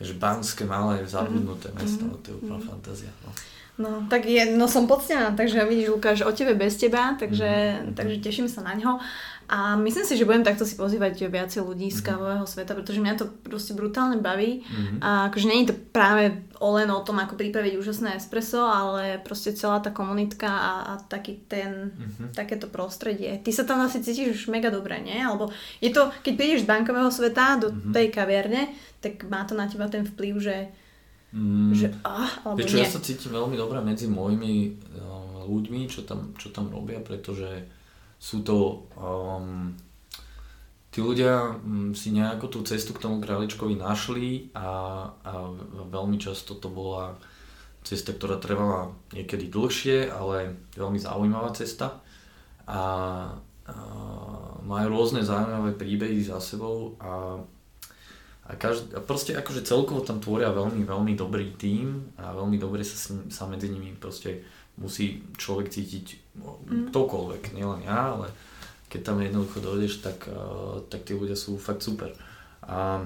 Že 0.01 0.13
Banské 0.17 0.63
malé, 0.63 1.01
zabudnuté 1.03 1.73
mesto, 1.73 2.05
Mhm. 2.05 2.17
to 2.21 2.27
je 2.27 2.35
úplná 2.37 2.59
fantázia. 2.59 3.09
No. 3.25 3.33
No, 3.81 4.05
tak 4.05 4.23
je, 4.25 4.45
no 4.51 4.67
som 4.67 4.85
poctená, 4.85 5.31
takže 5.31 5.65
vidíš 5.65 5.89
Lukáš, 5.89 6.21
o 6.21 6.29
tebe 6.29 6.53
bez 6.53 6.75
teba, 6.75 7.17
takže, 7.17 7.49
Mhm. 7.81 7.93
takže 7.93 8.15
teším 8.19 8.45
sa 8.45 8.61
na 8.61 8.73
ňo. 8.73 9.01
A 9.49 9.75
myslím 9.75 10.05
si, 10.05 10.15
že 10.15 10.23
budem 10.23 10.45
takto 10.45 10.63
si 10.63 10.75
pozývať 10.75 11.27
viacej 11.27 11.59
ľudí 11.59 11.89
z 11.89 11.99
Mhm. 11.99 12.05
kávového 12.05 12.45
sveta, 12.45 12.71
pretože 12.71 12.99
mňa 12.99 13.15
to 13.15 13.25
proste 13.41 13.73
brutálne 13.73 14.15
baví. 14.17 14.63
Mhm. 14.63 14.95
A 14.99 15.27
akože 15.27 15.45
nie 15.45 15.59
je 15.59 15.69
to 15.69 15.79
práve 15.91 16.31
o 16.55 16.71
len 16.71 16.87
o 16.87 17.01
tom, 17.01 17.17
ako 17.17 17.35
pripraviť 17.35 17.75
úžasné 17.75 18.15
espresso, 18.15 18.63
ale 18.63 19.19
proste 19.19 19.51
celá 19.51 19.79
tá 19.79 19.91
komunitka 19.91 20.47
a, 20.47 20.71
a 20.85 21.03
taký 21.03 21.43
ten, 21.45 21.91
Mhm. 21.91 22.31
takéto 22.31 22.67
prostredie. 22.67 23.35
Ty 23.37 23.51
sa 23.51 23.63
tam 23.65 23.81
asi 23.81 23.99
cítiš 23.99 24.39
už 24.39 24.47
mega 24.47 24.69
dobre, 24.69 24.95
nie? 24.99 25.19
Alebo 25.19 25.51
je 25.79 25.89
to, 25.89 26.15
keď 26.21 26.33
prídeš 26.33 26.63
z 26.63 26.69
bankového 26.69 27.09
sveta 27.09 27.59
do 27.59 27.67
Mhm. 27.69 27.91
tej 27.91 28.07
kaviarne, 28.09 28.61
tak 29.01 29.27
má 29.27 29.43
to 29.43 29.51
na 29.51 29.67
teba 29.67 29.89
ten 29.89 30.05
vplyv, 30.05 30.33
že, 30.39 30.57
Mm. 31.31 31.71
že 31.71 31.87
ah, 32.03 32.27
alebo 32.43 32.59
Vieš 32.59 32.67
čo, 32.67 32.75
nie. 32.75 32.83
ja 32.83 32.89
sa 32.91 32.99
cítim 32.99 33.31
veľmi 33.31 33.55
dobre 33.55 33.79
medzi 33.79 34.11
mojimi 34.11 34.75
uh, 34.99 35.47
ľuďmi, 35.47 35.87
čo 35.87 36.03
tam, 36.03 36.35
čo 36.35 36.51
tam 36.51 36.67
robia, 36.67 36.99
pretože 36.99 37.47
sú 38.19 38.43
to 38.43 38.83
um, 38.99 39.71
tí 40.91 40.99
ľudia 40.99 41.55
um, 41.55 41.95
si 41.95 42.11
nejakú 42.11 42.51
tú 42.51 42.59
cestu 42.67 42.91
k 42.91 43.07
tomu 43.07 43.23
králičkovi 43.23 43.79
našli 43.79 44.51
a, 44.51 45.07
a 45.23 45.31
veľmi 45.87 46.19
často 46.19 46.59
to 46.59 46.67
bola 46.67 47.15
cesta, 47.81 48.11
ktorá 48.11 48.35
trvala 48.37 48.91
niekedy 49.15 49.47
dlhšie, 49.47 50.11
ale 50.11 50.59
veľmi 50.75 50.99
zaujímavá 50.99 51.55
cesta 51.55 52.03
a, 52.67 52.75
a 52.75 52.83
majú 54.67 54.87
rôzne 54.91 55.23
zaujímavé 55.23 55.79
príbehy 55.79 56.21
za 56.21 56.43
sebou 56.43 56.99
a 56.99 57.39
a, 58.51 58.59
každý, 58.59 58.91
a 58.93 58.99
proste 58.99 59.31
akože 59.31 59.63
celkovo 59.63 60.03
tam 60.03 60.19
tvoria 60.19 60.51
veľmi, 60.51 60.83
veľmi 60.83 61.15
dobrý 61.15 61.55
tím 61.55 62.11
a 62.19 62.35
veľmi 62.35 62.59
dobre 62.59 62.83
sa, 62.83 62.99
s 62.99 63.15
ním- 63.15 63.31
sa 63.31 63.47
medzi 63.47 63.71
nimi 63.71 63.95
proste 63.95 64.43
musí 64.75 65.23
človek 65.39 65.71
cítiť 65.71 66.35
no, 66.43 66.59
Mm. 66.67 66.91
ktokoľvek, 66.91 67.55
nielen 67.55 67.87
ja, 67.87 68.15
ale 68.15 68.27
keď 68.91 69.01
tam 69.07 69.23
jednoducho 69.23 69.63
dojdeš, 69.63 70.03
tak, 70.03 70.27
uh, 70.27 70.83
tak 70.91 71.07
tí 71.07 71.15
ľudia 71.15 71.39
sú 71.39 71.55
fakt 71.55 71.79
super. 71.79 72.11
A 72.67 72.99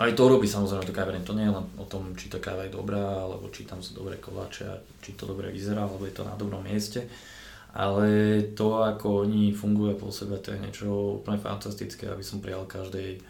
aj 0.00 0.12
to 0.16 0.28
robí 0.28 0.48
samozrejme 0.48 0.88
to 0.88 0.96
kaviareň, 0.96 1.24
to 1.24 1.36
nie 1.36 1.44
je 1.48 1.56
len 1.56 1.66
o 1.76 1.84
tom, 1.84 2.16
či 2.16 2.32
tá 2.32 2.40
káva 2.40 2.64
je 2.64 2.72
dobrá, 2.72 3.20
alebo 3.20 3.52
či 3.52 3.68
tam 3.68 3.84
sú 3.84 3.96
dobré 3.96 4.16
koláče 4.16 4.64
a 4.64 4.80
či 5.04 5.12
to 5.12 5.28
dobre 5.28 5.52
vyzerá, 5.52 5.84
alebo 5.84 6.08
je 6.08 6.16
to 6.16 6.24
na 6.24 6.36
dobrom 6.36 6.64
mieste. 6.64 7.04
Ale 7.76 8.08
to, 8.56 8.80
ako 8.80 9.28
oni 9.28 9.52
fungujú 9.52 9.92
a 9.92 10.00
pôsobia, 10.00 10.40
to 10.40 10.56
je 10.56 10.62
niečo 10.64 11.20
úplne 11.20 11.36
fantastické, 11.36 12.08
aby 12.08 12.24
som 12.24 12.40
prijal 12.40 12.64
každej 12.64 13.20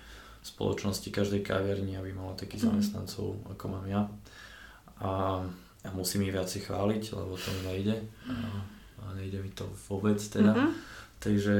spoločnosti, 0.46 1.08
každej 1.10 1.42
kaviarni, 1.42 1.98
aby 1.98 2.14
mala 2.14 2.38
takých 2.38 2.64
Mhm. 2.64 2.68
zamestnancov, 2.70 3.26
ako 3.50 3.64
mám 3.66 3.86
ja. 3.90 4.02
a, 4.96 5.42
a 5.84 5.88
musím 5.92 6.24
ich 6.24 6.32
viacej 6.32 6.66
chváliť, 6.66 7.02
lebo 7.12 7.36
to 7.36 7.48
mi 7.52 7.62
nejde. 7.68 7.96
A, 8.30 8.34
a 9.02 9.04
nejde 9.14 9.44
mi 9.44 9.52
to 9.52 9.68
vôbec 9.86 10.16
teda. 10.18 10.56
Mm-hmm. 10.56 10.72
Takže 11.16 11.56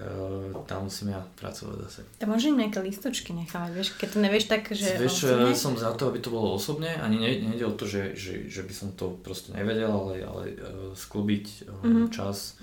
uh, 0.00 0.64
tam 0.64 0.88
musím 0.88 1.12
ja 1.12 1.20
pracovať 1.36 1.76
zase. 1.86 2.00
To 2.20 2.26
môžem 2.28 2.56
nejaké 2.56 2.80
listočky 2.80 3.36
nechávať, 3.36 3.70
vieš, 3.76 3.88
keď 4.00 4.08
to 4.16 4.18
nevieš 4.20 4.44
tak, 4.48 4.62
že 4.72 4.96
Vieš, 4.96 5.28
osobne? 5.28 5.52
ja 5.52 5.56
som 5.56 5.76
za 5.76 5.92
to, 5.92 6.08
aby 6.08 6.24
to 6.24 6.32
bolo 6.32 6.56
osobne, 6.56 6.88
ani 6.88 7.20
ne, 7.20 7.30
nejde 7.52 7.68
o 7.68 7.76
to, 7.76 7.84
že, 7.84 8.16
že, 8.16 8.48
že 8.48 8.64
by 8.64 8.72
som 8.72 8.88
to 8.96 9.12
proste 9.20 9.52
nevedel, 9.52 9.92
ale, 9.92 10.24
ale 10.24 10.42
uh, 10.56 10.56
sklbiť 10.96 11.68
um, 11.68 11.72
mm-hmm. 11.84 12.06
čas 12.16 12.56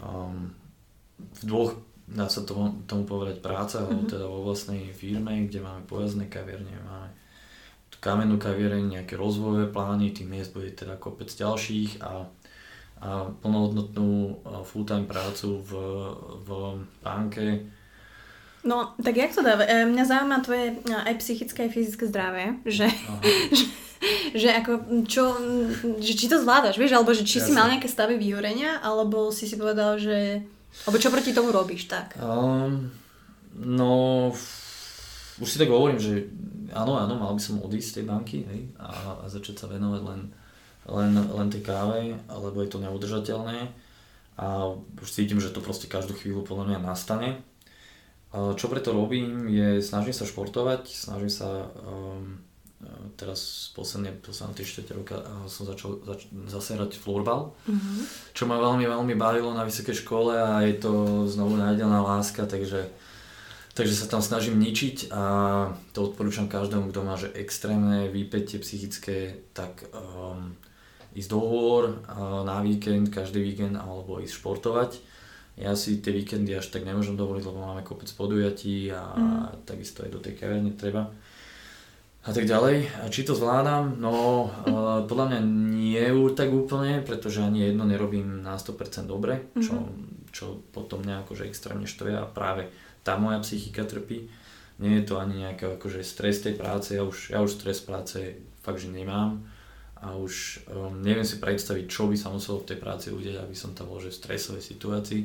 um, 0.00 0.56
v 1.20 1.42
dvoch, 1.44 1.76
dá 2.08 2.26
sa 2.26 2.42
tomu, 2.42 2.82
tomu 2.86 3.06
povedať 3.06 3.42
práca, 3.44 3.82
mm-hmm. 3.82 4.08
teda 4.10 4.26
vo 4.26 4.46
vlastnej 4.46 4.90
firme, 4.90 5.46
kde 5.46 5.62
máme 5.62 5.82
pojazdné 5.86 6.26
kavierne, 6.26 6.74
máme 6.82 7.10
kamennú 8.02 8.34
kaviareň, 8.34 8.98
nejaké 8.98 9.14
rozvojové 9.14 9.70
plány, 9.70 10.10
tým 10.10 10.34
miest 10.34 10.50
bude 10.50 10.74
teda 10.74 10.98
kopec 10.98 11.30
ďalších 11.30 12.02
a 12.02 12.26
a 13.02 13.34
plnohodnotnú 13.42 14.38
full-time 14.62 15.10
prácu 15.10 15.58
v, 15.58 15.70
v 16.46 16.48
banke. 17.02 17.66
No, 18.62 18.94
tak 19.02 19.18
jak 19.18 19.34
to 19.34 19.42
dá? 19.42 19.58
E, 19.58 19.90
mňa 19.90 20.04
zaujíma 20.06 20.38
tvoje 20.46 20.78
aj 20.86 21.18
psychické, 21.18 21.66
aj 21.66 21.74
fyzické 21.74 22.06
zdravie, 22.06 22.62
že, 22.62 22.86
že, 23.58 23.66
že 24.38 24.48
ako, 24.54 25.02
čo, 25.10 25.34
že 25.98 26.14
či 26.14 26.30
to 26.30 26.38
zvládaš, 26.38 26.78
vieš, 26.78 26.94
alebo 26.94 27.10
že 27.10 27.26
či 27.26 27.42
Jasne. 27.42 27.50
si 27.50 27.58
mal 27.58 27.66
nejaké 27.74 27.90
stavy 27.90 28.14
vyhorenia, 28.22 28.78
alebo 28.78 29.34
si 29.34 29.50
si 29.50 29.58
povedal, 29.58 29.98
že, 29.98 30.46
alebo 30.88 30.96
čo 30.98 31.12
proti 31.12 31.36
tomu 31.36 31.52
robíš, 31.52 31.88
tak? 31.88 32.16
Um, 32.18 32.90
no, 33.56 34.32
už 35.38 35.48
si 35.48 35.60
tak 35.60 35.68
hovorím, 35.68 36.00
že 36.00 36.26
áno, 36.72 36.96
áno, 36.96 37.14
mal 37.20 37.36
by 37.36 37.42
som 37.42 37.60
odísť 37.60 37.88
z 37.88 37.96
tej 38.00 38.04
banky 38.08 38.38
hej, 38.44 38.60
a, 38.80 39.20
a 39.20 39.24
začať 39.28 39.62
sa 39.62 39.66
venovať 39.68 40.02
len 40.04 40.20
len, 40.90 41.14
len 41.14 41.46
tej 41.46 41.62
káve, 41.62 42.18
alebo 42.26 42.58
je 42.58 42.70
to 42.70 42.82
neudržateľné 42.82 43.70
a 44.34 44.74
už 44.74 45.08
cítim, 45.12 45.38
že 45.38 45.54
to 45.54 45.62
proste 45.62 45.86
každú 45.86 46.16
chvíľu 46.16 46.42
podľa 46.42 46.74
mňa 46.74 46.78
nastane. 46.82 47.44
Čo 48.32 48.66
preto 48.72 48.96
robím 48.96 49.46
je, 49.52 49.84
snažím 49.84 50.16
sa 50.16 50.24
športovať, 50.24 50.88
snažím 50.88 51.28
sa 51.28 51.68
um, 51.84 52.40
teraz 53.14 53.70
posledne, 53.74 54.10
posledné 54.18 54.54
3 54.58 54.98
roka 54.98 55.22
som 55.46 55.66
začal 55.66 56.02
zač, 56.02 56.26
zase 56.50 56.74
hrať 56.74 56.98
florbal, 56.98 57.54
mm-hmm. 57.68 57.98
čo 58.34 58.44
ma 58.50 58.58
veľmi, 58.58 58.84
veľmi 58.86 59.14
bavilo 59.14 59.54
na 59.54 59.62
vysokej 59.62 60.02
škole 60.02 60.34
a 60.34 60.66
je 60.66 60.74
to 60.82 61.24
znovu 61.30 61.54
nájdená 61.54 62.02
láska, 62.02 62.48
takže, 62.48 62.90
takže 63.78 63.94
sa 63.94 64.10
tam 64.10 64.22
snažím 64.24 64.58
ničiť 64.58 65.14
a 65.14 65.22
to 65.94 66.10
odporúčam 66.10 66.50
každému, 66.50 66.90
kto 66.90 67.00
má 67.06 67.14
že 67.14 67.30
extrémne 67.38 68.10
výpetie 68.10 68.58
psychické, 68.58 69.38
tak 69.54 69.86
um, 69.94 70.56
ísť 71.14 71.28
do 71.30 71.40
hôr 71.40 72.02
na 72.42 72.58
víkend, 72.64 73.12
každý 73.12 73.44
víkend 73.44 73.76
alebo 73.76 74.18
ísť 74.18 74.40
športovať. 74.40 74.90
Ja 75.60 75.76
si 75.76 76.00
tie 76.00 76.16
víkendy 76.16 76.56
až 76.56 76.72
tak 76.72 76.88
nemôžem 76.88 77.12
dovoliť, 77.12 77.44
lebo 77.44 77.60
máme 77.60 77.84
kopec 77.84 78.08
podujatí 78.16 78.88
a 78.88 79.04
mm. 79.12 79.68
takisto 79.68 80.00
aj 80.00 80.10
do 80.10 80.20
tej 80.24 80.40
kaverne 80.40 80.72
treba. 80.72 81.12
A 82.22 82.30
tak 82.30 82.46
ďalej. 82.46 83.02
A 83.02 83.10
či 83.10 83.26
to 83.26 83.34
zvládam? 83.34 83.98
No, 83.98 84.46
uh, 84.46 85.02
podľa 85.10 85.26
mňa 85.26 85.40
nie 85.74 86.06
tak 86.38 86.54
úplne, 86.54 87.02
pretože 87.02 87.42
ani 87.42 87.66
jedno 87.66 87.82
nerobím 87.82 88.46
na 88.46 88.54
100% 88.54 89.10
dobre, 89.10 89.50
čo, 89.58 89.74
mm-hmm. 89.74 90.30
čo 90.30 90.62
potom 90.70 91.02
mňa 91.02 91.26
akože 91.26 91.50
extrémne 91.50 91.90
štve 91.90 92.14
a 92.14 92.24
práve 92.30 92.70
tá 93.02 93.18
moja 93.18 93.42
psychika 93.42 93.82
trpí. 93.82 94.30
Nie 94.78 95.02
je 95.02 95.10
to 95.10 95.18
ani 95.18 95.46
nejaký 95.46 95.78
akože 95.78 96.06
stres 96.06 96.42
tej 96.46 96.54
práce, 96.54 96.94
ja 96.94 97.02
už, 97.02 97.34
ja 97.34 97.42
už 97.42 97.58
stres 97.58 97.82
práce 97.82 98.38
fakt, 98.62 98.78
že 98.78 98.90
nemám 98.90 99.42
a 100.02 100.18
už 100.18 100.66
um, 100.66 100.98
neviem 100.98 101.22
si 101.22 101.38
predstaviť, 101.38 101.86
čo 101.86 102.10
by 102.10 102.18
sa 102.18 102.34
muselo 102.34 102.58
v 102.58 102.74
tej 102.74 102.78
práci 102.82 103.14
udeť, 103.14 103.38
aby 103.38 103.54
som 103.54 103.70
tam 103.70 103.86
bol 103.86 104.02
že 104.02 104.10
v 104.10 104.18
stresovej 104.18 104.62
situácii. 104.62 105.22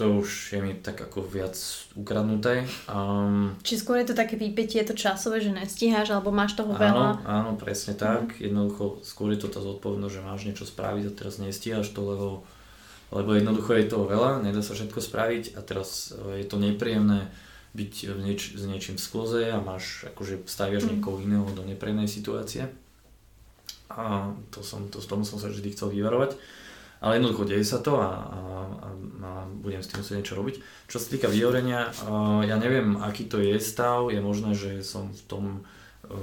To 0.00 0.24
už 0.24 0.56
je 0.56 0.60
mi 0.64 0.72
tak 0.80 0.96
ako 0.96 1.20
viac 1.20 1.52
ukradnuté. 1.92 2.64
Um, 2.88 3.52
Či 3.60 3.84
skôr 3.84 4.00
je 4.00 4.08
to 4.08 4.16
také 4.16 4.40
výpetie, 4.40 4.80
je 4.80 4.88
to 4.88 4.96
časové, 4.96 5.44
že 5.44 5.52
nestíhaš, 5.52 6.08
alebo 6.16 6.32
máš 6.32 6.56
toho 6.56 6.72
veľa? 6.72 7.20
Áno, 7.20 7.28
áno, 7.28 7.50
presne 7.60 7.92
tak. 7.92 8.40
Mm. 8.40 8.48
Jednoducho 8.48 9.04
skôr 9.04 9.36
je 9.36 9.44
to 9.44 9.52
tá 9.52 9.60
zodpovednosť, 9.60 10.14
že 10.16 10.24
máš 10.24 10.40
niečo 10.48 10.64
spraviť 10.64 11.04
a 11.04 11.12
teraz 11.12 11.36
nestíhaš 11.36 11.92
to, 11.92 12.00
lebo, 12.00 12.28
lebo 13.12 13.30
jednoducho 13.36 13.76
je 13.76 13.92
toho 13.92 14.08
veľa, 14.08 14.40
nedá 14.40 14.64
sa 14.64 14.72
všetko 14.72 15.04
spraviť 15.04 15.44
a 15.54 15.60
teraz 15.60 16.16
e, 16.16 16.40
je 16.40 16.46
to 16.48 16.56
nepríjemné 16.56 17.28
byť 17.76 17.94
v 18.16 18.20
nieč- 18.24 18.56
s 18.56 18.64
niečím 18.64 18.96
v 18.96 19.04
skloze 19.04 19.52
a 19.52 19.60
máš, 19.60 20.08
akože 20.08 20.48
staviaš 20.48 20.88
mm. 20.88 20.90
niekoho 20.96 21.20
iného 21.20 21.44
do 21.52 21.60
nepríjemnej 21.60 22.08
situácie 22.08 22.72
a 23.90 24.32
to 24.54 24.62
som, 24.62 24.86
to, 24.86 25.02
tomu 25.02 25.26
som 25.26 25.42
sa 25.42 25.50
vždy 25.50 25.74
chcel 25.74 25.90
vyvarovať. 25.90 26.38
Ale 27.00 27.16
jednoducho 27.16 27.48
deje 27.48 27.64
sa 27.64 27.80
to 27.80 27.96
a, 27.96 28.12
a, 28.12 28.40
a, 29.24 29.30
budem 29.60 29.80
s 29.80 29.88
tým 29.88 30.04
musieť 30.04 30.16
niečo 30.20 30.36
robiť. 30.36 30.56
Čo 30.88 30.96
sa 31.00 31.06
týka 31.08 31.28
vyhorenia, 31.32 31.88
ja 32.44 32.56
neviem, 32.60 33.00
aký 33.00 33.24
to 33.28 33.40
je 33.40 33.56
stav, 33.60 34.12
je 34.12 34.20
možné, 34.20 34.52
že 34.52 34.84
som 34.84 35.12
v 35.12 35.22
tom 35.24 35.44
e, 35.52 35.60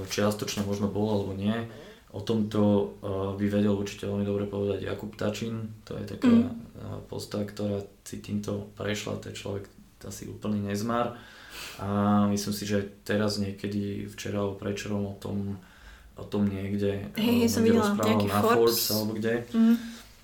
čiastočne 0.06 0.62
možno 0.62 0.86
bol 0.86 1.10
alebo 1.10 1.34
nie. 1.34 1.66
O 2.08 2.24
tomto 2.24 2.96
by 3.36 3.44
vedel 3.52 3.76
určite 3.76 4.08
veľmi 4.08 4.24
dobre 4.24 4.48
povedať 4.48 4.80
Jakub 4.80 5.12
Tačín, 5.12 5.76
to 5.84 5.92
je 5.92 6.16
taká 6.16 6.32
mm. 6.32 7.04
postava, 7.04 7.44
ktorá 7.44 7.84
si 8.00 8.24
týmto 8.24 8.72
prešla, 8.80 9.20
to 9.20 9.28
je 9.28 9.36
človek 9.36 9.68
asi 10.00 10.24
úplný 10.24 10.64
nezmar. 10.64 11.20
A 11.76 12.24
myslím 12.32 12.54
si, 12.56 12.64
že 12.64 12.88
teraz 13.04 13.36
niekedy 13.36 14.08
včera 14.08 14.40
alebo 14.40 14.56
prečerom 14.56 15.04
o 15.04 15.16
tom 15.20 15.60
o 16.18 16.26
tom 16.26 16.50
niekde, 16.50 17.14
hey, 17.14 17.46
som 17.46 17.62
videla, 17.62 17.94
na 17.94 18.42
Forbes. 18.42 18.42
Forbes 18.42 18.82
alebo 18.90 19.12
kde. 19.14 19.46
Mm. 19.54 19.76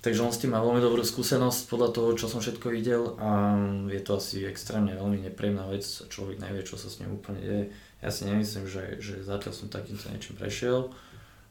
Takže 0.05 0.21
on 0.21 0.29
s 0.29 0.37
tým 0.37 0.53
má 0.53 0.61
veľmi 0.61 0.85
dobrú 0.85 1.01
skúsenosť 1.01 1.65
podľa 1.65 1.89
toho, 1.89 2.13
čo 2.13 2.29
som 2.29 2.37
všetko 2.37 2.69
videl 2.69 3.17
a 3.17 3.57
je 3.89 3.97
to 4.05 4.21
asi 4.21 4.45
extrémne 4.45 4.93
veľmi 4.93 5.25
nepríjemná 5.25 5.65
vec, 5.65 5.81
človek 5.81 6.37
nevie, 6.45 6.61
čo 6.61 6.77
sa 6.77 6.93
s 6.93 7.01
ním 7.01 7.17
úplne 7.17 7.41
deje. 7.41 7.65
Ja 8.05 8.13
si 8.13 8.29
nemyslím, 8.29 8.69
že, 8.69 9.01
že 9.01 9.25
zatiaľ 9.25 9.57
som 9.57 9.65
takýmto 9.65 10.05
niečím 10.13 10.37
prešiel 10.37 10.93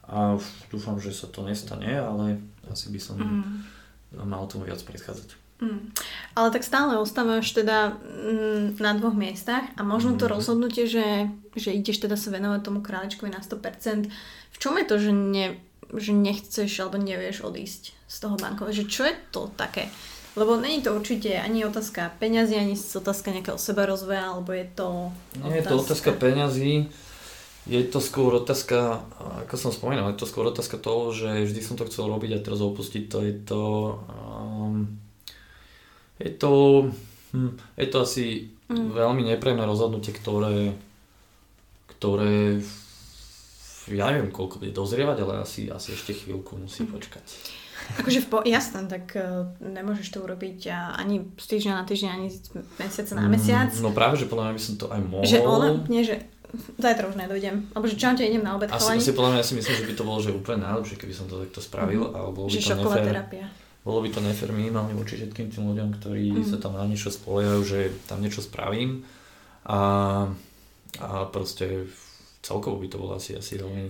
a 0.07 0.39
dúfam, 0.71 0.95
že 1.03 1.11
sa 1.11 1.27
to 1.27 1.43
nestane, 1.43 1.99
ale 1.99 2.39
asi 2.71 2.95
by 2.95 2.99
som 3.03 3.19
mm. 3.19 4.23
mal 4.23 4.47
tomu 4.47 4.71
viac 4.71 4.79
predchádzať. 4.87 5.35
Mm. 5.59 5.91
Ale 6.39 6.47
tak 6.55 6.63
stále 6.63 6.95
ostávaš 6.95 7.51
teda 7.51 7.99
mm, 7.99 8.79
na 8.79 8.95
dvoch 8.95 9.19
miestach 9.19 9.67
a 9.75 9.83
možno 9.83 10.15
to 10.15 10.27
mm. 10.27 10.31
rozhodnutie, 10.31 10.87
že, 10.87 11.27
že 11.59 11.75
ideš 11.75 12.07
teda 12.07 12.15
sa 12.15 12.31
venovať 12.31 12.63
tomu 12.63 12.79
králičkovi 12.79 13.35
na 13.35 13.43
100%. 13.43 14.07
V 14.55 14.57
čom 14.63 14.79
je 14.79 14.85
to, 14.87 14.95
že, 14.95 15.11
ne, 15.11 15.59
že 15.91 16.15
nechceš 16.15 16.71
alebo 16.79 17.03
nevieš 17.03 17.43
odísť 17.43 17.95
z 18.07 18.15
toho 18.21 18.35
bankového? 18.37 18.75
Že 18.75 18.85
čo 18.85 19.03
je 19.05 19.15
to 19.33 19.49
také? 19.57 19.89
Lebo 20.35 20.59
není 20.59 20.83
to 20.83 20.91
určite 20.91 21.31
ani 21.39 21.63
otázka 21.63 22.11
peňazí, 22.19 22.59
ani 22.59 22.75
otázka 22.75 23.31
nejakého 23.31 23.55
sebarozvoja, 23.55 24.35
alebo 24.35 24.51
je 24.51 24.67
to 24.75 24.87
otázka... 25.39 25.47
Nie 25.47 25.59
je 25.63 25.67
to 25.67 25.75
otázka 25.79 26.11
peňazí, 26.11 26.73
je 27.65 27.81
to 27.87 27.99
skôr 28.03 28.35
otázka, 28.35 29.07
ako 29.47 29.55
som 29.55 29.71
spomínal, 29.71 30.11
je 30.11 30.19
to 30.19 30.27
skôr 30.27 30.43
otázka 30.51 30.75
toho, 30.75 31.15
že 31.15 31.47
vždy 31.47 31.61
som 31.63 31.79
to 31.79 31.87
chcel 31.87 32.11
robiť 32.11 32.35
a 32.35 32.43
teraz 32.43 32.59
opustiť 32.59 33.03
to, 33.07 33.17
je 33.23 33.33
to... 33.47 33.61
Um, 34.11 34.99
je 36.19 36.31
to, 36.35 36.51
hm, 37.31 37.55
je 37.79 37.87
to 37.87 37.97
asi 38.03 38.51
mm. 38.71 38.91
veľmi 38.91 39.23
nepríjemné 39.23 39.63
rozhodnutie, 39.67 40.15
ktoré, 40.15 40.75
ktoré 41.95 42.59
ja 43.91 44.09
neviem, 44.09 44.33
koľko 44.33 44.59
bude 44.59 44.73
dozrievať, 44.73 45.17
ale 45.21 45.33
asi, 45.45 45.69
asi 45.69 45.93
ešte 45.93 46.11
chvíľku 46.11 46.57
musí 46.57 46.83
mm. 46.83 46.91
počkať. 46.91 47.25
Akože 48.01 48.19
v 48.23 48.27
po- 48.27 48.45
jasné, 48.45 48.85
tak 48.89 49.13
uh, 49.13 49.49
nemôžeš 49.61 50.07
to 50.13 50.23
urobiť 50.25 50.69
ani 50.73 51.29
z 51.37 51.45
týždňa 51.45 51.73
na 51.79 51.83
týždeň, 51.85 52.09
ani 52.09 52.27
z 52.33 52.39
mesiaca 52.81 53.13
na 53.15 53.25
mesiac. 53.29 53.71
Mm, 53.71 53.83
no 53.85 53.89
práve, 53.93 54.15
že 54.21 54.25
podľa 54.25 54.43
mňa 54.49 54.53
by 54.57 54.61
som 54.61 54.73
to 54.75 54.85
aj 54.89 55.01
mohol. 55.05 55.25
Že 55.25 55.39
ona, 55.45 55.67
nie, 55.87 56.03
že 56.03 56.15
zajtra 56.79 57.11
už 57.11 57.15
nedojdem. 57.19 57.55
Alebo 57.75 57.85
že 57.85 57.95
čo 57.99 58.11
idem 58.15 58.43
na 58.43 58.55
obed 58.55 58.71
asi, 58.71 58.99
asi 58.99 59.11
podľa 59.13 59.29
mňa 59.35 59.39
ja 59.41 59.47
si 59.47 59.53
myslím, 59.59 59.75
že 59.75 59.85
by 59.85 59.93
to 59.93 60.03
bolo 60.03 60.19
že 60.23 60.31
úplne 60.31 60.59
najlepšie, 60.63 60.95
keby 60.97 61.13
som 61.13 61.25
to 61.27 61.41
takto 61.43 61.59
spravil. 61.59 62.09
Mm. 62.09 62.15
Alebo 62.15 62.39
že 62.47 62.59
by 62.59 62.63
to 62.63 62.69
šoková 62.73 62.95
nefér, 62.97 63.09
terapia 63.11 63.45
bolo 63.85 64.01
by 64.01 64.09
to 64.09 64.17
nefér 64.17 64.49
minimálne 64.49 64.97
voči 64.97 65.21
všetkým 65.21 65.53
tým 65.53 65.69
ľuďom, 65.69 65.89
ktorí 66.01 66.41
mm. 66.41 66.49
sa 66.49 66.57
tam 66.57 66.73
na 66.73 66.89
niečo 66.89 67.13
spoliehajú, 67.13 67.61
že 67.61 67.93
tam 68.09 68.17
niečo 68.17 68.41
spravím 68.41 69.05
a, 69.69 70.25
a 70.97 71.09
proste 71.29 71.85
celkovo 72.41 72.81
by 72.81 72.87
to 72.89 72.97
bolo 72.97 73.13
asi, 73.21 73.37
asi 73.37 73.61
veľmi, 73.61 73.85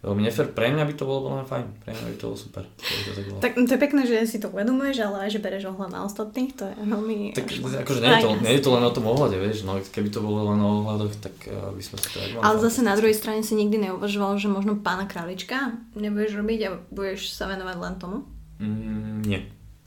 veľmi 0.00 0.22
nefér. 0.24 0.48
Pre 0.56 0.66
mňa 0.72 0.84
by 0.88 0.94
to 0.96 1.04
bolo 1.04 1.20
veľmi 1.28 1.44
fajn, 1.44 1.66
pre 1.84 1.92
mňa 1.92 2.06
by 2.08 2.16
to 2.16 2.24
bolo 2.32 2.38
super. 2.40 2.64
To, 2.64 3.10
tak, 3.12 3.24
bolo. 3.28 3.40
tak 3.44 3.52
to 3.52 3.72
je 3.76 3.80
pekné, 3.80 4.02
že 4.08 4.16
si 4.24 4.36
to 4.40 4.48
uvedomuješ, 4.48 4.96
ale 5.04 5.16
aj 5.28 5.30
že 5.36 5.40
bereš 5.44 5.64
ohľad 5.68 5.90
na 5.92 6.00
ostatných, 6.08 6.50
to 6.56 6.64
je 6.64 6.74
veľmi... 6.80 7.16
Tak 7.36 7.46
akože 7.84 8.00
nie 8.00 8.12
je, 8.16 8.22
to, 8.24 8.30
nie 8.40 8.54
je 8.56 8.62
to 8.64 8.70
len 8.72 8.84
o 8.88 8.92
tom 8.96 9.04
ohľade, 9.12 9.36
vieš, 9.36 9.68
no 9.68 9.76
keby 9.76 10.08
to 10.08 10.24
bolo 10.24 10.56
len 10.56 10.60
o 10.64 10.70
ohľadoch, 10.84 11.12
tak 11.20 11.36
uh, 11.52 11.68
by 11.76 11.82
sme 11.84 11.96
si 12.00 12.08
to 12.16 12.18
Ale 12.40 12.56
zase 12.64 12.80
na 12.80 12.96
druhej 12.96 13.12
strane 13.12 13.44
si 13.44 13.52
nikdy 13.52 13.92
neuvažoval, 13.92 14.40
že 14.40 14.48
možno 14.48 14.80
pána 14.80 15.04
králička 15.04 15.76
nebudeš 15.92 16.40
robiť 16.40 16.60
a 16.64 16.70
budeš 16.88 17.36
sa 17.36 17.44
venovať 17.52 17.76
len 17.76 17.94
tomu? 18.00 18.24
Mm, 18.56 19.20
nie. 19.28 19.40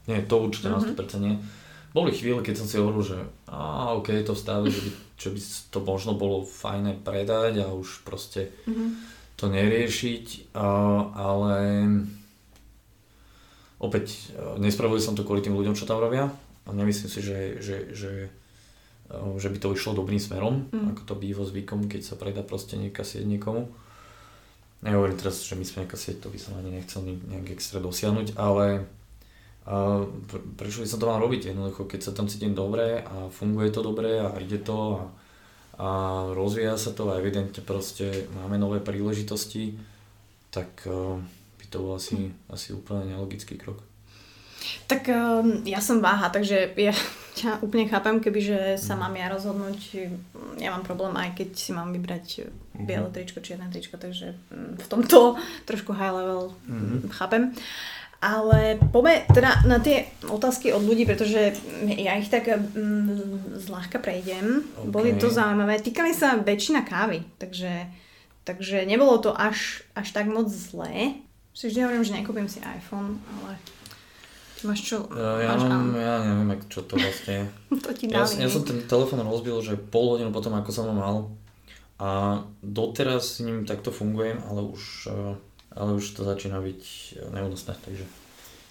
Nie, 0.06 0.20
to 0.28 0.46
určite 0.46 0.70
mm-hmm. 0.70 0.94
na 0.94 1.04
100% 1.10 1.26
nie. 1.26 1.36
Boli 1.94 2.10
chvíle, 2.10 2.42
keď 2.42 2.56
som 2.58 2.68
si 2.68 2.82
hovoril, 2.82 3.06
že 3.06 3.18
á, 3.46 3.94
ok, 3.94 4.26
to 4.26 4.34
v 4.34 4.42
stave, 4.42 4.66
že 4.66 4.82
by, 4.82 4.90
že 5.14 5.30
by 5.30 5.40
to 5.70 5.80
možno 5.86 6.12
bolo 6.18 6.42
fajné 6.42 7.06
predať 7.06 7.62
a 7.62 7.70
už 7.70 8.02
proste 8.02 8.50
mm-hmm. 8.66 8.90
To 9.36 9.50
neriešiť, 9.50 10.56
ale 10.56 11.56
opäť 13.82 14.34
nespravil 14.62 15.02
som 15.02 15.18
to 15.18 15.26
kvôli 15.26 15.44
tým 15.44 15.58
ľuďom, 15.58 15.76
čo 15.76 15.90
tam 15.90 16.00
robia 16.00 16.32
a 16.64 16.70
nemyslím 16.72 17.10
si, 17.12 17.20
že, 17.20 17.60
že, 17.60 17.78
že, 17.92 18.12
že 19.12 19.48
by 19.52 19.58
to 19.60 19.76
išlo 19.76 19.98
dobrým 19.98 20.22
smerom, 20.22 20.72
mm. 20.72 20.96
ako 20.96 21.02
to 21.04 21.16
býva 21.20 21.44
zvykom, 21.44 21.92
keď 21.92 22.02
sa 22.08 22.16
predá 22.16 22.40
proste 22.40 22.80
nejaká 22.80 23.04
sieť 23.04 23.28
niekomu. 23.28 23.68
Nehovorím 24.84 25.20
teraz, 25.20 25.44
že 25.44 25.56
my 25.60 25.64
sme 25.68 25.84
nejaká 25.84 26.00
sieť, 26.00 26.24
to 26.24 26.32
by 26.32 26.40
som 26.40 26.56
ani 26.60 26.80
nechcel 26.80 27.04
nejak 27.04 27.56
extra 27.56 27.84
dosiahnuť, 27.84 28.36
ale 28.40 28.88
a 29.64 30.04
prečo 30.60 30.84
by 30.84 30.88
som 30.92 31.00
to 31.00 31.08
mal 31.08 31.24
robiť? 31.24 31.56
Jednoducho, 31.56 31.88
keď 31.88 32.00
sa 32.04 32.12
tam 32.12 32.28
cítim 32.28 32.52
dobre 32.52 33.00
a 33.00 33.32
funguje 33.32 33.72
to 33.72 33.80
dobre 33.80 34.20
a 34.20 34.36
ide 34.44 34.60
to 34.60 34.76
a, 34.76 35.08
a 35.78 35.90
rozvíja 36.38 36.78
sa 36.78 36.94
to 36.94 37.10
a 37.10 37.18
evidentne 37.18 37.62
proste 37.66 38.30
máme 38.38 38.62
nové 38.62 38.78
príležitosti, 38.78 39.74
tak 40.54 40.86
uh, 40.86 41.18
by 41.58 41.66
to 41.66 41.78
bol 41.82 41.98
asi, 41.98 42.30
asi 42.50 42.78
úplne 42.78 43.10
nelogický 43.10 43.58
krok. 43.58 43.82
Tak 44.88 45.12
um, 45.12 45.66
ja 45.66 45.84
som 45.84 46.00
váha, 46.00 46.30
takže 46.30 46.72
ja 46.78 46.94
ťa 47.40 47.66
úplne 47.66 47.90
chápem, 47.90 48.22
kebyže 48.22 48.78
sa 48.78 48.94
mám 48.94 49.18
ja 49.18 49.28
rozhodnúť, 49.34 49.82
ja 50.62 50.70
mám 50.70 50.86
problém 50.86 51.18
aj 51.18 51.34
keď 51.34 51.50
si 51.58 51.74
mám 51.74 51.90
vybrať 51.90 52.54
biele 52.78 53.10
mhm. 53.10 53.16
tričko, 53.18 53.42
čierne 53.42 53.68
tričko, 53.74 53.98
takže 53.98 54.38
v 54.54 54.86
tomto 54.88 55.36
trošku 55.66 55.94
high 55.94 56.14
level 56.14 56.54
mm-hmm. 56.70 57.10
chápem. 57.10 57.50
Ale 58.24 58.80
poďme 58.80 59.28
teda 59.36 59.68
na 59.68 59.84
tie 59.84 60.08
otázky 60.32 60.72
od 60.72 60.80
ľudí, 60.80 61.04
pretože 61.04 61.60
ja 61.84 62.16
ich 62.16 62.32
tak 62.32 62.48
mm, 62.48 63.60
zľahka 63.60 64.00
prejdem. 64.00 64.64
Okay. 64.64 64.88
Boli 64.88 65.12
to 65.20 65.28
zaujímavé. 65.28 65.84
Týkali 65.84 66.16
sa 66.16 66.40
väčšina 66.40 66.88
kávy, 66.88 67.28
takže, 67.36 67.92
takže 68.48 68.88
nebolo 68.88 69.20
to 69.20 69.36
až, 69.36 69.84
až 69.92 70.16
tak 70.16 70.32
moc 70.32 70.48
zlé. 70.48 71.20
Si 71.52 71.68
vždy 71.68 71.84
hovorím, 71.84 72.08
že 72.08 72.16
nekúpim 72.16 72.48
si 72.48 72.64
iPhone, 72.64 73.20
ale 73.44 73.60
máš 74.64 74.88
čo? 74.88 75.04
Ja, 75.12 75.60
máš 75.60 75.68
mám, 75.68 75.92
ja 75.92 76.24
neviem, 76.24 76.64
čo 76.72 76.80
to 76.88 76.96
vlastne 76.96 77.34
je. 77.36 77.46
to 77.84 77.92
ti 77.92 78.08
ja, 78.08 78.24
ja 78.24 78.48
som 78.48 78.64
ten 78.64 78.88
telefon 78.88 79.20
rozbil, 79.20 79.60
že 79.60 79.76
pol 79.76 80.16
hodinu 80.16 80.32
potom, 80.32 80.56
ako 80.56 80.72
som 80.72 80.88
ho 80.88 80.96
mal. 80.96 81.28
A 82.00 82.42
doteraz 82.64 83.38
s 83.38 83.44
ním 83.44 83.68
takto 83.68 83.92
fungujem, 83.92 84.40
ale 84.48 84.64
už 84.64 85.12
eh, 85.12 85.36
ale 85.74 85.98
už 85.98 86.06
to 86.14 86.22
začína 86.26 86.62
byť 86.62 86.82
neúnosné, 87.34 87.74
takže 87.82 88.06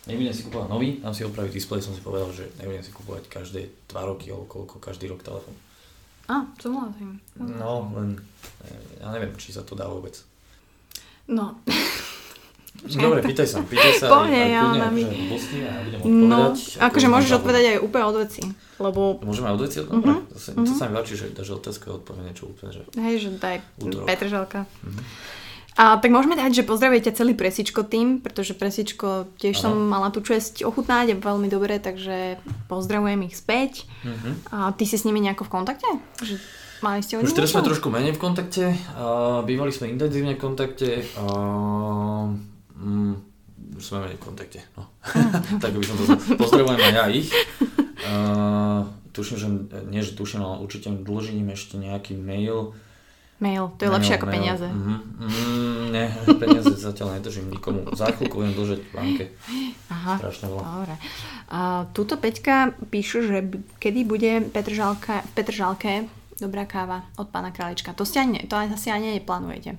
nebudem 0.07 0.35
si 0.35 0.43
kúpovať 0.47 0.69
nový, 0.71 0.89
mám 1.03 1.15
si 1.15 1.23
opraviť 1.23 1.53
displej, 1.55 1.83
som 1.83 1.95
si 1.95 2.03
povedal, 2.03 2.31
že 2.35 2.51
nebudem 2.59 2.83
si 2.83 2.91
kúpovať 2.91 3.31
každé 3.31 3.71
2 3.91 4.11
roky 4.11 4.31
alebo 4.31 4.47
koľko, 4.47 4.83
každý 4.83 5.11
rok 5.11 5.23
telefón. 5.23 5.55
A, 6.31 6.47
to 6.59 6.71
súhlasím. 6.71 7.19
No, 7.35 7.91
len 7.95 8.19
ja 9.03 9.11
neviem, 9.11 9.35
či 9.39 9.51
sa 9.51 9.67
to 9.67 9.75
dá 9.75 9.91
vôbec. 9.91 10.15
No. 11.27 11.59
Dobre, 12.83 13.23
pýtaj 13.23 13.47
sa, 13.47 13.59
pýtaj 13.63 13.95
sa 13.95 14.07
Pohne, 14.11 14.35
aj, 14.35 14.43
aj 14.43 14.51
ja 14.51 14.63
kľudne, 14.65 14.83
akože 14.83 15.23
hlosti 15.29 15.59
a 15.63 15.71
ja 15.71 15.81
budem 15.87 15.99
no, 16.03 16.03
odpovedať. 16.03 16.59
No, 16.75 16.83
akože 16.83 17.07
môžeš 17.15 17.31
odpovedať 17.39 17.65
aj 17.69 17.79
úplne 17.79 18.05
od 18.11 18.17
veci, 18.19 18.43
lebo... 18.83 19.01
Môžeme 19.23 19.47
aj 19.47 19.55
od 19.55 19.63
veci? 19.63 19.77
Dobre, 19.87 20.13
uh-huh. 20.19 20.33
to, 20.33 20.39
sa, 20.41 20.51
to 20.51 20.67
uh-huh. 20.67 20.79
sa 20.81 20.85
mi 20.91 20.95
páči, 20.99 21.15
že 21.15 21.27
dáš 21.31 21.51
otázku 21.63 21.85
a 21.93 21.93
odpovie 22.03 22.23
niečo 22.27 22.51
úplne, 22.51 22.71
že... 22.75 22.83
Hej, 22.99 23.15
že 23.23 23.29
daj 23.39 23.57
Petržalka. 24.09 24.67
Uh-huh. 24.67 24.99
A 25.73 25.97
tak 25.97 26.13
môžeme 26.13 26.37
dať, 26.37 26.63
že 26.63 26.69
pozdravujete 26.69 27.17
celý 27.17 27.33
Presičko 27.33 27.89
tým, 27.89 28.21
pretože 28.21 28.53
Presičko 28.53 29.33
tiež 29.41 29.57
ano. 29.61 29.65
som 29.65 29.75
mala 29.89 30.13
tú 30.13 30.21
čest 30.21 30.61
ochutnať 30.61 31.17
a 31.17 31.21
veľmi 31.21 31.49
dobre, 31.49 31.81
takže 31.81 32.37
pozdravujem 32.69 33.25
ich 33.25 33.35
späť. 33.41 33.89
Uh-huh. 34.05 34.37
A 34.53 34.57
ty 34.77 34.85
si 34.85 35.01
s 35.01 35.09
nimi 35.09 35.25
nejako 35.25 35.49
v 35.49 35.53
kontakte? 35.57 35.89
Že 36.21 36.37
mali 36.85 37.01
ste 37.01 37.17
Už 37.17 37.33
teraz 37.33 37.57
sme 37.57 37.65
trošku 37.65 37.89
menej 37.89 38.13
v 38.13 38.21
kontakte, 38.21 38.77
a 39.01 39.41
bývali 39.49 39.73
sme 39.73 39.89
intenzívne 39.89 40.37
v 40.37 40.43
kontakte 40.45 41.09
a 41.17 41.25
mm, 42.77 43.15
už 43.81 43.83
sme 43.83 44.05
menej 44.05 44.21
v 44.21 44.25
kontakte. 44.29 44.61
No. 44.77 44.93
tak 45.63 45.73
by 45.73 45.85
som 45.89 45.97
to 45.97 46.05
pozdravujem 46.37 46.85
aj 46.85 46.93
ja 46.93 47.07
ich. 47.09 47.33
A, 48.05 48.13
tuším, 49.17 49.37
že 49.41 49.49
nie, 49.89 50.05
že 50.05 50.13
tuším, 50.13 50.45
ale 50.45 50.61
určite 50.61 50.93
dlžím 50.93 51.49
ešte 51.49 51.81
nejaký 51.81 52.13
mail 52.13 52.77
Mail, 53.43 53.75
to 53.75 53.83
je 53.83 53.91
mail, 53.91 53.97
lepšie 53.99 54.15
ako 54.15 54.27
mail. 54.31 54.35
peniaze. 54.39 54.69
Mm, 54.71 55.01
mm, 55.19 55.83
nie, 55.91 56.07
peniaze 56.39 56.73
zatiaľ 56.79 57.19
nedržím 57.19 57.51
nikomu. 57.51 57.91
Za 57.91 58.15
chvíľku 58.15 58.39
budem 58.39 58.55
dlžiť 58.55 58.81
v 58.81 58.91
banke. 58.95 59.25
Aha, 59.91 60.15
Strašne 60.23 60.47
veľa. 60.47 60.63
Dobre. 60.63 60.95
Uh, 61.51 61.83
tuto 61.91 62.15
Peťka 62.17 62.57
píše, 62.87 63.27
že 63.27 63.39
kedy 63.77 64.07
bude 64.07 64.47
Petržalka, 64.49 65.27
v 65.27 65.31
Petržalke 65.35 65.93
dobrá 66.39 66.65
káva 66.65 67.03
od 67.19 67.29
pána 67.29 67.51
Králička. 67.51 67.91
To, 67.93 68.07
ste 68.07 68.23
ani, 68.23 68.47
to 68.47 68.55
asi 68.55 68.89
ani 68.89 69.19
neplánujete. 69.19 69.75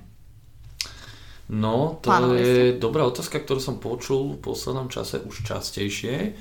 No, 1.44 2.00
to 2.00 2.08
Plánovali 2.08 2.40
je 2.40 2.48
ste. 2.72 2.80
dobrá 2.80 3.04
otázka, 3.04 3.36
ktorú 3.36 3.60
som 3.60 3.76
počul 3.76 4.36
v 4.36 4.40
poslednom 4.40 4.88
čase 4.88 5.20
už 5.20 5.44
častejšie. 5.44 6.32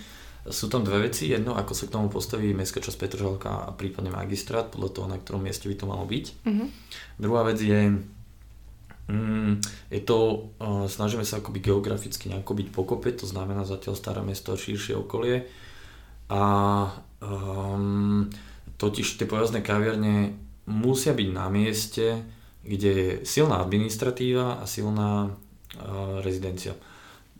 Sú 0.43 0.67
tam 0.67 0.83
dve 0.83 1.07
veci. 1.07 1.31
Jedno, 1.31 1.55
ako 1.55 1.71
sa 1.71 1.87
k 1.87 1.95
tomu 1.95 2.11
postaví 2.11 2.51
Mestská 2.51 2.83
časť 2.83 2.99
Petržalka 2.99 3.63
a 3.63 3.71
prípadne 3.71 4.11
magistrát, 4.11 4.67
podľa 4.67 4.89
toho, 4.91 5.07
na 5.07 5.15
ktorom 5.15 5.39
mieste 5.39 5.71
by 5.71 5.75
to 5.79 5.87
malo 5.87 6.03
byť. 6.03 6.25
Mm-hmm. 6.43 6.67
Druhá 7.15 7.47
vec 7.47 7.63
je, 7.63 7.95
mm, 9.07 9.53
je 9.87 10.01
to, 10.03 10.51
uh, 10.59 10.83
snažíme 10.91 11.23
sa 11.23 11.39
akoby 11.39 11.63
geograficky 11.63 12.27
nejako 12.27 12.59
byť 12.59 12.67
pokope, 12.75 13.07
to 13.15 13.23
znamená 13.23 13.63
zatiaľ 13.63 13.95
staré 13.95 14.19
mesto 14.19 14.51
a 14.51 14.59
širšie 14.59 14.99
okolie. 14.99 15.47
A 16.27 16.43
um, 17.23 18.27
totiž 18.75 19.15
tie 19.15 19.23
pojazdné 19.23 19.63
kaviarne 19.63 20.35
musia 20.67 21.15
byť 21.15 21.29
na 21.31 21.47
mieste, 21.47 22.19
kde 22.67 22.91
je 22.91 23.09
silná 23.23 23.63
administratíva 23.63 24.59
a 24.59 24.67
silná 24.67 25.31
uh, 25.31 26.19
rezidencia. 26.19 26.75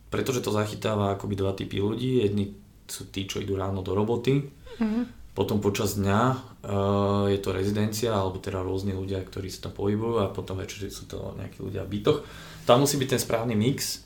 Pretože 0.08 0.40
to 0.40 0.56
zachytáva 0.56 1.20
akoby 1.20 1.36
dva 1.36 1.52
typy 1.52 1.84
ľudí. 1.84 2.24
Jedni 2.24 2.63
sú 2.88 3.10
tí, 3.10 3.26
čo 3.26 3.40
idú 3.40 3.56
ráno 3.56 3.82
do 3.82 3.96
roboty. 3.96 4.44
Mm-hmm. 4.80 5.04
Potom 5.34 5.58
počas 5.58 5.98
dňa 5.98 6.22
uh, 6.30 7.26
je 7.26 7.40
to 7.42 7.50
rezidencia, 7.50 8.14
alebo 8.14 8.38
teda 8.38 8.62
rôzni 8.62 8.94
ľudia, 8.94 9.18
ktorí 9.26 9.50
sa 9.50 9.70
tam 9.70 9.74
pohybujú 9.74 10.22
a 10.22 10.30
potom 10.30 10.62
večer 10.62 10.86
sú 10.94 11.10
to 11.10 11.34
nejakí 11.42 11.58
ľudia 11.58 11.82
v 11.90 11.98
bytoch. 11.98 12.22
Tam 12.70 12.86
musí 12.86 13.02
byť 13.02 13.18
ten 13.18 13.22
správny 13.22 13.58
mix, 13.58 14.06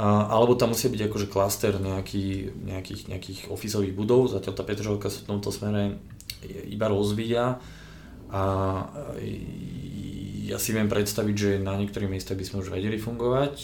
uh, 0.00 0.32
alebo 0.32 0.56
tam 0.56 0.72
musí 0.72 0.88
byť 0.88 1.12
akože 1.12 1.26
klaster 1.28 1.76
nejaký, 1.76 2.56
nejakých, 2.64 3.02
nejakých 3.12 3.40
ofisových 3.52 3.92
budov. 3.92 4.32
Zatiaľ 4.32 4.54
tá 4.56 4.64
Petržalka 4.64 5.12
sa 5.12 5.20
v 5.20 5.28
tomto 5.36 5.52
smere 5.52 6.00
iba 6.64 6.88
rozvíja 6.88 7.60
a 8.32 8.42
ja 10.46 10.58
si 10.58 10.70
viem 10.74 10.90
predstaviť, 10.90 11.34
že 11.34 11.50
na 11.58 11.74
niektorých 11.78 12.10
miestach 12.10 12.38
by 12.38 12.44
sme 12.46 12.62
už 12.62 12.72
vedeli 12.72 12.96
fungovať. 12.96 13.54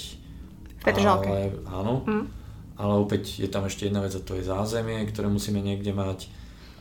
V 0.76 0.82
Petržalke. 0.82 1.30
Ale, 1.30 1.42
áno. 1.72 2.04
Mm 2.04 2.41
ale 2.82 2.98
opäť 2.98 3.38
je 3.38 3.46
tam 3.46 3.70
ešte 3.70 3.86
jedna 3.86 4.02
vec 4.02 4.10
a 4.18 4.18
to 4.18 4.34
je 4.34 4.42
zázemie, 4.42 5.06
ktoré 5.06 5.30
musíme 5.30 5.62
niekde 5.62 5.94
mať. 5.94 6.26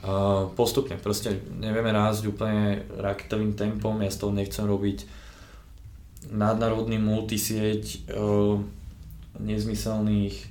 Uh, 0.02 0.50
postupne, 0.58 0.98
proste 0.98 1.46
nevieme 1.62 1.94
rásť 1.94 2.34
úplne 2.34 2.90
raketovým 2.98 3.54
tempom, 3.54 4.02
ja 4.02 4.10
z 4.10 4.18
toho 4.18 4.34
nechcem 4.34 4.66
robiť 4.66 5.06
nadnárodný 6.34 6.98
multisieť 6.98 8.10
uh, 8.10 8.58
nezmyselných 9.38 10.50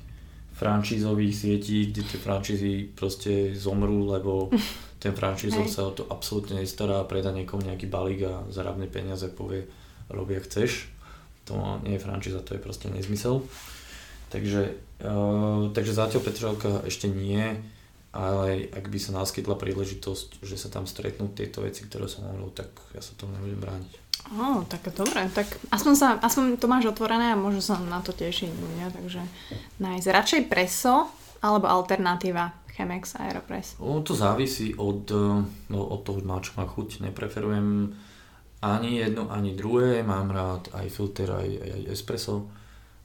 franšízových 0.54 1.34
sietí, 1.34 1.90
kde 1.90 2.06
tie 2.06 2.18
franšízy 2.22 2.94
proste 2.94 3.50
zomrú, 3.58 4.06
lebo 4.06 4.54
ten 5.02 5.18
franšízor 5.18 5.66
sa 5.66 5.90
o 5.90 5.96
to 5.98 6.06
absolútne 6.06 6.62
nestará 6.62 7.02
a 7.02 7.08
predá 7.10 7.34
niekomu 7.34 7.66
nejaký 7.66 7.90
balík 7.90 8.30
a 8.30 8.46
zarábne 8.54 8.86
peniaze 8.86 9.26
povie 9.34 9.66
robia 10.14 10.38
chceš. 10.46 10.86
To 11.50 11.82
nie 11.82 11.98
je 11.98 12.04
franšíza, 12.06 12.46
to 12.46 12.54
je 12.54 12.62
proste 12.62 12.86
nezmysel. 12.86 13.42
Takže 14.30 14.90
Uh, 15.00 15.72
takže 15.72 15.96
zatiaľ 15.96 16.20
Petržalka 16.20 16.84
ešte 16.84 17.08
nie, 17.08 17.56
ale 18.12 18.68
ak 18.68 18.84
by 18.92 18.98
sa 19.00 19.16
naskytla 19.16 19.56
príležitosť, 19.56 20.44
že 20.44 20.60
sa 20.60 20.68
tam 20.68 20.84
stretnú 20.84 21.32
tieto 21.32 21.64
veci, 21.64 21.88
ktoré 21.88 22.04
som 22.04 22.28
hovoril, 22.28 22.52
tak 22.52 22.68
ja 22.92 23.00
sa 23.00 23.16
tomu 23.16 23.32
nebudem 23.40 23.64
brániť. 23.64 23.92
Ó, 24.36 24.60
oh, 24.60 24.68
tak 24.68 24.92
dobre, 24.92 25.24
tak 25.32 25.48
aspoň, 25.72 25.94
sa, 25.96 26.08
aspoň 26.20 26.60
to 26.60 26.68
máš 26.68 26.92
otvorené 26.92 27.32
a 27.32 27.40
môžu 27.40 27.64
sa 27.64 27.80
na 27.80 28.04
to 28.04 28.12
tešiť, 28.12 28.52
ja, 28.76 28.92
takže 28.92 29.24
nájsť 29.80 30.06
radšej 30.12 30.42
preso 30.52 31.08
alebo 31.40 31.64
alternatíva 31.64 32.52
Chemex 32.76 33.16
Aeropress? 33.16 33.80
O, 33.80 34.04
to 34.04 34.12
závisí 34.12 34.76
od, 34.76 35.08
no, 35.72 35.80
od 35.80 36.04
toho, 36.04 36.20
na 36.20 36.44
čo 36.44 36.60
má 36.60 36.68
chuť. 36.68 37.08
Nepreferujem 37.08 37.96
ani 38.60 39.00
jedno, 39.00 39.32
ani 39.32 39.56
druhé. 39.56 40.04
Mám 40.04 40.28
rád 40.28 40.68
aj 40.76 40.92
filter, 40.92 41.32
aj, 41.32 41.48
aj 41.48 41.82
espresso. 41.88 42.52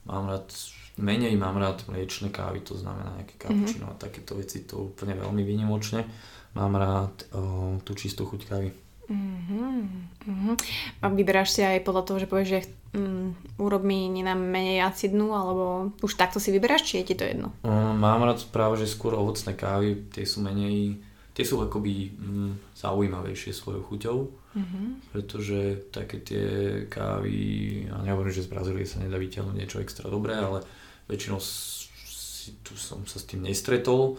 Mám 0.04 0.28
rád 0.28 0.52
Menej 0.96 1.36
mám 1.36 1.60
rád 1.60 1.84
mliečne 1.92 2.32
kávy, 2.32 2.64
to 2.64 2.72
znamená 2.72 3.20
nejaké 3.20 3.36
kapučino 3.36 3.92
mm-hmm. 3.92 4.00
a 4.00 4.02
takéto 4.02 4.32
veci, 4.32 4.64
to 4.64 4.96
úplne 4.96 5.12
veľmi 5.12 5.44
výnimočne. 5.44 6.08
Mám 6.56 6.72
rád 6.80 7.14
o, 7.36 7.76
tú 7.84 7.92
čistú 7.92 8.24
chuť 8.24 8.40
kávy. 8.48 8.72
Mm-hmm. 9.06 10.56
A 10.98 11.12
vyberáš 11.12 11.52
si 11.52 11.60
aj 11.60 11.84
podľa 11.84 12.02
toho, 12.08 12.18
že 12.18 12.26
povieš, 12.26 12.48
že 12.48 12.60
um, 12.96 13.36
urob 13.60 13.84
mi 13.84 14.08
nám 14.24 14.40
menej 14.40 14.82
acidnú, 14.82 15.36
alebo 15.36 15.92
už 16.00 16.16
takto 16.16 16.40
si 16.40 16.48
vyberáš, 16.48 16.88
či 16.88 17.04
je 17.04 17.12
ti 17.12 17.14
to 17.14 17.28
jedno? 17.28 17.52
Um, 17.60 18.00
mám 18.00 18.24
rád 18.24 18.40
práve, 18.48 18.80
že 18.80 18.88
skôr 18.88 19.12
ovocné 19.14 19.52
kávy, 19.52 20.08
tie 20.10 20.24
sú 20.24 20.40
menej, 20.40 20.96
tie 21.36 21.44
sú 21.44 21.60
akoby 21.60 22.16
um, 22.18 22.56
zaujímavejšie 22.72 23.52
svojou 23.52 23.84
chuťou. 23.84 24.18
Mm-hmm. 24.56 25.12
Pretože 25.12 25.92
také 25.92 26.24
tie 26.24 26.46
kávy, 26.88 27.36
ja 27.84 28.00
nehovorím, 28.00 28.32
že 28.32 28.48
z 28.48 28.52
Brazílie 28.56 28.88
sa 28.88 29.04
nedá 29.04 29.20
vyťahnuť 29.20 29.52
niečo 29.52 29.84
extra 29.84 30.08
dobré, 30.08 30.40
ale 30.40 30.64
väčšinou 31.06 31.38
si, 31.38 32.58
tu 32.62 32.78
som 32.78 33.02
sa 33.06 33.18
s 33.18 33.26
tým 33.26 33.42
nestretol, 33.42 34.18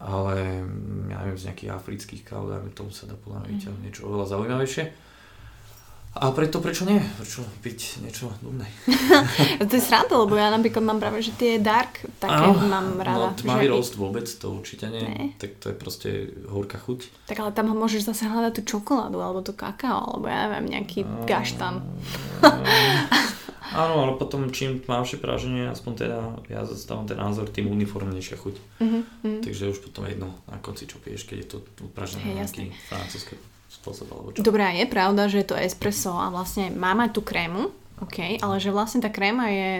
ale 0.00 0.64
ja 1.08 1.18
neviem, 1.22 1.38
z 1.38 1.46
nejakých 1.52 1.72
afrických 1.72 2.22
káv, 2.24 2.48
dajme 2.48 2.72
tomu 2.72 2.90
sa 2.92 3.08
dá 3.08 3.16
podľa 3.16 3.44
mňa 3.44 3.48
vyťahnuť 3.52 3.72
mm-hmm. 3.72 3.86
niečo 3.86 4.06
oveľa 4.08 4.26
zaujímavejšie. 4.32 4.84
A 6.16 6.32
preto 6.32 6.64
prečo 6.64 6.88
nie? 6.88 6.96
Prečo 6.96 7.44
piť 7.60 8.00
niečo 8.00 8.32
nudné? 8.40 8.64
to 9.68 9.72
je 9.76 9.82
sranda, 9.84 10.16
lebo 10.16 10.32
ja 10.32 10.48
napríklad 10.48 10.80
mám 10.80 10.96
práve, 10.96 11.20
že 11.20 11.36
tie 11.36 11.60
dark 11.60 12.08
také 12.16 12.40
Áno, 12.40 12.56
mám 12.64 12.96
rada. 12.96 13.36
No 13.36 13.36
tmavý 13.36 13.68
že... 13.68 13.72
roast 13.76 13.94
vôbec 14.00 14.24
to 14.24 14.48
určite 14.48 14.88
nie. 14.88 15.04
nie. 15.04 15.24
Tak 15.36 15.60
to 15.60 15.66
je 15.68 15.76
proste 15.76 16.08
horká 16.48 16.80
chuť. 16.80 17.28
Tak 17.28 17.36
ale 17.36 17.52
tam 17.52 17.68
môžeš 17.68 18.08
zase 18.08 18.32
hľadať 18.32 18.52
tú 18.56 18.62
čokoládu, 18.64 19.20
alebo 19.20 19.44
to 19.44 19.52
kakao, 19.52 20.16
alebo 20.16 20.32
ja 20.32 20.48
neviem, 20.48 20.72
nejaký 20.72 21.04
a... 21.04 21.28
gaštan. 21.28 21.84
Áno, 23.76 23.94
ale 24.08 24.12
potom 24.16 24.48
čím 24.48 24.80
tmavšie 24.80 25.20
práženie, 25.20 25.68
aspoň 25.68 25.92
teda 26.00 26.18
ja 26.48 26.64
zastávam 26.64 27.04
ten 27.04 27.20
názor, 27.20 27.52
tým 27.52 27.68
uniformnejšia 27.68 28.36
chuť. 28.40 28.56
Mm-hmm. 28.80 29.44
Takže 29.44 29.62
už 29.68 29.78
potom 29.84 30.08
jedno 30.08 30.32
na 30.48 30.56
konci 30.56 30.88
čo 30.88 30.96
piješ, 30.96 31.28
keď 31.28 31.36
je 31.44 31.48
to 31.52 31.56
upražené 31.84 32.24
hey, 32.24 32.36
nejaký 32.40 32.64
francúzske 32.88 33.36
spôsob 33.68 34.08
alebo 34.08 34.32
čo. 34.32 34.40
Dobré, 34.40 34.80
je 34.80 34.86
pravda, 34.88 35.28
že 35.28 35.44
je 35.44 35.48
to 35.52 35.56
espresso 35.60 36.16
a 36.16 36.32
vlastne 36.32 36.72
má 36.72 36.96
mať 36.96 37.10
tú 37.12 37.20
krému, 37.20 37.68
OK, 38.00 38.40
ale 38.40 38.56
že 38.56 38.72
vlastne 38.72 39.04
tá 39.04 39.12
kréma 39.12 39.52
je 39.52 39.70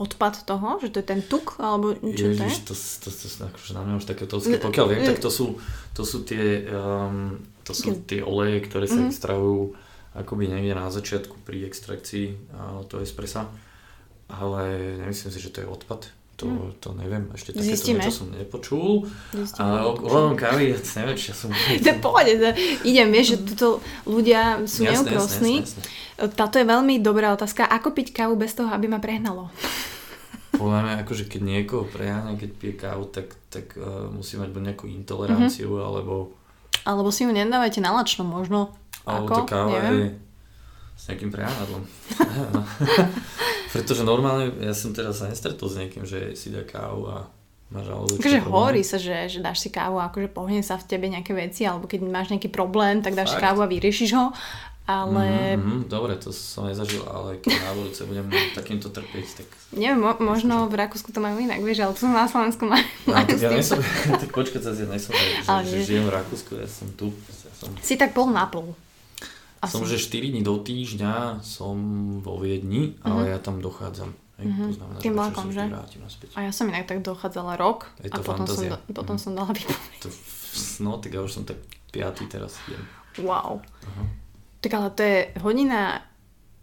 odpad 0.00 0.48
toho, 0.48 0.80
že 0.80 0.88
to 0.88 1.04
je 1.04 1.06
ten 1.12 1.20
tuk, 1.20 1.60
alebo 1.60 1.92
čo 1.92 2.32
Ježiš, 2.32 2.64
to 2.64 2.72
je? 2.72 2.72
to, 2.72 2.74
to, 3.04 3.08
to, 3.12 3.26
to 3.28 3.42
akože 3.52 3.72
na 3.76 3.82
mňa 3.84 3.94
už 4.00 4.06
také 4.08 4.24
toľské, 4.24 4.56
pokiaľ 4.56 4.86
viem, 4.88 5.02
tak 5.04 5.20
to 5.20 5.28
sú, 5.28 5.60
to 5.92 6.08
sú 6.08 6.24
tie, 6.24 6.64
um, 6.72 7.36
to 7.68 7.76
sú 7.76 8.00
tie 8.08 8.24
oleje, 8.24 8.64
ktoré 8.64 8.88
sa 8.88 8.96
mm-hmm. 8.96 9.12
extrahujú 9.12 9.76
akoby 10.14 10.50
niekde 10.50 10.74
na 10.74 10.90
začiatku 10.90 11.46
pri 11.46 11.66
extrakcii 11.66 12.50
toho 12.86 13.00
espressa, 13.02 13.46
ale 14.30 14.96
nemyslím 15.02 15.30
si, 15.30 15.38
že 15.38 15.54
to 15.54 15.62
je 15.62 15.68
odpad 15.70 16.10
to, 16.40 16.46
hm. 16.48 16.72
to 16.80 16.88
neviem, 16.96 17.24
ešte 17.36 17.52
takéto 17.52 17.76
Zistíme. 17.76 18.00
niečo 18.00 18.24
som 18.24 18.28
nepočul. 18.32 19.04
Zistíme. 19.36 19.60
Ale 19.60 19.78
ohľadom 19.92 20.34
kávy, 20.40 20.72
ja 20.72 20.78
neviem, 21.04 21.16
či 21.20 21.26
ja 21.32 21.36
som... 21.36 21.52
to 21.84 21.92
pohode, 22.00 22.32
idem, 22.80 23.08
vieš, 23.12 23.36
že 23.36 23.38
tuto 23.52 23.68
ľudia 24.08 24.64
sú. 24.64 24.88
Jasné, 24.88 25.20
jasné, 25.20 25.68
Táto 26.32 26.56
je 26.56 26.64
veľmi 26.64 27.04
dobrá 27.04 27.36
otázka. 27.36 27.68
Ako 27.68 27.92
piť 27.92 28.16
kávu 28.16 28.40
bez 28.40 28.56
toho, 28.56 28.72
aby 28.72 28.88
ma 28.88 28.96
prehnalo? 28.96 29.52
Podľa 30.60 30.80
mňa, 30.80 30.94
akože 31.04 31.28
keď 31.28 31.40
niekoho 31.44 31.84
preháňa, 31.84 32.40
keď 32.40 32.50
pije 32.56 32.74
kávu, 32.80 33.04
tak, 33.12 33.36
tak 33.52 33.76
uh, 33.76 34.08
musí 34.08 34.40
mať 34.40 34.48
buď 34.48 34.62
nejakú 34.72 34.88
intoleranciu, 34.88 35.76
mm-hmm. 35.76 35.88
alebo... 35.92 36.14
Alebo 36.88 37.12
si 37.12 37.28
ju 37.28 37.32
nedávajte 37.32 37.84
na 37.84 37.92
lačno, 37.92 38.24
možno. 38.24 38.72
Alebo 39.08 39.26
Ako? 39.28 39.36
to 39.36 39.42
káva 39.48 39.78
je 39.90 40.14
s 41.00 41.04
nejakým 41.08 41.30
preháňadlom. 41.32 41.82
Pretože 43.72 44.02
normálne, 44.04 44.52
ja 44.60 44.76
som 44.76 44.92
teraz 44.92 45.24
sa 45.24 45.32
nestretol 45.32 45.72
s 45.72 45.80
niekým, 45.80 46.04
že 46.04 46.36
si 46.36 46.52
dá 46.52 46.60
kávu 46.60 47.08
a 47.08 47.24
máš 47.72 47.86
žalúdočný 47.88 48.20
Takže 48.20 48.40
hovorí 48.44 48.82
sa, 48.84 48.98
že, 49.00 49.16
že 49.30 49.38
dáš 49.40 49.64
si 49.64 49.72
kávu 49.72 49.96
a 49.96 50.12
akože 50.12 50.28
pohne 50.28 50.60
sa 50.60 50.76
v 50.76 50.84
tebe 50.90 51.06
nejaké 51.08 51.32
veci, 51.32 51.64
alebo 51.64 51.88
keď 51.88 52.04
máš 52.04 52.28
nejaký 52.34 52.52
problém, 52.52 53.00
tak 53.00 53.16
dáš 53.16 53.32
Fakt? 53.32 53.42
kávu 53.48 53.64
a 53.64 53.70
vyriešiš 53.70 54.10
ho. 54.12 54.34
Ale... 54.90 55.54
Mm-hmm, 55.54 55.86
dobre, 55.86 56.18
to 56.18 56.34
som 56.34 56.66
nezažil, 56.66 57.06
ale 57.06 57.38
keď 57.38 57.62
na 57.62 57.72
budúce 57.78 58.02
budem 58.10 58.26
takýmto 58.58 58.90
trpieť, 58.90 59.26
tak... 59.38 59.48
Neviem, 59.70 60.02
mo- 60.02 60.18
možno 60.18 60.66
v 60.66 60.74
Rakúsku 60.82 61.14
to 61.14 61.22
majú 61.22 61.38
inak, 61.38 61.62
vieš, 61.62 61.86
ale 61.86 61.94
tu 61.94 62.10
na 62.10 62.26
Slovensku 62.26 62.66
majú... 62.66 62.82
No, 63.06 63.14
tak 63.22 63.38
ja 63.38 63.54
nesom, 63.54 63.78
tak 64.18 64.34
počkať 64.34 64.66
sa, 64.66 64.74
ja 64.74 64.90
nesom, 64.90 65.14
že, 65.14 65.46
že, 65.46 65.54
že 65.62 65.76
žijem 65.86 66.10
v 66.10 66.12
Rakúsku, 66.18 66.58
ja 66.58 66.66
som 66.66 66.90
tu. 66.98 67.14
Ja 67.14 67.52
som... 67.54 67.70
Si 67.78 67.94
tak 67.94 68.18
pol 68.18 68.34
na 68.34 68.50
pol. 68.50 68.74
Asi. 69.60 69.76
Som, 69.76 69.84
že 69.84 70.00
4 70.00 70.32
dní 70.32 70.40
do 70.40 70.56
týždňa 70.56 71.44
som 71.44 71.76
vo 72.24 72.40
Viedni, 72.40 72.96
mm-hmm. 72.96 73.04
ale 73.04 73.36
ja 73.36 73.38
tam 73.38 73.60
dochádzam. 73.60 74.16
Hej, 74.40 74.46
mm-hmm. 74.48 74.68
to 74.72 74.76
znamená, 74.80 74.98
Tým 75.04 75.14
vlakom, 75.14 75.48
že? 75.52 75.64
A 76.32 76.38
ja 76.48 76.52
som 76.52 76.64
inak 76.72 76.88
tak 76.88 77.04
dochádzala 77.04 77.60
rok 77.60 77.92
a 78.00 78.16
potom, 78.24 78.48
som, 78.48 78.64
do, 78.72 78.76
potom 78.96 79.20
mm. 79.20 79.22
som 79.22 79.36
dala 79.36 79.52
výpoveď. 79.52 80.00
No, 80.80 80.96
tak 80.96 81.12
ja 81.12 81.20
už 81.20 81.32
som 81.36 81.44
tak 81.44 81.60
piatý 81.92 82.24
teraz 82.24 82.56
idem. 82.72 82.80
Wow. 83.20 83.60
Aha. 83.60 84.02
Tak 84.64 84.72
ale 84.72 84.88
to 84.96 85.02
je 85.04 85.18
hodina 85.44 86.08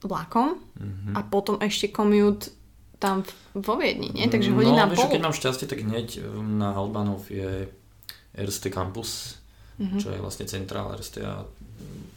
vlakom 0.01 0.57
mm-hmm. 0.57 1.13
a 1.13 1.19
potom 1.21 1.61
ešte 1.61 1.93
commute 1.93 2.49
tam 2.97 3.21
vo 3.53 3.77
Viedni, 3.77 4.09
nie? 4.09 4.25
Takže 4.25 4.57
hodina 4.57 4.89
no, 4.89 4.97
pol. 4.97 5.05
No, 5.05 5.13
keď 5.13 5.21
mám 5.21 5.37
šťastie, 5.37 5.69
tak 5.69 5.85
hneď 5.85 6.25
na 6.41 6.73
Albanov 6.73 7.29
je 7.29 7.69
Erste 8.33 8.73
Campus, 8.73 9.37
mm-hmm. 9.77 10.01
čo 10.01 10.17
je 10.17 10.19
vlastne 10.21 10.49
centrál 10.49 10.89
Erste 10.97 11.21
a 11.21 11.45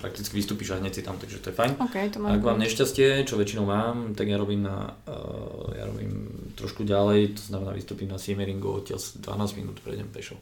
prakticky 0.00 0.32
vystúpiš 0.32 0.72
a 0.72 0.80
hneď 0.80 0.96
si 0.96 1.02
tam, 1.04 1.20
takže 1.20 1.44
to 1.44 1.52
je 1.52 1.54
fajn. 1.54 1.76
Okay, 1.76 2.08
to 2.08 2.24
Ak 2.24 2.40
mám 2.40 2.56
nešťastie, 2.56 3.28
čo 3.28 3.36
väčšinou 3.36 3.68
mám, 3.68 4.16
tak 4.16 4.32
ja 4.32 4.40
robím, 4.40 4.64
na, 4.64 4.96
uh, 5.04 5.76
ja 5.76 5.84
robím 5.84 6.24
trošku 6.56 6.88
ďalej, 6.88 7.36
to 7.36 7.42
znamená 7.52 7.76
vystúpim 7.76 8.08
na 8.08 8.16
Siemeringu, 8.16 8.80
odtiaľ 8.80 8.96
12 8.98 9.60
minút 9.60 9.84
prejdem 9.84 10.08
pešo. 10.08 10.40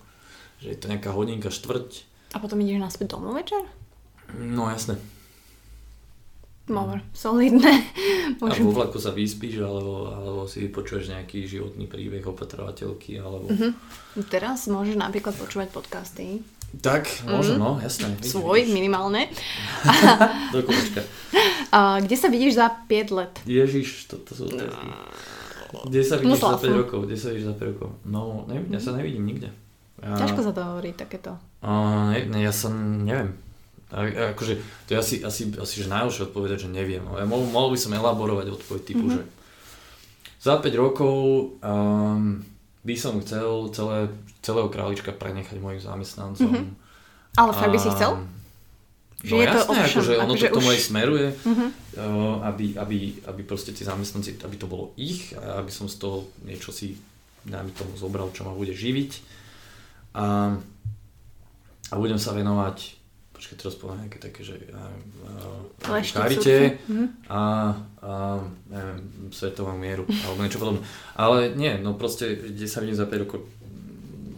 Že 0.63 0.67
je 0.75 0.79
to 0.79 0.87
nejaká 0.87 1.11
hodinka, 1.11 1.51
štvrť. 1.51 2.07
A 2.35 2.39
potom 2.39 2.63
ideš 2.63 2.79
naspäť 2.79 3.19
domov 3.19 3.35
večer? 3.35 3.67
No 4.39 4.71
jasné. 4.71 4.95
Dobre, 6.69 7.01
solidné. 7.17 7.83
Môžem... 8.45 8.63
A 8.63 8.69
vo 8.69 8.77
vlaku 8.77 9.01
sa 9.01 9.11
vyspíš, 9.11 9.65
alebo, 9.65 10.13
alebo 10.13 10.43
si 10.45 10.69
počuješ 10.69 11.17
nejaký 11.17 11.49
životný 11.49 11.89
príbeh 11.89 12.23
opatrovateľky, 12.29 13.17
alebo... 13.17 13.49
Uh-huh. 13.49 13.73
Teraz 14.29 14.69
môžeš 14.69 15.01
napríklad 15.01 15.33
počúvať 15.35 15.73
podcasty 15.73 16.45
tak, 16.77 17.09
môžem, 17.25 17.57
mm. 17.57 17.63
no, 17.65 17.71
jasné. 17.81 18.13
Svoj, 18.21 18.69
vidíš. 18.69 18.77
minimálne. 18.77 19.33
Do 20.55 20.61
kolečka. 20.61 21.01
A 21.75 22.01
kde 22.01 22.17
sa 22.17 22.29
vidíš 22.29 22.61
za 22.61 22.69
5 22.69 23.19
let? 23.19 23.35
Ježiš, 23.49 24.09
toto 24.09 24.37
sú 24.37 24.49
otázky. 24.49 24.87
Kde 25.69 26.01
sa 26.05 26.17
vidíš 26.17 26.33
Musla 26.37 26.57
za 26.57 26.61
5 26.65 26.81
rokov? 26.85 26.99
Kde 27.09 27.17
sa 27.17 27.27
vidíš 27.33 27.47
za 27.49 27.57
5 27.57 27.71
rokov? 27.73 27.89
No, 28.05 28.45
neviem, 28.49 28.69
ja 28.73 28.81
sa 28.81 28.93
nevidím 28.97 29.25
nikde. 29.25 29.49
Ja... 30.01 30.15
Ťažko 30.17 30.41
sa 30.45 30.53
to 30.53 30.63
hovorí, 30.65 30.93
takéto. 30.93 31.37
Uh, 31.61 32.15
ne, 32.15 32.19
ne, 32.31 32.41
ja 32.45 32.53
som, 32.55 32.73
neviem. 33.05 33.35
A, 33.89 34.33
akože, 34.37 34.61
to 34.85 34.95
je 34.95 34.97
asi, 35.01 35.17
asi, 35.25 35.49
asi 35.57 35.75
že 35.81 35.89
najlepšie 35.89 36.29
odpovedať, 36.29 36.69
že 36.69 36.71
neviem. 36.71 37.01
Ja 37.01 37.25
mohol, 37.25 37.49
mohol 37.49 37.73
by 37.73 37.79
som 37.81 37.97
elaborovať 37.97 38.53
odpoveď 38.53 38.83
typu, 38.85 39.09
mm-hmm. 39.09 39.25
že 39.25 39.37
za 40.39 40.61
5 40.61 40.69
rokov 40.77 41.17
um, 41.59 42.45
by 42.89 42.97
som 42.97 43.21
chcel 43.21 43.69
celé, 43.77 44.09
celého 44.41 44.73
králička 44.73 45.13
prenechať 45.13 45.61
mojim 45.61 45.77
zamestnancom. 45.85 46.49
Mm-hmm. 46.49 46.73
Ale 47.37 47.51
fakt 47.53 47.73
by 47.77 47.81
si 47.81 47.93
chcel? 47.93 48.25
Že 49.19 49.35
no 49.35 49.41
je 49.43 49.47
jasné, 49.51 49.59
to 49.59 49.73
akože 49.75 50.13
ono 50.15 50.25
akože 50.31 50.47
to 50.47 50.49
k 50.49 50.57
tomu 50.63 50.71
už... 50.71 50.75
aj 50.79 50.81
smeruje, 50.81 51.27
uh-huh. 51.35 51.69
aby, 52.47 52.67
aby, 52.79 52.99
aby 53.27 53.41
proste 53.43 53.75
tí 53.75 53.83
zamestnanci, 53.83 54.39
aby 54.47 54.57
to 54.57 54.71
bolo 54.71 54.95
ich 54.95 55.35
a 55.35 55.59
aby 55.59 55.75
som 55.75 55.91
z 55.91 55.99
toho 55.99 56.31
niečo 56.47 56.71
si, 56.71 56.95
dajme 57.43 57.75
tomu, 57.75 57.99
zobral, 57.99 58.31
čo 58.31 58.47
ma 58.47 58.55
bude 58.55 58.71
živiť. 58.71 59.13
A, 60.15 60.55
a 61.91 61.95
budem 61.99 62.19
sa 62.19 62.31
venovať 62.31 62.98
počkaj, 63.39 63.55
teraz 63.55 63.79
poviem 63.79 64.03
nejaké 64.03 64.19
také, 64.19 64.43
že 64.43 64.59
ja 64.67 64.75
neviem, 64.75 65.03
charite 66.11 66.83
mhm. 66.91 67.07
a, 67.31 67.43
a 68.03 68.13
neviem, 68.67 68.99
svetovom 69.31 69.79
mieru 69.79 70.03
alebo 70.27 70.43
niečo 70.43 70.59
podobné. 70.59 70.83
Ale 71.15 71.55
nie, 71.55 71.79
no 71.79 71.95
proste, 71.95 72.35
kde 72.35 72.67
sa 72.67 72.83
vidím 72.83 72.99
za 72.99 73.07
5 73.07 73.23
rokov, 73.23 73.47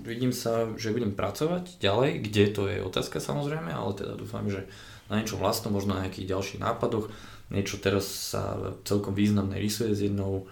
vidím 0.04 0.36
sa, 0.36 0.68
že 0.76 0.92
budem 0.92 1.16
pracovať 1.16 1.80
ďalej, 1.80 2.10
kde 2.28 2.44
to 2.52 2.62
je 2.68 2.84
otázka 2.84 3.24
samozrejme, 3.24 3.72
ale 3.72 3.96
teda 3.96 4.20
dúfam, 4.20 4.44
že 4.52 4.68
na 5.08 5.16
niečo 5.16 5.40
vlastnom, 5.40 5.72
možno 5.72 5.96
na 5.96 6.06
nejakých 6.06 6.36
ďalších 6.36 6.60
nápadoch. 6.60 7.08
Niečo 7.50 7.82
teraz 7.82 8.06
sa 8.36 8.76
celkom 8.86 9.16
významné 9.16 9.58
rysuje 9.58 9.96
s 9.96 10.06
jednou 10.06 10.46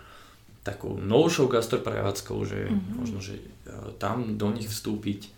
takou 0.66 0.98
novšou 0.98 1.46
gastroprevádzkou, 1.46 2.38
že 2.42 2.66
mm-hmm. 2.66 2.94
možno, 2.98 3.22
že 3.22 3.38
tam 4.02 4.34
do 4.34 4.50
nich 4.50 4.66
vstúpiť 4.66 5.37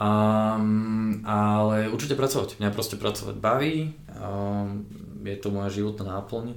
Um, 0.00 1.20
ale 1.28 1.92
určite 1.92 2.16
pracovať. 2.16 2.56
Mňa 2.56 2.72
proste 2.72 2.96
pracovať 2.96 3.36
baví, 3.36 3.92
um, 4.16 4.88
je 5.20 5.36
to 5.36 5.52
moja 5.52 5.68
životná 5.68 6.16
náplň 6.16 6.56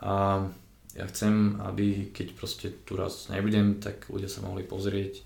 a 0.00 0.40
ja 0.96 1.04
chcem, 1.12 1.60
aby 1.60 2.08
keď 2.16 2.32
proste 2.32 2.72
tu 2.88 2.96
raz 2.96 3.28
nebudem, 3.28 3.76
tak 3.76 4.08
ľudia 4.08 4.32
sa 4.32 4.40
mohli 4.40 4.64
pozrieť 4.64 5.20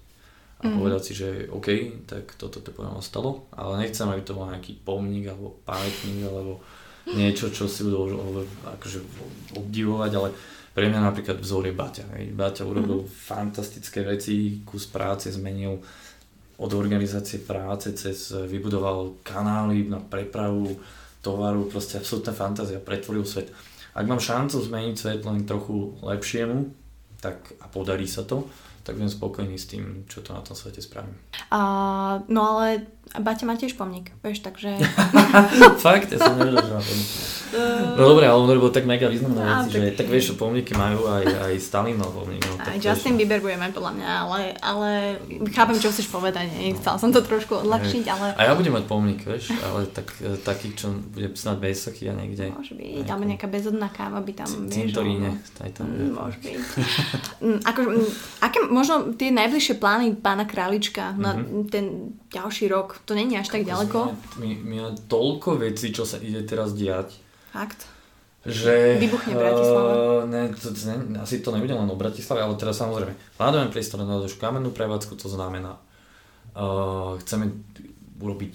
a 0.59 0.66
mm. 0.66 0.74
povedať 0.83 1.03
si, 1.07 1.12
že 1.14 1.47
OK, 1.55 2.03
tak 2.11 2.35
toto 2.35 2.59
to 2.59 2.74
povedom 2.74 2.99
stalo, 2.99 3.47
ale 3.55 3.87
nechcem, 3.87 4.11
aby 4.11 4.26
to 4.26 4.35
bol 4.35 4.51
nejaký 4.51 4.83
pomník 4.83 5.31
alebo 5.31 5.62
pamätník 5.62 6.26
alebo 6.26 6.59
niečo, 7.14 7.55
čo 7.55 7.70
si 7.70 7.87
budú 7.87 8.11
akože 8.66 8.99
obdivovať, 9.55 10.11
ale 10.18 10.35
pre 10.74 10.91
mňa 10.91 10.99
napríklad 10.99 11.39
vzor 11.39 11.70
je 11.70 11.74
Baťa. 11.78 12.05
Baťa 12.35 12.66
urobil 12.66 13.07
mm. 13.07 13.11
fantastické 13.11 14.03
veci, 14.03 14.66
kus 14.66 14.91
práce 14.91 15.31
zmenil 15.31 15.78
od 16.61 16.70
organizácie 16.76 17.40
práce 17.40 17.92
cez 17.96 18.30
eh, 18.30 18.44
vybudoval 18.44 19.24
kanály 19.24 19.88
na 19.88 19.98
prepravu 19.98 20.76
tovaru, 21.24 21.68
proste 21.68 22.00
absolútna 22.00 22.32
fantázia, 22.32 22.80
pretvoril 22.80 23.24
svet. 23.24 23.52
Ak 23.92 24.06
mám 24.06 24.22
šancu 24.22 24.61
zmeniť 24.61 24.96
svet 24.96 25.20
len 25.24 25.44
trochu 25.44 25.96
lepšiemu, 26.00 26.72
tak 27.20 27.52
a 27.61 27.68
podarí 27.68 28.08
sa 28.08 28.24
to, 28.24 28.48
tak 28.80 28.96
budem 28.96 29.12
spokojný 29.12 29.61
s 29.61 29.68
tým, 29.68 30.08
čo 30.08 30.24
to 30.24 30.32
na 30.32 30.40
tom 30.40 30.56
svete 30.56 30.80
spravím. 30.80 31.12
A, 31.52 31.61
no 32.32 32.56
ale 32.56 32.88
Baťa 33.11 33.42
má 33.42 33.58
tiež 33.58 33.74
pomník, 33.74 34.14
vieš, 34.22 34.46
takže... 34.46 34.78
Fakt? 35.84 36.14
Ja 36.14 36.18
som 36.22 36.38
nevedel, 36.38 36.62
že 36.62 36.74
má 36.74 36.82
pomník. 36.82 37.11
No 37.98 38.02
dobre, 38.14 38.30
ale 38.30 38.38
on 38.38 38.46
robil 38.46 38.70
tak 38.70 38.86
mega 38.86 39.11
významné 39.11 39.42
veci, 39.42 39.70
že 39.74 39.98
tak 39.98 40.06
vieš, 40.06 40.24
že 40.30 40.34
pomníky 40.38 40.78
majú 40.78 41.11
aj, 41.11 41.26
aj 41.26 41.52
Stalin 41.58 41.98
mal 41.98 42.06
pomník. 42.14 42.38
No, 42.46 42.54
aj 42.62 42.78
Justin 42.78 43.18
vieš, 43.18 43.26
Bieber 43.26 43.42
bude 43.42 43.58
mať 43.58 43.70
podľa 43.74 43.92
mňa, 43.98 44.08
ale, 44.22 44.40
ale 44.62 44.88
chápem, 45.50 45.76
čo 45.82 45.90
chceš 45.90 46.06
povedať, 46.06 46.46
nie? 46.54 46.78
chcel 46.78 47.02
som 47.02 47.11
to 47.11 47.18
trošku 47.26 47.66
odľahčiť, 47.66 48.04
ale... 48.06 48.26
A 48.38 48.46
ja 48.46 48.52
budem 48.54 48.78
mať 48.78 48.84
pomník, 48.86 49.26
vieš, 49.26 49.50
ale 49.58 49.90
tak, 49.90 50.14
e, 50.22 50.38
taký, 50.38 50.78
čo 50.78 50.94
bude 50.94 51.34
snad 51.34 51.58
vysoký 51.58 52.06
a 52.06 52.14
niekde. 52.14 52.54
Môže 52.54 52.78
byť, 52.78 53.06
alebo 53.11 53.26
nejaká 53.26 53.50
bezodná 53.50 53.90
káva 53.90 54.22
by 54.22 54.32
tam, 54.38 54.70
vieš. 54.70 54.94
Cintoríne, 54.94 55.42
aj 55.58 55.70
tam. 55.74 55.90
Mm, 55.90 56.14
môže 56.14 56.38
byť. 56.38 56.54
Mm, 57.42 57.58
ako, 57.66 57.80
mm, 57.82 58.11
aké 58.46 58.58
možno 58.70 58.94
tie 59.18 59.34
najbližšie 59.34 59.74
plány 59.82 60.14
pána 60.22 60.46
Králička 60.46 61.18
na 61.18 61.34
mm-hmm. 61.34 61.66
ten 61.72 62.14
ďalší 62.30 62.70
rok? 62.70 62.99
To 63.07 63.12
není 63.14 63.38
až 63.38 63.48
tak 63.48 63.66
ďaleko? 63.66 64.14
My, 64.38 64.51
my 64.61 64.74
máme 64.86 64.98
toľko 65.11 65.59
vecí, 65.59 65.90
čo 65.90 66.07
sa 66.07 66.20
ide 66.20 66.42
teraz 66.46 66.76
diať 66.76 67.16
Fakt? 67.51 67.86
Že... 68.40 68.96
Vybuchne 68.96 69.36
Bratislava. 69.36 69.92
Uh, 69.92 70.22
ne, 70.24 70.48
to, 70.57 70.72
ne, 70.72 71.20
asi 71.20 71.44
to 71.44 71.53
nebude 71.53 71.76
len 71.76 71.84
o 71.84 71.98
Bratislave, 71.98 72.40
ale 72.40 72.57
teraz 72.57 72.80
samozrejme 72.80 73.12
plánujeme 73.36 73.68
priestor 73.68 74.01
na 74.01 74.16
ďalšiu 74.16 74.40
kamennú 74.40 74.72
prevádzku, 74.72 75.12
to 75.20 75.28
znamená 75.28 75.76
uh, 76.57 77.20
chceme 77.20 77.53
urobiť 78.16 78.53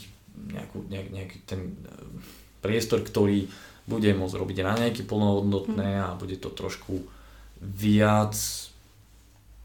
nejakú, 0.57 0.89
nejak, 0.89 1.07
nejaký 1.13 1.37
ten 1.45 1.77
uh, 1.85 2.01
priestor, 2.65 3.05
ktorý 3.05 3.45
bude 3.85 4.09
môcť 4.17 4.35
robiť 4.41 4.57
raňajky 4.65 5.05
plnohodnotné 5.05 5.89
hmm. 6.01 6.05
a 6.09 6.17
bude 6.17 6.41
to 6.41 6.49
trošku 6.49 7.05
viac 7.61 8.33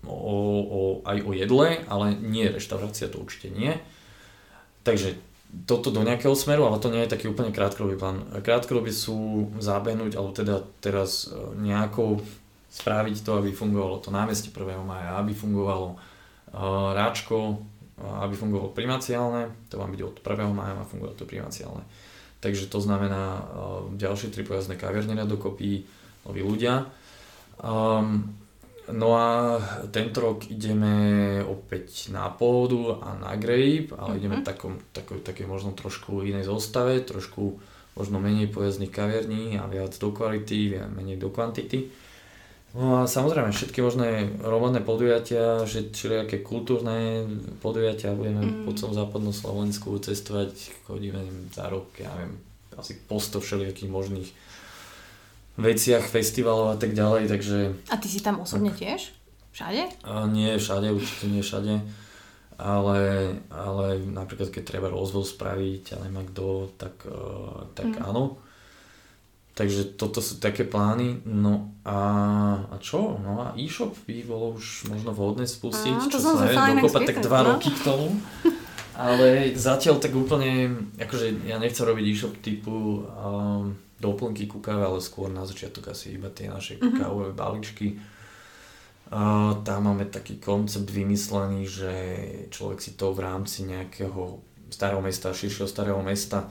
o, 0.05 0.13
o, 0.61 0.81
aj 1.09 1.25
o 1.25 1.33
jedle, 1.33 1.81
ale 1.89 2.13
nie 2.13 2.45
reštaurácia, 2.45 3.09
to 3.09 3.25
určite 3.25 3.49
nie. 3.49 3.81
Takže 4.81 5.21
toto 5.67 5.91
do 5.91 6.07
nejakého 6.07 6.33
smeru, 6.39 6.65
ale 6.65 6.79
to 6.79 6.95
nie 6.95 7.03
je 7.03 7.13
taký 7.13 7.27
úplne 7.27 7.51
krátkodobý 7.51 7.99
plán. 7.99 8.23
Krátkodobie 8.41 8.95
sú 8.95 9.51
zábehnúť, 9.59 10.15
alebo 10.15 10.31
teda 10.31 10.63
teraz 10.79 11.27
e, 11.27 11.35
nejako 11.59 12.23
spraviť 12.71 13.27
to, 13.27 13.43
aby 13.43 13.51
fungovalo 13.51 13.99
to 13.99 14.15
námestie 14.15 14.55
1. 14.55 14.63
maja, 14.87 15.19
aby 15.19 15.35
fungovalo 15.35 15.99
uh, 15.99 16.95
ráčko, 16.95 17.59
uh, 17.59 18.23
aby 18.23 18.39
fungovalo 18.39 18.71
primaciálne, 18.71 19.51
to 19.67 19.83
má 19.83 19.91
byť 19.91 20.01
od 20.07 20.17
1. 20.23 20.55
maja, 20.55 20.79
má 20.79 20.87
fungovať 20.87 21.19
to 21.19 21.27
primaciálne. 21.27 21.83
Takže 22.39 22.71
to 22.71 22.79
znamená 22.79 23.43
uh, 23.43 23.43
ďalšie 23.99 24.31
tri 24.31 24.47
pojazdné 24.47 24.79
kaviarne 24.79 25.19
dokopy, 25.27 25.83
noví 26.23 26.47
ľudia. 26.47 26.87
Um, 27.59 28.39
No 28.91 29.15
a 29.15 29.59
tento 29.95 30.21
rok 30.21 30.47
ideme 30.51 31.39
opäť 31.45 32.11
na 32.11 32.29
pôdu 32.31 32.97
a 32.99 33.15
na 33.15 33.35
grape, 33.37 33.95
ale 33.95 34.19
ideme 34.19 34.41
v 34.41 34.45
mhm. 34.45 34.49
takom, 34.49 34.75
takom, 34.91 35.19
také 35.23 35.47
možno 35.47 35.75
trošku 35.75 36.23
inej 36.27 36.47
zostave, 36.47 37.01
trošku 37.03 37.59
možno 37.99 38.23
menej 38.23 38.49
pojazdných 38.49 38.95
kaviarní 38.95 39.59
a 39.59 39.67
viac 39.67 39.93
do 39.99 40.15
kvality, 40.15 40.79
menej 40.95 41.19
do 41.19 41.29
kvantity. 41.29 41.91
No 42.71 43.03
a 43.03 43.11
samozrejme 43.11 43.51
všetky 43.51 43.83
možné 43.83 44.31
romadné 44.47 44.79
podujatia, 44.79 45.67
že 45.67 45.91
všelijaké 45.91 46.39
kultúrne 46.39 47.27
podujatia, 47.59 48.15
budeme 48.15 48.47
mm. 48.47 48.63
po 48.63 48.71
celom 48.79 48.95
západnom 48.95 49.35
Slovensku 49.35 49.99
cestovať, 49.99 50.87
chodíme 50.87 51.51
za 51.51 51.67
rok, 51.67 51.91
ja 51.99 52.15
neviem, 52.15 52.39
asi 52.79 52.95
posto 52.95 53.43
všelijakých 53.43 53.91
možných 53.91 54.31
veciach, 55.59 56.07
festivalov 56.07 56.75
a 56.75 56.77
tak 56.79 56.95
ďalej, 56.95 57.27
takže... 57.27 57.59
A 57.91 57.97
ty 57.99 58.07
si 58.07 58.21
tam 58.23 58.43
osobne 58.43 58.71
tak. 58.71 58.79
tiež? 58.87 59.01
Všade? 59.51 59.83
A 60.07 60.31
nie 60.31 60.55
všade, 60.55 60.95
určite 60.95 61.27
nie 61.27 61.43
všade. 61.43 61.83
Ale, 62.61 63.01
ale 63.49 63.87
napríklad 64.05 64.53
keď 64.53 64.63
treba 64.69 64.93
rozvoj 64.93 65.25
spraviť 65.25 65.97
a 65.97 66.05
nemá 66.05 66.23
kto, 66.29 66.69
tak, 66.77 67.09
uh, 67.09 67.67
tak 67.73 67.97
mm. 67.97 68.05
áno. 68.05 68.37
Takže 69.57 69.97
toto 69.97 70.21
sú 70.25 70.41
také 70.41 70.65
plány. 70.65 71.25
No 71.25 71.73
a, 71.85 71.99
a 72.69 72.77
čo? 72.79 73.17
No 73.21 73.41
a 73.45 73.57
e-shop 73.57 73.97
by 74.05 74.25
bolo 74.29 74.57
už 74.61 74.93
možno 74.93 75.17
vhodné 75.17 75.49
spustiť, 75.49 75.97
a, 75.97 76.09
čo 76.09 76.21
sa 76.21 76.37
neviem, 76.37 76.85
dokopať 76.85 77.03
tak 77.09 77.19
dva 77.25 77.41
no? 77.43 77.49
roky 77.57 77.73
k 77.73 77.81
tomu. 77.81 78.09
Ale 79.01 79.57
zatiaľ 79.57 79.97
tak 79.97 80.13
úplne, 80.13 80.77
akože 81.01 81.49
ja 81.49 81.57
nechcem 81.57 81.89
robiť 81.89 82.05
e-shop 82.05 82.35
typu 82.45 83.09
um, 83.09 83.73
doplnky 84.01 84.49
ku 84.49 84.65
káve, 84.65 84.83
ale 84.83 85.05
skôr 85.05 85.29
na 85.29 85.45
začiatok 85.45 85.93
asi 85.93 86.17
iba 86.17 86.33
tie 86.33 86.49
naše 86.49 86.81
mm-hmm. 86.81 86.99
kávové 86.99 87.31
balíčky. 87.37 88.01
Uh, 89.11 89.59
tam 89.67 89.91
máme 89.91 90.07
taký 90.07 90.39
koncept 90.39 90.87
vymyslený, 90.87 91.67
že 91.67 91.93
človek 92.49 92.79
si 92.81 92.95
to 92.95 93.11
v 93.13 93.27
rámci 93.27 93.67
nejakého 93.67 94.41
starého 94.71 95.03
mesta, 95.03 95.35
širšieho 95.35 95.67
starého 95.67 95.99
mesta 96.01 96.49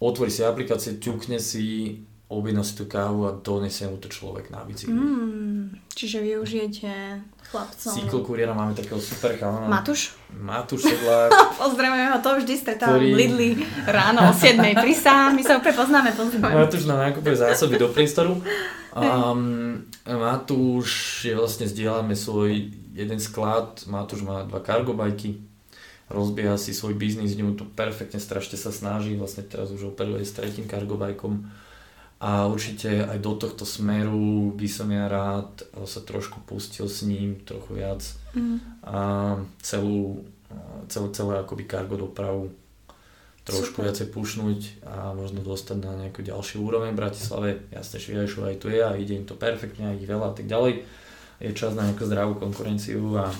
otvorí 0.00 0.28
si 0.28 0.44
aplikácie, 0.44 1.00
ťukne 1.00 1.40
si, 1.40 1.98
objedná 2.26 2.66
si 2.66 2.74
tú 2.74 2.90
kávu 2.90 3.30
a 3.30 3.38
donesie 3.38 3.86
mu 3.86 4.02
to 4.02 4.10
človek 4.10 4.50
na 4.50 4.66
bicykli. 4.66 4.90
Mm, 4.90 5.78
čiže 5.94 6.18
využijete 6.26 7.22
chlapcom. 7.46 7.92
Cykl 7.94 8.20
kuriéra 8.26 8.50
máme 8.50 8.74
takého 8.74 8.98
super 8.98 9.38
chalana. 9.38 9.70
Matúš? 9.70 10.18
Matúš 10.34 10.90
Sedlák. 10.90 11.30
Pozdravujem 11.62 12.10
ho, 12.10 12.18
to 12.18 12.30
vždy 12.42 12.54
stretávam 12.58 12.98
ktorý... 12.98 13.14
Lidli 13.14 13.48
ráno 13.86 14.26
o 14.26 14.32
7. 14.34 14.58
Prisám, 14.74 15.38
my 15.38 15.42
sa 15.46 15.62
opäť 15.62 15.78
poznáme, 15.78 16.10
pozdravujem. 16.18 16.58
Matúš 16.66 16.84
nám 16.90 16.98
nakupuje 17.06 17.36
zásoby 17.38 17.78
do 17.78 17.88
priestoru. 17.94 18.42
Um, 18.96 19.86
Matúš 20.02 21.22
je 21.30 21.34
vlastne, 21.38 21.70
zdieľame 21.70 22.18
svoj 22.18 22.74
jeden 22.90 23.20
sklad, 23.22 23.86
Matúš 23.86 24.26
má 24.26 24.42
dva 24.48 24.58
cargobajky, 24.66 25.38
rozbieha 26.10 26.58
si 26.58 26.74
svoj 26.74 26.98
biznis, 26.98 27.38
mu 27.38 27.54
to 27.54 27.62
perfektne 27.62 28.18
strašne 28.18 28.58
sa 28.58 28.74
snaží, 28.74 29.14
vlastne 29.14 29.46
teraz 29.46 29.70
už 29.70 29.94
operuje 29.94 30.26
s 30.26 30.34
tretím 30.34 30.66
cargobajkom 30.66 31.46
a 32.16 32.48
určite 32.48 33.04
aj 33.04 33.18
do 33.20 33.36
tohto 33.36 33.68
smeru 33.68 34.48
by 34.56 34.68
som 34.72 34.88
ja 34.88 35.04
rád 35.04 35.68
sa 35.84 36.00
trošku 36.00 36.40
pustil 36.48 36.88
s 36.88 37.04
ním 37.04 37.44
trochu 37.44 37.76
viac 37.76 38.00
mm. 38.32 38.88
a 38.88 38.98
celú, 39.60 40.24
celú, 40.88 41.12
celú 41.12 41.36
akoby 41.36 41.68
cargo 41.68 42.00
dopravu 42.00 42.48
trošku 43.46 43.78
Super. 43.78 43.84
viacej 43.86 44.06
pušnúť 44.10 44.60
a 44.82 45.14
možno 45.14 45.38
dostať 45.44 45.78
na 45.78 45.92
nejakú 45.94 46.24
ďalšiu 46.26 46.66
úroveň 46.66 46.90
v 46.96 47.00
Bratislave. 47.04 47.50
Jasne, 47.70 48.02
Šviajšu 48.02 48.42
aj 48.42 48.58
tu 48.58 48.66
je 48.72 48.82
a 48.82 48.98
ide 48.98 49.14
im 49.14 49.28
to 49.28 49.38
perfektne, 49.38 49.94
aj 49.94 50.02
ich 50.02 50.10
veľa 50.10 50.32
a 50.32 50.34
tak 50.34 50.50
ďalej. 50.50 50.82
Je 51.38 51.54
čas 51.54 51.78
na 51.78 51.86
nejakú 51.86 52.10
zdravú 52.10 52.42
konkurenciu 52.42 53.06
a, 53.14 53.30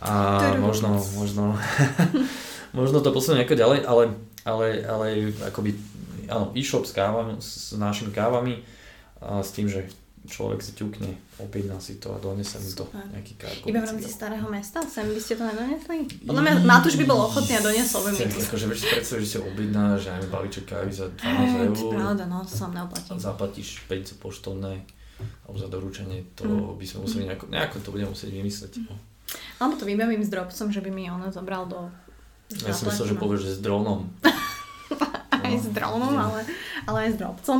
a 0.00 0.12
možno, 0.56 0.96
možno, 1.12 1.60
možno 2.78 3.04
to 3.04 3.12
posunúť 3.12 3.44
nejako 3.44 3.56
ďalej, 3.60 3.78
ale, 3.84 4.04
ale, 4.48 4.66
ale 4.80 5.06
akoby 5.44 5.76
áno, 6.32 6.56
e-shop 6.56 6.88
s 6.88 6.96
kávami, 6.96 7.36
s 7.38 7.76
našimi 7.76 8.10
kávami 8.10 8.64
a 9.20 9.44
s 9.44 9.52
tým, 9.52 9.68
že 9.68 9.86
človek 10.22 10.62
si 10.62 10.72
ťukne, 10.78 11.18
objedná 11.42 11.82
si 11.82 11.98
to 11.98 12.14
a 12.14 12.18
donese 12.22 12.54
mi 12.62 12.70
to 12.70 12.86
nejaký 13.10 13.34
kárko. 13.34 13.66
Iba 13.66 13.82
v 13.82 13.86
rámci 13.90 14.10
starého 14.10 14.46
mesta? 14.46 14.78
Sem 14.86 15.10
by 15.10 15.18
ste 15.18 15.34
to 15.34 15.42
nedonesli? 15.42 16.06
Podľa 16.22 16.42
mňa 16.46 16.52
Matúš 16.62 16.94
by 16.94 17.04
bol 17.10 17.26
ochotný 17.26 17.58
a 17.58 17.62
doniesol 17.62 18.06
by 18.06 18.10
mi 18.14 18.18
to. 18.30 18.38
Akože 18.38 18.66
vieš 18.70 18.80
si 18.82 18.86
predstaviť, 18.86 19.22
že 19.26 19.30
si 19.34 19.38
objedná, 19.42 19.98
že 19.98 20.08
aj 20.14 20.30
balíček 20.30 20.64
kávy 20.70 20.94
za 20.94 21.10
12 21.10 21.74
eur. 21.74 21.90
pravda, 21.90 22.24
no 22.30 22.46
to 22.46 22.54
som 22.54 22.70
neoplatím. 22.70 23.18
Zaplatíš 23.18 23.82
5 23.90 24.22
poštovné 24.22 24.86
alebo 25.46 25.58
za 25.58 25.68
doručenie, 25.70 26.26
to 26.34 26.42
mm. 26.46 26.74
by 26.78 26.86
sme 26.86 26.98
museli 27.06 27.22
nejako, 27.30 27.46
nejako 27.46 27.76
to 27.78 27.90
budeme 27.94 28.10
musieť 28.10 28.30
vymysleť. 28.34 28.72
Mm. 28.82 28.98
Alebo 29.62 29.74
to 29.78 29.84
vybavím 29.86 30.22
s 30.22 30.30
drobcom, 30.30 30.66
že 30.70 30.80
by 30.82 30.90
mi 30.90 31.06
ono 31.06 31.30
zobral 31.30 31.70
do... 31.70 31.88
Ja 32.66 32.74
som 32.74 32.90
myslel, 32.90 33.14
že 33.14 33.16
povieš, 33.16 33.40
že 33.46 33.52
s 33.58 33.60
dronom. 33.62 34.10
aj 35.52 35.58
s 35.60 35.68
dronom, 35.70 36.14
ale, 36.16 36.40
ale 36.88 36.98
aj 37.06 37.10
s 37.12 37.16
drobcom. 37.20 37.58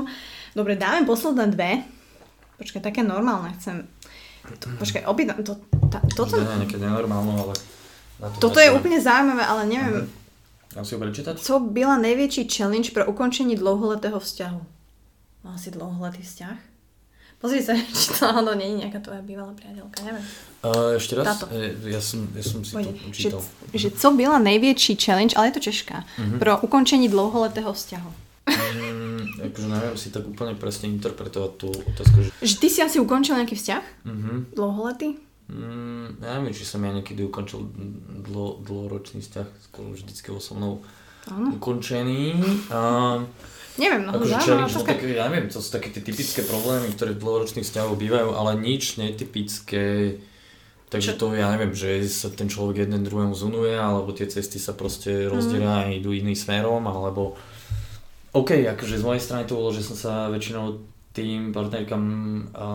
Dobre, 0.56 0.76
dáme 0.80 1.04
posledné 1.04 1.52
dve. 1.52 1.84
Počkaj, 2.56 2.80
také 2.80 3.00
normálne 3.04 3.52
chcem. 3.60 3.84
To, 4.42 4.66
počkaj, 4.76 5.06
objednám 5.06 5.46
to, 5.46 5.54
tá, 5.86 6.02
toto... 6.16 6.40
Nie, 6.40 6.66
nejaké 6.66 6.80
nenormálne, 6.80 7.34
ale... 7.36 7.54
To 8.38 8.50
toto 8.50 8.58
je 8.62 8.70
úplne 8.70 8.98
zaujímavé, 9.02 9.42
ale 9.42 9.62
neviem... 9.66 9.94
Uh-huh. 10.06 10.20
Mám 10.78 10.84
si 10.88 10.94
ho 10.96 11.00
prečítať? 11.02 11.36
Co 11.36 11.60
byla 11.60 12.00
najväčší 12.00 12.48
challenge 12.48 12.96
pre 12.96 13.04
ukončení 13.04 13.60
dlouholetého 13.60 14.16
vzťahu? 14.16 14.60
Má 15.44 15.50
asi 15.54 15.68
dlouholetý 15.74 16.22
vzťah? 16.24 16.58
Pozri 17.42 17.60
sa, 17.60 17.74
či 17.98 18.14
to 18.14 18.22
náhodou 18.22 18.54
nie 18.54 18.70
je 18.72 18.86
nejaká 18.86 19.02
tvoja 19.02 19.20
bývalá 19.20 19.52
priateľka, 19.52 19.98
neviem. 20.06 20.26
Uh, 20.62 20.94
ešte 20.94 21.18
raz, 21.18 21.26
Táto. 21.26 21.50
E, 21.50 21.74
ja, 21.90 21.98
som, 21.98 22.22
ja 22.38 22.44
som 22.46 22.62
si 22.62 22.70
Pojde. 22.70 22.94
to 22.94 23.10
čítal. 23.10 23.42
Že, 23.74 23.78
že 23.78 23.88
co 23.98 24.08
byla 24.14 24.38
najväčší 24.38 24.94
challenge, 24.94 25.34
ale 25.34 25.50
je 25.50 25.54
to 25.58 25.60
Češka, 25.66 26.06
uh-huh. 26.06 26.38
pro 26.38 26.54
ukončení 26.62 27.10
dlouholetého 27.10 27.66
vzťahu? 27.74 28.10
Mm, 28.46 29.42
akože 29.42 29.66
neviem 29.66 29.96
si 29.98 30.14
tak 30.14 30.22
úplne 30.22 30.54
presne 30.54 30.86
interpretovať 30.94 31.52
tú 31.58 31.66
otázku. 31.66 32.16
Že... 32.22 32.30
že 32.46 32.54
ty 32.62 32.68
si 32.70 32.78
asi 32.78 33.02
ukončil 33.02 33.42
nejaký 33.42 33.58
vzťah? 33.58 33.82
Uh-huh. 34.06 34.46
Dlouholetý? 34.54 35.18
Mm, 35.50 36.22
ja 36.22 36.38
neviem, 36.38 36.54
či 36.54 36.62
som 36.62 36.78
ja 36.86 36.94
niekedy 36.94 37.26
ukončil 37.26 37.66
dlo, 38.22 38.62
dlhoročný 38.62 39.18
vzťah, 39.18 39.48
skôr 39.66 39.90
vždycky 39.90 40.30
bol 40.30 40.38
so 40.38 40.54
mnou 40.54 40.78
ano. 41.26 41.58
ukončený. 41.58 42.38
Uh, 42.70 43.26
Neviem, 43.80 44.04
no 44.04 44.20
akože 44.20 44.36
challenge, 44.44 44.76
no, 44.76 44.84
také, 44.84 45.16
ja 45.16 45.32
neviem, 45.32 45.48
to 45.48 45.64
sú 45.64 45.72
také 45.72 45.88
tie 45.88 46.04
typické 46.04 46.44
problémy, 46.44 46.92
ktoré 46.92 47.16
v 47.16 47.24
dlhoročných 47.24 47.64
vzťahoch 47.64 47.96
bývajú, 47.96 48.28
ale 48.36 48.60
nič 48.60 49.00
netypické, 49.00 50.20
Takže 50.92 51.16
to 51.16 51.32
ja 51.32 51.48
neviem, 51.56 51.72
že 51.72 52.04
sa 52.04 52.28
ten 52.28 52.52
človek 52.52 52.84
jeden 52.84 53.00
druhému 53.00 53.32
zunuje, 53.32 53.72
alebo 53.72 54.12
tie 54.12 54.28
cesty 54.28 54.60
sa 54.60 54.76
proste 54.76 55.24
rozdielia 55.24 55.72
mm. 55.72 55.80
a 55.80 55.96
idú 55.96 56.12
iným 56.12 56.36
smerom, 56.36 56.84
alebo 56.84 57.40
OK, 58.36 58.64
akože 58.76 59.00
z 59.00 59.04
mojej 59.04 59.22
strany 59.24 59.48
to 59.48 59.56
bolo, 59.56 59.72
že 59.72 59.84
som 59.84 59.96
sa 59.96 60.12
väčšinou 60.28 60.84
tým 61.12 61.52
partnerkám 61.52 62.04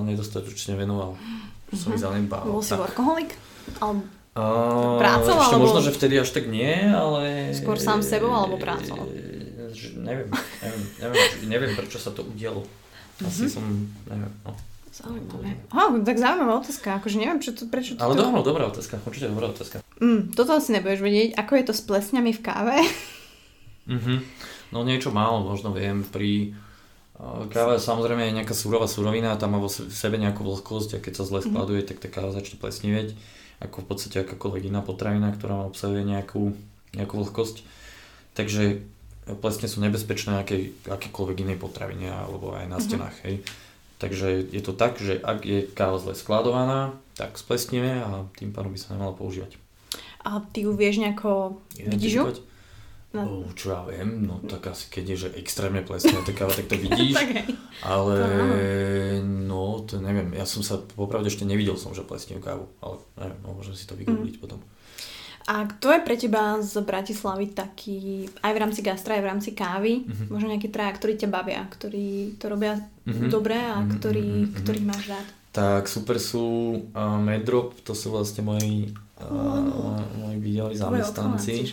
nedostatočne 0.05 0.78
venoval. 0.78 1.18
Mm-hmm. 1.18 1.78
Som 1.78 1.89
ich 1.93 2.01
mhm. 2.01 2.05
zanedbal. 2.05 2.45
Bol 2.45 2.61
si 2.61 2.78
workoholik? 2.78 3.34
Alebo 3.82 4.05
uh, 4.38 5.01
prácou? 5.01 5.34
Ešte 5.38 5.57
alebo... 5.57 5.65
možno, 5.65 5.80
že 5.82 5.91
vtedy 5.93 6.15
až 6.22 6.30
tak 6.30 6.45
nie, 6.45 6.74
ale... 6.89 7.53
Skôr 7.57 7.82
sám 7.82 8.05
sebou 8.05 8.30
alebo 8.30 8.61
prácou? 8.61 9.09
Neviem, 9.97 10.30
neviem, 10.61 10.82
neviem, 11.01 11.28
neviem 11.49 11.72
prečo 11.74 11.97
sa 11.97 12.13
to 12.13 12.22
udialo. 12.26 12.65
Asi 13.22 13.49
mm-hmm. 13.49 13.53
som, 13.53 13.65
neviem, 14.09 14.34
no. 14.45 14.53
Zaujímavé. 14.97 15.61
Oh, 15.69 15.93
tak 16.01 16.17
zaujímavá 16.17 16.57
otázka, 16.57 16.97
akože 16.97 17.17
neviem, 17.21 17.37
čo 17.37 17.53
to, 17.53 17.69
prečo 17.69 17.93
to... 17.93 18.01
Ale 18.01 18.17
to... 18.17 18.33
dobrá 18.41 18.65
otázka, 18.65 18.97
určite 19.05 19.29
dobrá 19.29 19.53
otázka. 19.53 19.85
Mm, 20.01 20.33
toto 20.33 20.57
asi 20.57 20.73
nebudeš 20.73 21.05
vedieť, 21.05 21.29
ako 21.37 21.53
je 21.53 21.63
to 21.69 21.73
s 21.77 21.81
plesňami 21.85 22.31
v 22.33 22.41
káve? 22.41 22.77
mm-hmm. 23.93 24.17
No 24.73 24.81
niečo 24.81 25.13
málo 25.13 25.45
možno 25.45 25.69
viem, 25.69 26.01
pri 26.01 26.57
káva 27.53 27.81
samozrejme 27.81 28.29
je 28.29 28.37
nejaká 28.41 28.53
súrová 28.53 28.85
surovina, 28.85 29.37
tam 29.37 29.57
má 29.57 29.59
vo 29.61 29.69
sebe 29.69 30.21
nejakú 30.21 30.45
vlhkosť 30.45 30.97
a 30.97 31.03
keď 31.03 31.13
sa 31.21 31.23
zle 31.25 31.39
mhm. 31.41 31.45
skladuje, 31.49 31.81
mm-hmm. 31.85 31.89
tak 31.93 32.01
tá 32.01 32.07
káva 32.09 32.33
začne 32.33 32.57
plesniveť, 32.57 33.13
ako 33.61 33.85
v 33.85 33.87
podstate 33.89 34.17
akákoľvek 34.25 34.69
iná 34.69 34.81
potravina, 34.81 35.33
ktorá 35.33 35.61
má 35.61 35.65
obsahuje 35.69 36.05
nejakú, 36.05 36.53
nejakú 36.93 37.13
vlhkosť. 37.21 37.65
Takže 38.37 38.85
plesne 39.41 39.65
sú 39.65 39.81
nebezpečné 39.81 40.45
aké, 40.45 40.77
akékoľvek 40.85 41.37
inej 41.41 41.57
potravine 41.57 42.09
alebo 42.09 42.53
aj 42.53 42.65
na 42.65 42.77
mhm. 42.77 42.85
stenách, 42.85 43.17
mm-hmm. 43.21 43.29
hej. 43.29 43.66
Takže 43.97 44.53
je 44.53 44.61
to 44.61 44.77
tak, 44.77 45.01
že 45.01 45.17
ak 45.17 45.41
je 45.41 45.65
káva 45.73 45.97
zle 45.97 46.13
skladovaná, 46.13 46.93
tak 47.17 47.33
splesníme 47.33 48.05
a 48.05 48.29
tým 48.37 48.53
pádom 48.53 48.69
by 48.69 48.79
sa 48.79 48.93
nemala 48.93 49.17
používať. 49.17 49.57
A 50.21 50.43
ty 50.53 50.69
ju 50.69 50.77
vieš 50.77 51.01
nejako, 51.01 51.57
vidíš? 51.73 52.45
No. 53.15 53.47
Čo 53.55 53.71
ja 53.71 53.81
viem, 53.87 54.27
no 54.27 54.43
tak 54.45 54.67
asi 54.67 54.91
keď 54.91 55.03
je, 55.15 55.17
že 55.25 55.29
extrémne 55.39 55.79
plesná 55.81 56.21
tá 56.21 56.35
káva, 56.35 56.53
tak 56.53 56.69
to 56.69 56.77
vidíš. 56.85 57.15
ale 57.81 58.19
no, 59.23 59.81
to 59.87 59.97
neviem, 59.97 60.35
ja 60.35 60.45
som 60.45 60.61
sa 60.61 60.77
popravde 60.77 61.31
ešte 61.31 61.47
nevidel 61.47 61.79
som, 61.79 61.95
že 61.95 62.05
plesnú 62.05 62.43
kávu, 62.43 62.67
ale 62.83 63.01
neviem, 63.17 63.39
no, 63.41 63.55
môžem 63.57 63.73
si 63.73 63.87
to 63.89 63.97
vygoogliť 63.97 64.37
mm. 64.37 64.41
potom. 64.43 64.59
A 65.47 65.63
kto 65.63 65.95
je 65.95 66.03
pre 66.03 66.19
teba 66.19 66.59
z 66.59 66.75
Bratislavy 66.83 67.55
taký, 67.55 68.27
aj 68.43 68.51
v 68.51 68.59
rámci 68.59 68.83
gastra, 68.83 69.15
aj 69.15 69.23
v 69.23 69.29
rámci 69.31 69.49
kávy, 69.55 70.03
mm-hmm. 70.03 70.27
možno 70.27 70.51
nejaký 70.51 70.67
traja, 70.67 70.91
ktorí 70.99 71.15
ťa 71.15 71.31
bavia, 71.31 71.63
ktorí 71.71 72.35
to 72.35 72.51
robia 72.51 72.83
mm-hmm. 73.07 73.31
dobre 73.31 73.55
a 73.55 73.79
mm-hmm. 73.79 73.95
ktorý, 73.95 74.27
mm-hmm. 74.27 74.57
ktorých 74.59 74.85
máš 74.91 75.03
rád? 75.07 75.27
Tak 75.55 75.87
super 75.87 76.19
sú 76.19 76.45
uh, 76.91 77.15
Medrop, 77.23 77.79
to 77.87 77.95
sú 77.95 78.11
vlastne 78.11 78.43
moji, 78.43 78.91
uh, 79.23 80.03
moji 80.19 80.37
bývalí 80.43 80.75
zamestnanci. 80.75 81.71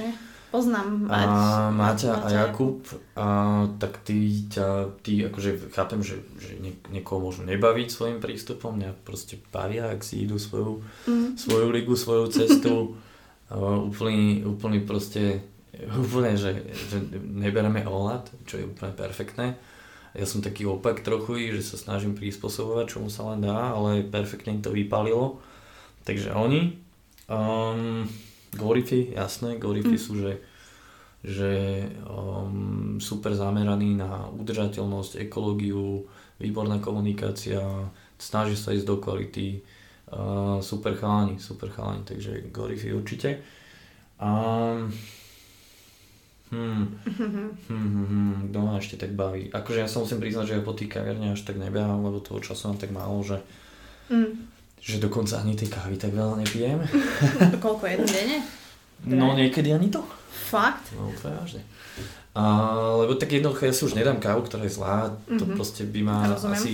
Poznám 0.54 1.10
Mať, 1.10 1.26
a 1.26 1.34
Maťa 1.74 2.12
a 2.14 2.28
Jakub, 2.30 2.78
a, 3.18 3.66
tak 3.82 4.06
tí, 4.06 4.46
ťa, 4.46 5.02
tí 5.02 5.26
akože 5.26 5.74
chápem, 5.74 5.98
že, 5.98 6.22
že 6.38 6.62
nie, 6.62 6.78
niekoho 6.94 7.18
môžu 7.18 7.42
nebaviť 7.42 7.90
svojim 7.90 8.22
prístupom, 8.22 8.78
mňa 8.78 9.02
proste 9.02 9.42
bavia, 9.50 9.90
ak 9.90 10.06
si 10.06 10.22
idú 10.22 10.38
svoju, 10.38 10.78
mm. 11.10 11.34
svoju 11.34 11.74
ligu, 11.74 11.98
svoju 11.98 12.30
cestu. 12.30 12.94
úplný, 13.52 14.46
úplný 14.46 14.80
proste, 14.84 15.44
úplne, 15.92 16.38
že, 16.38 16.64
že 16.88 17.02
nebereme 17.20 17.84
ohľad, 17.84 18.30
čo 18.48 18.62
je 18.62 18.68
úplne 18.68 18.92
perfektné. 18.94 19.58
Ja 20.14 20.24
som 20.30 20.38
taký 20.38 20.62
opak 20.62 21.02
trochu, 21.02 21.50
že 21.50 21.62
sa 21.66 21.74
snažím 21.74 22.14
prispôsobovať, 22.14 22.86
čomu 22.86 23.10
sa 23.10 23.34
len 23.34 23.42
dá, 23.42 23.74
ale 23.74 24.06
perfektne 24.06 24.62
to 24.62 24.70
vypalilo. 24.70 25.42
Takže 26.06 26.30
oni, 26.30 26.78
um, 27.26 28.06
Gorify, 28.54 29.10
jasné, 29.10 29.58
Gorify 29.58 29.98
mm. 29.98 30.04
sú, 30.04 30.12
že, 30.22 30.38
že 31.26 31.52
um, 32.06 33.02
super 33.02 33.34
zameraní 33.34 33.98
na 33.98 34.30
udržateľnosť, 34.30 35.18
ekológiu, 35.26 36.06
výborná 36.38 36.78
komunikácia, 36.78 37.62
snaží 38.14 38.54
sa 38.54 38.70
ísť 38.70 38.86
do 38.86 39.02
kvality, 39.02 39.66
Uh, 40.14 40.62
super 40.62 40.94
chalani, 40.94 41.42
super 41.42 41.66
chalani, 41.74 42.06
takže 42.06 42.46
Gorify 42.54 42.94
určite. 42.94 43.42
Um, 44.22 44.94
hmm, 46.54 46.86
hmm, 47.18 47.50
hmm, 47.66 48.06
hmm, 48.06 48.34
kto 48.50 48.58
ma 48.62 48.78
ešte 48.78 48.94
tak 48.94 49.18
baví? 49.18 49.50
Akože 49.50 49.82
ja 49.82 49.90
sa 49.90 49.98
musím 49.98 50.22
priznať, 50.22 50.46
že 50.46 50.54
ja 50.54 50.62
po 50.62 50.70
tých 50.70 50.94
kaviarne 50.94 51.34
až 51.34 51.42
tak 51.42 51.58
nebehám, 51.58 51.98
lebo 51.98 52.22
toho 52.22 52.38
času 52.38 52.70
mám 52.70 52.78
tak 52.78 52.94
málo, 52.94 53.26
že, 53.26 53.42
mm. 54.14 54.30
že 54.78 55.02
dokonca 55.02 55.42
ani 55.42 55.58
tej 55.58 55.74
kávy 55.74 55.98
tak 55.98 56.14
veľa 56.14 56.46
nepijem. 56.46 56.78
Koľko, 57.64 57.82
jeden 57.90 58.06
denne? 58.06 58.38
No 59.10 59.34
niekedy 59.34 59.74
ani 59.74 59.90
to. 59.90 60.06
Fakt? 60.30 60.94
No 60.94 61.10
úplne 61.10 61.42
vážne. 61.42 61.62
A, 62.34 62.42
lebo 62.98 63.14
tak 63.14 63.30
jednoducho 63.30 63.62
ja 63.62 63.70
si 63.70 63.86
už 63.86 63.94
nedám 63.94 64.18
kávu, 64.18 64.42
ktorá 64.42 64.66
je 64.66 64.74
zlá, 64.74 65.14
to 65.30 65.46
mm-hmm. 65.46 65.54
proste 65.54 65.86
by 65.86 66.00
ma 66.02 66.34
Rozumiem. 66.34 66.58
asi, 66.58 66.72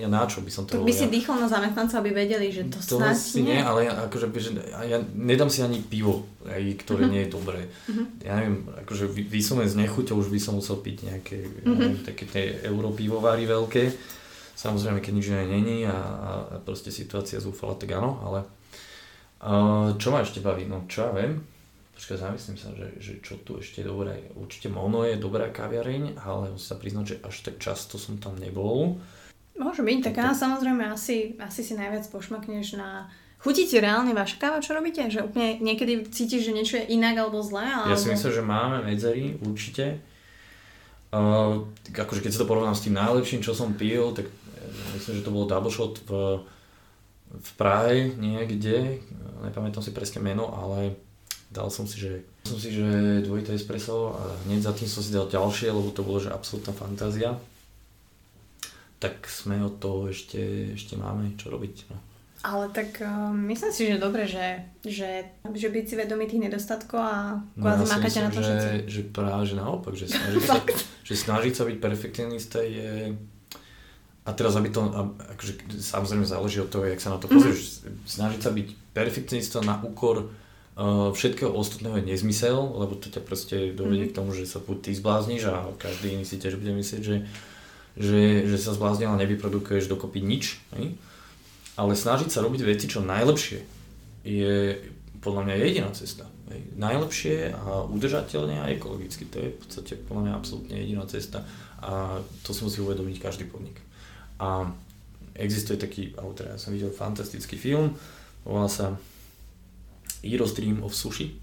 ja 0.00 0.08
na 0.08 0.24
čo 0.24 0.40
by 0.40 0.48
som 0.48 0.64
to 0.64 0.80
Tak 0.80 0.88
by 0.88 0.96
si 0.96 1.12
dýchol 1.12 1.44
na 1.44 1.48
zamestnancov, 1.48 2.00
aby 2.00 2.24
vedeli, 2.24 2.48
že 2.48 2.72
to, 2.72 2.80
to 2.80 2.96
si 3.12 3.44
nie. 3.44 3.52
nie. 3.52 3.60
ale 3.60 3.84
ja, 3.84 4.08
akože, 4.08 4.32
že, 4.32 4.56
ja 4.64 4.96
nedám 5.12 5.52
si 5.52 5.60
ani 5.60 5.84
pivo, 5.84 6.24
aj, 6.48 6.80
ktoré 6.80 7.04
mm-hmm. 7.04 7.12
nie 7.12 7.20
je 7.20 7.28
dobré. 7.28 7.60
Mm-hmm. 7.68 8.06
Ja 8.24 8.32
neviem, 8.40 8.56
akože 8.80 9.04
vyslovene 9.28 9.68
z 9.68 9.76
nechuťou 9.84 10.16
už 10.24 10.32
by 10.32 10.40
som 10.40 10.56
musel 10.56 10.80
piť 10.80 10.96
nejaké, 11.12 11.36
mm-hmm. 11.36 11.68
neviem, 11.68 11.94
také 12.00 12.24
tie 12.24 12.64
europivovary 12.64 13.44
veľké. 13.44 13.92
Samozrejme, 14.56 15.04
keď 15.04 15.12
nič 15.20 15.28
není 15.28 15.84
a, 15.84 16.00
a 16.00 16.32
proste 16.64 16.88
situácia 16.88 17.44
zúfala, 17.44 17.76
tak 17.76 17.92
áno, 17.92 18.24
ale 18.24 18.40
uh, 19.44 19.92
čo 20.00 20.08
ma 20.08 20.24
ešte 20.24 20.40
baví? 20.40 20.64
No 20.64 20.88
čo 20.88 21.04
ja 21.04 21.12
viem, 21.12 21.44
Počkaj, 21.94 22.18
zamyslím 22.18 22.58
sa, 22.58 22.74
že, 22.74 22.88
že 22.98 23.12
čo 23.22 23.38
tu 23.38 23.62
ešte 23.62 23.80
je 23.80 23.86
dobré. 23.86 24.26
Určite 24.34 24.66
Mono 24.66 25.06
je 25.06 25.14
dobrá 25.14 25.46
kaviareň, 25.54 26.18
ale 26.18 26.50
musím 26.50 26.68
sa 26.74 26.76
priznať, 26.76 27.04
že 27.06 27.16
až 27.22 27.36
tak 27.46 27.62
často 27.62 28.02
som 28.02 28.18
tam 28.18 28.34
nebol. 28.34 28.98
Môže 29.54 29.86
byť, 29.86 29.98
tak 30.02 30.18
áno, 30.18 30.34
samozrejme 30.34 30.90
asi, 30.90 31.38
asi 31.38 31.62
si 31.62 31.78
najviac 31.78 32.10
pošmakneš 32.10 32.74
na... 32.74 33.06
Chutí 33.38 33.70
ti 33.70 33.78
reálne 33.78 34.10
vaša 34.10 34.42
káva, 34.42 34.58
čo 34.58 34.74
robíte? 34.74 35.06
Že 35.06 35.30
úplne 35.30 35.62
niekedy 35.62 36.10
cítiš, 36.10 36.50
že 36.50 36.56
niečo 36.56 36.74
je 36.82 36.90
inak 36.90 37.14
alebo 37.14 37.38
zlé? 37.46 37.62
Alebo... 37.62 37.94
Ja 37.94 38.00
si 38.00 38.10
myslím, 38.10 38.32
že 38.34 38.42
máme 38.42 38.78
medzery, 38.82 39.38
určite. 39.38 40.02
Uh, 41.14 41.70
akože 41.94 42.26
keď 42.26 42.30
sa 42.34 42.40
to 42.42 42.50
porovnám 42.50 42.74
s 42.74 42.82
tým 42.82 42.98
najlepším, 42.98 43.46
čo 43.46 43.54
som 43.54 43.70
pil, 43.78 44.10
tak 44.10 44.26
eh, 44.26 44.90
myslím, 44.98 45.22
že 45.22 45.22
to 45.22 45.30
bolo 45.30 45.46
double 45.46 45.70
shot 45.70 46.02
v, 46.02 46.42
v 47.30 47.50
Prahe 47.54 48.10
niekde, 48.18 48.98
nepamätám 49.46 49.84
si 49.84 49.94
presne 49.94 50.18
meno, 50.18 50.50
ale 50.50 50.98
dal 51.54 51.70
som 51.70 51.86
si, 51.86 52.02
že, 52.02 52.26
som 52.42 52.58
si, 52.58 52.74
že 52.74 53.22
dvojité 53.22 53.54
espresso 53.54 54.18
a 54.18 54.34
hneď 54.50 54.66
za 54.66 54.72
tým 54.74 54.90
som 54.90 55.00
si 55.00 55.14
dal 55.14 55.30
ďalšie, 55.30 55.70
lebo 55.70 55.94
to 55.94 56.02
bolo, 56.02 56.18
že 56.18 56.34
absolútna 56.34 56.74
fantázia. 56.74 57.38
Tak 58.98 59.30
sme 59.30 59.62
od 59.62 59.78
toho 59.78 60.10
ešte, 60.10 60.74
ešte 60.74 60.98
máme 60.98 61.38
čo 61.38 61.54
robiť. 61.54 61.94
No. 61.94 61.96
Ale 62.44 62.68
tak 62.76 63.00
uh, 63.00 63.32
myslím 63.32 63.72
si, 63.72 63.88
že 63.88 63.96
dobre, 63.96 64.28
že, 64.28 64.68
že, 64.84 65.32
že 65.48 65.68
byť 65.72 65.84
si 65.88 65.94
vedomý 65.96 66.28
tých 66.28 66.44
nedostatkov 66.44 67.00
a 67.00 67.40
kvázi 67.56 67.82
no, 67.84 67.88
ja 67.88 67.92
mákate 67.96 68.20
na 68.20 68.28
to 68.28 68.40
že, 68.40 68.44
všetci. 68.44 68.70
že 68.84 69.00
práve 69.08 69.44
že 69.48 69.56
naopak, 69.56 69.94
že 69.96 70.12
snažiť, 70.12 70.44
sa, 70.44 70.60
že 71.08 71.14
snažiť 71.16 71.52
sa 71.56 71.64
byť 71.64 71.76
perfekcionista 71.80 72.60
je 72.60 73.16
a 74.24 74.30
teraz 74.32 74.56
aby 74.56 74.72
to, 74.72 74.88
akože 75.36 75.72
samozrejme 75.80 76.24
záleží 76.24 76.60
od 76.60 76.72
toho, 76.72 76.88
jak 76.88 77.00
sa 77.00 77.12
na 77.12 77.20
to 77.20 77.28
pozrieš, 77.28 77.84
mm-hmm. 77.84 78.08
snažiť 78.08 78.40
sa 78.40 78.50
byť 78.56 78.68
perfekcionista 78.96 79.58
na 79.60 79.80
úkor 79.84 80.32
všetkého 81.14 81.54
ostatného 81.54 82.02
je 82.02 82.08
nezmysel, 82.10 82.58
lebo 82.58 82.98
to 82.98 83.06
ťa 83.06 83.22
proste 83.22 83.56
dovedie 83.78 84.06
mm. 84.06 84.10
k 84.10 84.16
tomu, 84.16 84.34
že 84.34 84.50
sa 84.50 84.58
buď 84.58 84.76
ty 84.82 84.90
zblázniš 84.90 85.42
a 85.46 85.70
každý 85.78 86.18
iný 86.18 86.26
si 86.26 86.42
tiež 86.42 86.58
bude 86.58 86.74
myslieť, 86.74 87.02
že, 87.02 87.16
že, 87.94 88.50
že 88.50 88.56
sa 88.58 88.74
zbláznil 88.74 89.14
a 89.14 89.20
nevyprodukuješ 89.22 89.86
dokopy 89.86 90.18
nič. 90.18 90.58
Ne? 90.74 90.98
Ale 91.78 91.94
snažiť 91.94 92.26
sa 92.26 92.42
robiť 92.42 92.66
veci 92.66 92.90
čo 92.90 93.06
najlepšie 93.06 93.62
je 94.26 94.82
podľa 95.22 95.46
mňa 95.46 95.54
jediná 95.62 95.90
cesta. 95.94 96.26
Ne? 96.50 96.58
Najlepšie 96.74 97.54
a 97.54 97.86
udržateľne 97.86 98.66
a 98.66 98.70
ekologicky. 98.74 99.30
To 99.30 99.36
je 99.38 99.48
v 99.54 99.58
podstate 99.62 99.94
podľa 100.10 100.22
mňa 100.26 100.32
absolútne 100.34 100.74
jediná 100.74 101.06
cesta 101.06 101.46
a 101.78 102.18
to 102.42 102.50
si 102.50 102.66
musí 102.66 102.82
uvedomiť 102.82 103.22
každý 103.22 103.46
podnik. 103.46 103.78
A 104.42 104.66
existuje 105.38 105.78
taký, 105.78 106.18
alebo 106.18 106.34
teda 106.34 106.54
ja 106.54 106.58
som 106.58 106.74
videl 106.74 106.90
fantastický 106.90 107.54
film, 107.54 107.94
volá 108.42 108.66
sa 108.66 108.98
Heroes 110.24 110.56
Dream 110.56 110.80
of 110.80 110.96
Sushi. 110.96 111.36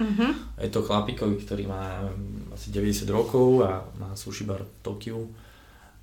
Uh-huh. 0.00 0.32
Je 0.56 0.68
to 0.72 0.80
chlapíkovi, 0.80 1.40
ktorý 1.44 1.68
má 1.68 2.08
asi 2.52 2.72
90 2.72 3.04
rokov 3.12 3.64
a 3.64 3.84
má 4.00 4.16
sushi 4.16 4.48
bar 4.48 4.64
v 4.64 4.72
Tokiu. 4.80 5.28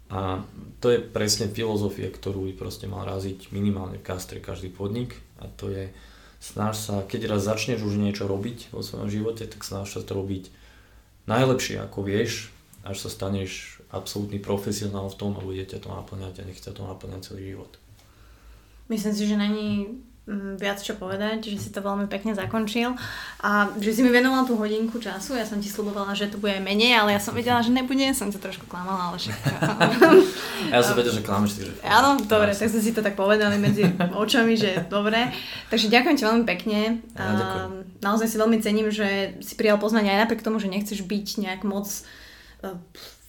A 0.08 0.46
to 0.80 0.94
je 0.94 1.02
presne 1.02 1.50
filozofia, 1.50 2.08
ktorú 2.08 2.48
by 2.52 2.54
proste 2.56 2.86
mal 2.86 3.04
raziť 3.04 3.52
minimálne 3.52 4.00
v 4.00 4.06
gastre 4.06 4.38
každý 4.38 4.70
podnik. 4.70 5.18
A 5.42 5.50
to 5.50 5.74
je, 5.74 5.90
snaž 6.38 6.78
sa, 6.78 7.04
keď 7.04 7.36
raz 7.36 7.50
začneš 7.50 7.82
už 7.82 7.98
niečo 7.98 8.30
robiť 8.30 8.70
vo 8.72 8.86
svojom 8.86 9.10
živote, 9.10 9.50
tak 9.50 9.66
snaž 9.66 9.98
sa 9.98 10.02
to 10.06 10.14
robiť 10.14 10.54
najlepšie 11.28 11.82
ako 11.82 12.06
vieš, 12.08 12.54
až 12.88 13.04
sa 13.04 13.10
staneš 13.12 13.84
absolútny 13.92 14.40
profesionál 14.40 15.12
v 15.12 15.20
tom 15.20 15.32
a 15.36 15.44
bude 15.44 15.64
ťa 15.68 15.84
to 15.84 15.90
naplňať 15.92 16.40
a 16.40 16.48
nech 16.48 16.60
ťa 16.60 16.72
to 16.72 16.88
naplňať 16.88 17.34
celý 17.34 17.56
život. 17.56 17.72
Myslím 18.88 19.14
si, 19.16 19.24
že 19.28 19.36
není 19.36 19.68
mm, 19.84 20.17
viac 20.60 20.84
čo 20.84 21.00
povedať, 21.00 21.48
že 21.48 21.56
si 21.56 21.70
to 21.72 21.80
veľmi 21.80 22.12
pekne 22.12 22.36
zakončil 22.36 23.00
a 23.40 23.72
že 23.80 23.96
si 23.96 24.04
mi 24.04 24.12
venoval 24.12 24.44
tú 24.44 24.60
hodinku 24.60 25.00
času. 25.00 25.40
Ja 25.40 25.48
som 25.48 25.64
ti 25.64 25.72
slubovala, 25.72 26.12
že 26.20 26.28
to 26.28 26.36
bude 26.36 26.60
menej, 26.60 27.00
ale 27.00 27.16
ja 27.16 27.22
som 27.24 27.32
vedela, 27.32 27.64
že 27.64 27.72
nebude, 27.72 28.12
som 28.12 28.28
ťa 28.28 28.44
trošku 28.44 28.68
klamala, 28.68 29.16
ale 29.16 29.18
však... 29.24 29.40
ja 30.76 30.84
som 30.84 31.00
vedela, 31.00 31.16
že 31.16 31.24
klameš, 31.24 31.52
takže... 31.56 31.74
Áno, 31.88 32.20
dobre, 32.28 32.52
tak 32.52 32.68
sme 32.68 32.84
si 32.84 32.92
to 32.92 33.00
tak 33.00 33.16
povedali 33.16 33.56
medzi 33.56 33.88
očami, 34.12 34.60
že 34.60 34.84
dobre. 34.92 35.32
Takže 35.72 35.88
ďakujem 35.88 36.16
ti 36.20 36.24
veľmi 36.28 36.44
pekne. 36.44 36.80
Ja, 37.16 37.32
ďakujem. 37.32 37.72
naozaj 38.04 38.28
si 38.28 38.36
veľmi 38.36 38.60
cením, 38.60 38.92
že 38.92 39.40
si 39.40 39.56
prijal 39.56 39.80
poznanie 39.80 40.12
aj 40.12 40.28
napriek 40.28 40.44
tomu, 40.44 40.60
že 40.60 40.68
nechceš 40.68 41.08
byť 41.08 41.28
nejak 41.40 41.62
moc 41.64 41.88
uh, 41.88 42.76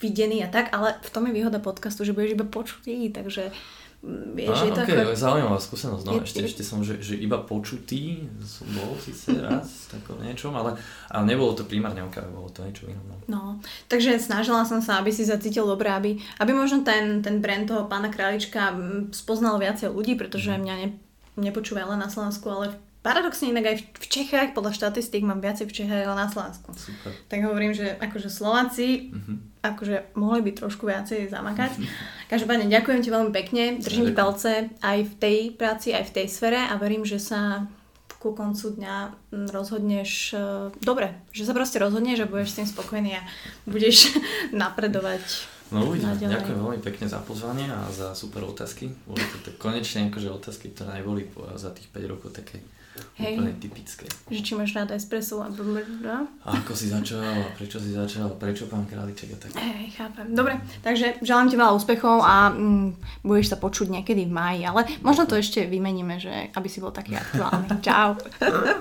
videný 0.03 0.43
a 0.43 0.51
tak, 0.51 0.75
ale 0.75 0.99
v 0.99 1.11
tom 1.15 1.31
je 1.31 1.35
výhoda 1.35 1.63
podcastu, 1.63 2.03
že 2.03 2.11
budeš 2.11 2.35
iba 2.35 2.47
počutý, 2.47 3.07
takže 3.11 3.55
Vieš, 3.99 4.55
Á, 4.55 4.67
je 4.71 4.73
to 4.79 4.83
okay, 4.87 4.95
ako... 4.95 5.19
zaujímavá 5.19 5.59
skúsenosť. 5.59 6.05
No, 6.07 6.13
je, 6.15 6.31
ešte, 6.31 6.41
ešte 6.47 6.63
som, 6.63 6.87
že, 6.87 7.03
že 7.03 7.19
iba 7.19 7.43
počutý 7.43 8.31
som 8.47 8.71
bol 8.71 8.95
síce 9.03 9.35
raz 9.43 9.67
tako 9.93 10.23
niečom, 10.23 10.55
ale, 10.55 10.79
ale 11.11 11.23
nebolo 11.27 11.51
to 11.59 11.67
primárne 11.67 12.07
káve, 12.07 12.31
bolo 12.31 12.47
to 12.47 12.63
niečo 12.63 12.87
iné. 12.87 13.03
No. 13.03 13.19
no, 13.27 13.43
takže 13.91 14.23
snažila 14.23 14.63
som 14.63 14.79
sa, 14.79 15.03
aby 15.03 15.11
si 15.11 15.27
zacítil 15.27 15.67
dobre, 15.67 15.91
aby, 15.91 16.15
aby 16.39 16.51
možno 16.55 16.87
ten, 16.87 17.27
ten 17.27 17.43
brand 17.43 17.67
toho 17.67 17.91
pána 17.91 18.07
Králička 18.15 18.71
spoznal 19.11 19.59
viacej 19.59 19.91
ľudí, 19.91 20.15
pretože 20.15 20.55
mhm. 20.55 20.61
mňa 20.63 20.75
ne, 20.79 20.89
nepočúva 21.35 21.83
len 21.83 21.99
na 21.99 22.07
Slovensku, 22.07 22.47
ale 22.55 22.79
paradoxne 23.03 23.55
inak 23.55 23.65
aj 23.73 23.77
v 23.95 24.07
Čechách, 24.07 24.49
podľa 24.53 24.75
štatistík 24.75 25.23
mám 25.23 25.39
viacej 25.39 25.71
v 25.71 25.77
Čechách 25.83 26.03
ale 26.05 26.17
na 26.19 26.29
Slovensku. 26.29 26.75
Super. 26.75 27.15
Tak 27.31 27.41
hovorím, 27.47 27.73
že 27.73 27.95
akože 27.99 28.29
Slováci 28.29 29.15
uh-huh. 29.15 29.39
akože 29.63 30.19
mohli 30.19 30.41
by 30.45 30.51
trošku 30.59 30.85
viacej 30.85 31.31
zamakať. 31.31 31.73
Uh-huh. 31.79 32.31
Každopádne 32.31 32.67
ďakujem 32.69 33.01
ti 33.01 33.11
veľmi 33.11 33.33
pekne, 33.33 33.65
držím 33.79 34.11
ti 34.11 34.15
palce 34.15 34.53
aj 34.83 34.99
v 35.07 35.13
tej 35.17 35.39
práci, 35.55 35.95
aj 35.95 36.11
v 36.11 36.15
tej 36.23 36.27
sfere 36.27 36.61
a 36.61 36.75
verím, 36.77 37.07
že 37.07 37.23
sa 37.23 37.71
ku 38.19 38.35
koncu 38.35 38.75
dňa 38.83 38.97
rozhodneš 39.55 40.35
uh, 40.35 40.75
dobre, 40.83 41.15
že 41.31 41.47
sa 41.47 41.55
proste 41.55 41.79
rozhodneš 41.79 42.27
a 42.27 42.31
budeš 42.31 42.51
s 42.51 42.59
tým 42.59 42.69
spokojný 42.69 43.15
a 43.15 43.23
budeš 43.63 44.11
napredovať 44.51 45.23
No 45.69 45.85
uvidíme. 45.85 46.17
Ďakujem 46.17 46.59
veľmi 46.65 46.81
pekne 46.81 47.07
za 47.13 47.21
pozvanie 47.21 47.69
a 47.69 47.93
za 47.93 48.17
super 48.17 48.41
otázky. 48.49 48.89
Boli 49.05 49.21
to 49.21 49.37
tak 49.45 49.61
konečne 49.61 50.09
akože 50.09 50.29
otázky, 50.33 50.73
ktoré 50.73 51.05
neboli 51.05 51.29
za 51.61 51.77
tých 51.77 51.93
5 51.93 52.09
rokov 52.09 52.33
také 52.33 52.65
Hej. 53.19 53.35
Úplne 53.39 53.55
typické. 53.59 54.07
Že 54.31 54.41
či 54.43 54.53
máš 54.55 54.71
rád 54.75 54.95
espresso 54.95 55.43
a 55.43 55.49
A 55.49 56.49
ako 56.63 56.73
si 56.73 56.87
začal 56.89 57.19
a 57.19 57.51
prečo 57.59 57.83
si 57.83 57.91
začal, 57.91 58.31
prečo 58.39 58.71
pán 58.71 58.87
Králiček 58.87 59.35
a 59.35 59.37
tak. 59.37 59.51
Hej, 59.59 59.99
chápem. 59.99 60.31
Dobre, 60.33 60.63
takže 60.87 61.19
želám 61.21 61.51
ti 61.51 61.57
veľa 61.59 61.75
úspechov 61.75 62.23
a 62.23 62.55
mm, 62.55 63.23
budeš 63.27 63.53
sa 63.53 63.59
počuť 63.59 63.91
niekedy 63.91 64.29
v 64.29 64.33
máji, 64.33 64.61
ale 64.67 64.87
možno 65.03 65.27
to 65.27 65.35
ešte 65.35 65.67
vymeníme, 65.67 66.23
že 66.23 66.55
aby 66.55 66.69
si 66.71 66.79
bol 66.79 66.95
taký 66.95 67.19
aktuálny. 67.19 67.67
Čau. 67.87 68.15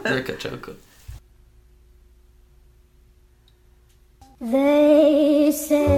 Ďakujem, 0.06 0.38
čauko. 0.38 0.72
They 4.38 5.50
say 5.50 5.90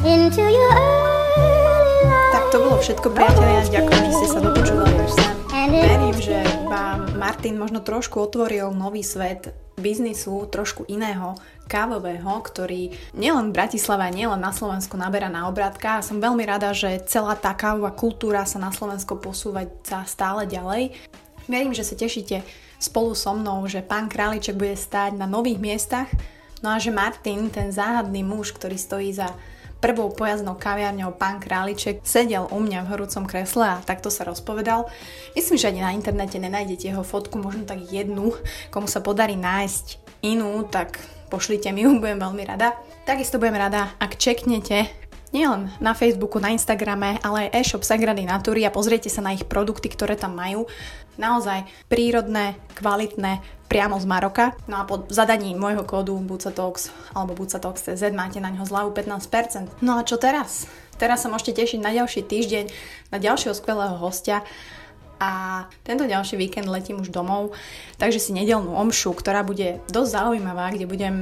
into 0.00 0.40
your 0.48 0.72
Tak 2.32 2.44
to 2.48 2.56
bolo 2.56 2.80
všetko, 2.80 3.12
priatelia. 3.12 3.68
Ďakujem, 3.68 4.00
že 4.08 4.12
ste 4.16 4.26
sa 4.32 4.40
dopočúvali 4.40 4.87
Martin 7.28 7.60
možno 7.60 7.84
trošku 7.84 8.24
otvoril 8.24 8.72
nový 8.72 9.04
svet 9.04 9.52
biznisu, 9.76 10.48
trošku 10.48 10.88
iného, 10.88 11.36
kávového, 11.68 12.24
ktorý 12.40 12.88
nielen 13.12 13.52
v 13.52 13.56
Bratislave, 13.60 14.08
nielen 14.16 14.40
na 14.40 14.48
Slovensku 14.48 14.96
naberá 14.96 15.28
na 15.28 15.44
obratka. 15.44 16.00
A 16.00 16.04
som 16.04 16.24
veľmi 16.24 16.40
rada, 16.48 16.72
že 16.72 17.04
celá 17.04 17.36
tá 17.36 17.52
kávová 17.52 17.92
kultúra 17.92 18.48
sa 18.48 18.56
na 18.56 18.72
Slovensku 18.72 19.20
posúva 19.20 19.68
stále 20.08 20.48
ďalej. 20.48 20.96
Verím, 21.44 21.76
že 21.76 21.84
sa 21.84 22.00
tešíte 22.00 22.40
spolu 22.80 23.12
so 23.12 23.36
mnou, 23.36 23.60
že 23.68 23.84
pán 23.84 24.08
Králiček 24.08 24.56
bude 24.56 24.72
stáť 24.72 25.12
na 25.12 25.28
nových 25.28 25.60
miestach, 25.60 26.08
no 26.64 26.72
a 26.72 26.80
že 26.80 26.88
Martin, 26.88 27.52
ten 27.52 27.68
záhadný 27.68 28.24
muž, 28.24 28.56
ktorý 28.56 28.80
stojí 28.80 29.12
za 29.12 29.36
prvou 29.78 30.10
pojazdnou 30.10 30.58
kaviarňou 30.58 31.14
pán 31.14 31.38
Králiček 31.38 32.02
sedel 32.02 32.50
u 32.50 32.58
mňa 32.58 32.82
v 32.82 32.90
horúcom 32.90 33.24
kresle 33.26 33.78
a 33.78 33.82
takto 33.82 34.10
sa 34.10 34.26
rozpovedal. 34.26 34.90
Myslím, 35.38 35.56
že 35.58 35.70
ani 35.70 35.80
na 35.82 35.94
internete 35.94 36.38
nenájdete 36.38 36.90
jeho 36.90 37.06
fotku, 37.06 37.38
možno 37.38 37.62
tak 37.62 37.86
jednu, 37.86 38.34
komu 38.74 38.90
sa 38.90 38.98
podarí 38.98 39.38
nájsť 39.38 40.02
inú, 40.26 40.66
tak 40.66 40.98
pošlite 41.30 41.70
mi 41.70 41.86
ju, 41.86 41.96
budem 42.02 42.18
veľmi 42.18 42.42
rada. 42.42 42.74
Takisto 43.06 43.38
budem 43.38 43.56
rada, 43.56 43.94
ak 44.02 44.18
čeknete 44.18 44.90
nielen 45.30 45.68
na 45.78 45.92
Facebooku, 45.92 46.40
na 46.40 46.52
Instagrame, 46.52 47.20
ale 47.20 47.48
aj 47.48 47.60
e-shop 47.60 47.84
Sagrady 47.84 48.24
Natúry 48.24 48.64
a 48.64 48.72
pozriete 48.72 49.12
sa 49.12 49.20
na 49.20 49.36
ich 49.36 49.44
produkty, 49.44 49.92
ktoré 49.92 50.16
tam 50.16 50.36
majú. 50.36 50.66
Naozaj 51.18 51.66
prírodné, 51.90 52.54
kvalitné, 52.78 53.42
priamo 53.66 54.00
z 54.00 54.06
Maroka. 54.08 54.56
No 54.70 54.80
a 54.80 54.88
po 54.88 55.04
zadaní 55.12 55.52
môjho 55.52 55.84
kódu 55.84 56.16
Bucatox 56.22 56.94
alebo 57.12 57.36
Bucatox.cz 57.36 58.00
máte 58.14 58.40
na 58.40 58.54
ňo 58.54 58.64
zľavu 58.64 58.94
15%. 58.96 59.82
No 59.84 60.00
a 60.00 60.06
čo 60.06 60.16
teraz? 60.16 60.70
Teraz 60.96 61.22
sa 61.22 61.30
môžete 61.30 61.62
tešiť 61.62 61.78
na 61.82 61.94
ďalší 61.94 62.26
týždeň, 62.26 62.64
na 63.14 63.18
ďalšieho 63.22 63.54
skvelého 63.54 63.98
hostia 63.98 64.42
a 65.18 65.66
tento 65.82 66.06
ďalší 66.06 66.38
víkend 66.38 66.70
letím 66.70 67.02
už 67.02 67.10
domov, 67.10 67.50
takže 67.98 68.22
si 68.22 68.30
nedelnú 68.30 68.70
omšu, 68.70 69.10
ktorá 69.18 69.42
bude 69.42 69.82
dosť 69.90 70.10
zaujímavá, 70.14 70.70
kde 70.70 70.86
budem 70.86 71.16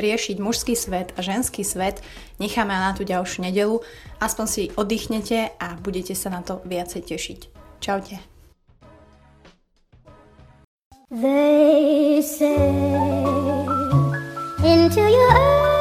riešiť 0.00 0.40
mužský 0.40 0.72
svet 0.72 1.12
a 1.14 1.20
ženský 1.20 1.60
svet, 1.60 2.00
necháme 2.40 2.72
na 2.72 2.96
tú 2.96 3.04
ďalšiu 3.04 3.44
nedelu, 3.44 3.84
aspoň 4.18 4.46
si 4.48 4.62
oddychnete 4.74 5.52
a 5.60 5.76
budete 5.76 6.16
sa 6.16 6.32
na 6.32 6.40
to 6.40 6.64
viacej 6.64 7.04
tešiť. 7.04 7.40
Čaute. 7.84 8.33
They 11.14 12.22
say 12.22 12.70
into 14.64 15.00
your 15.00 15.32
eyes 15.32 15.73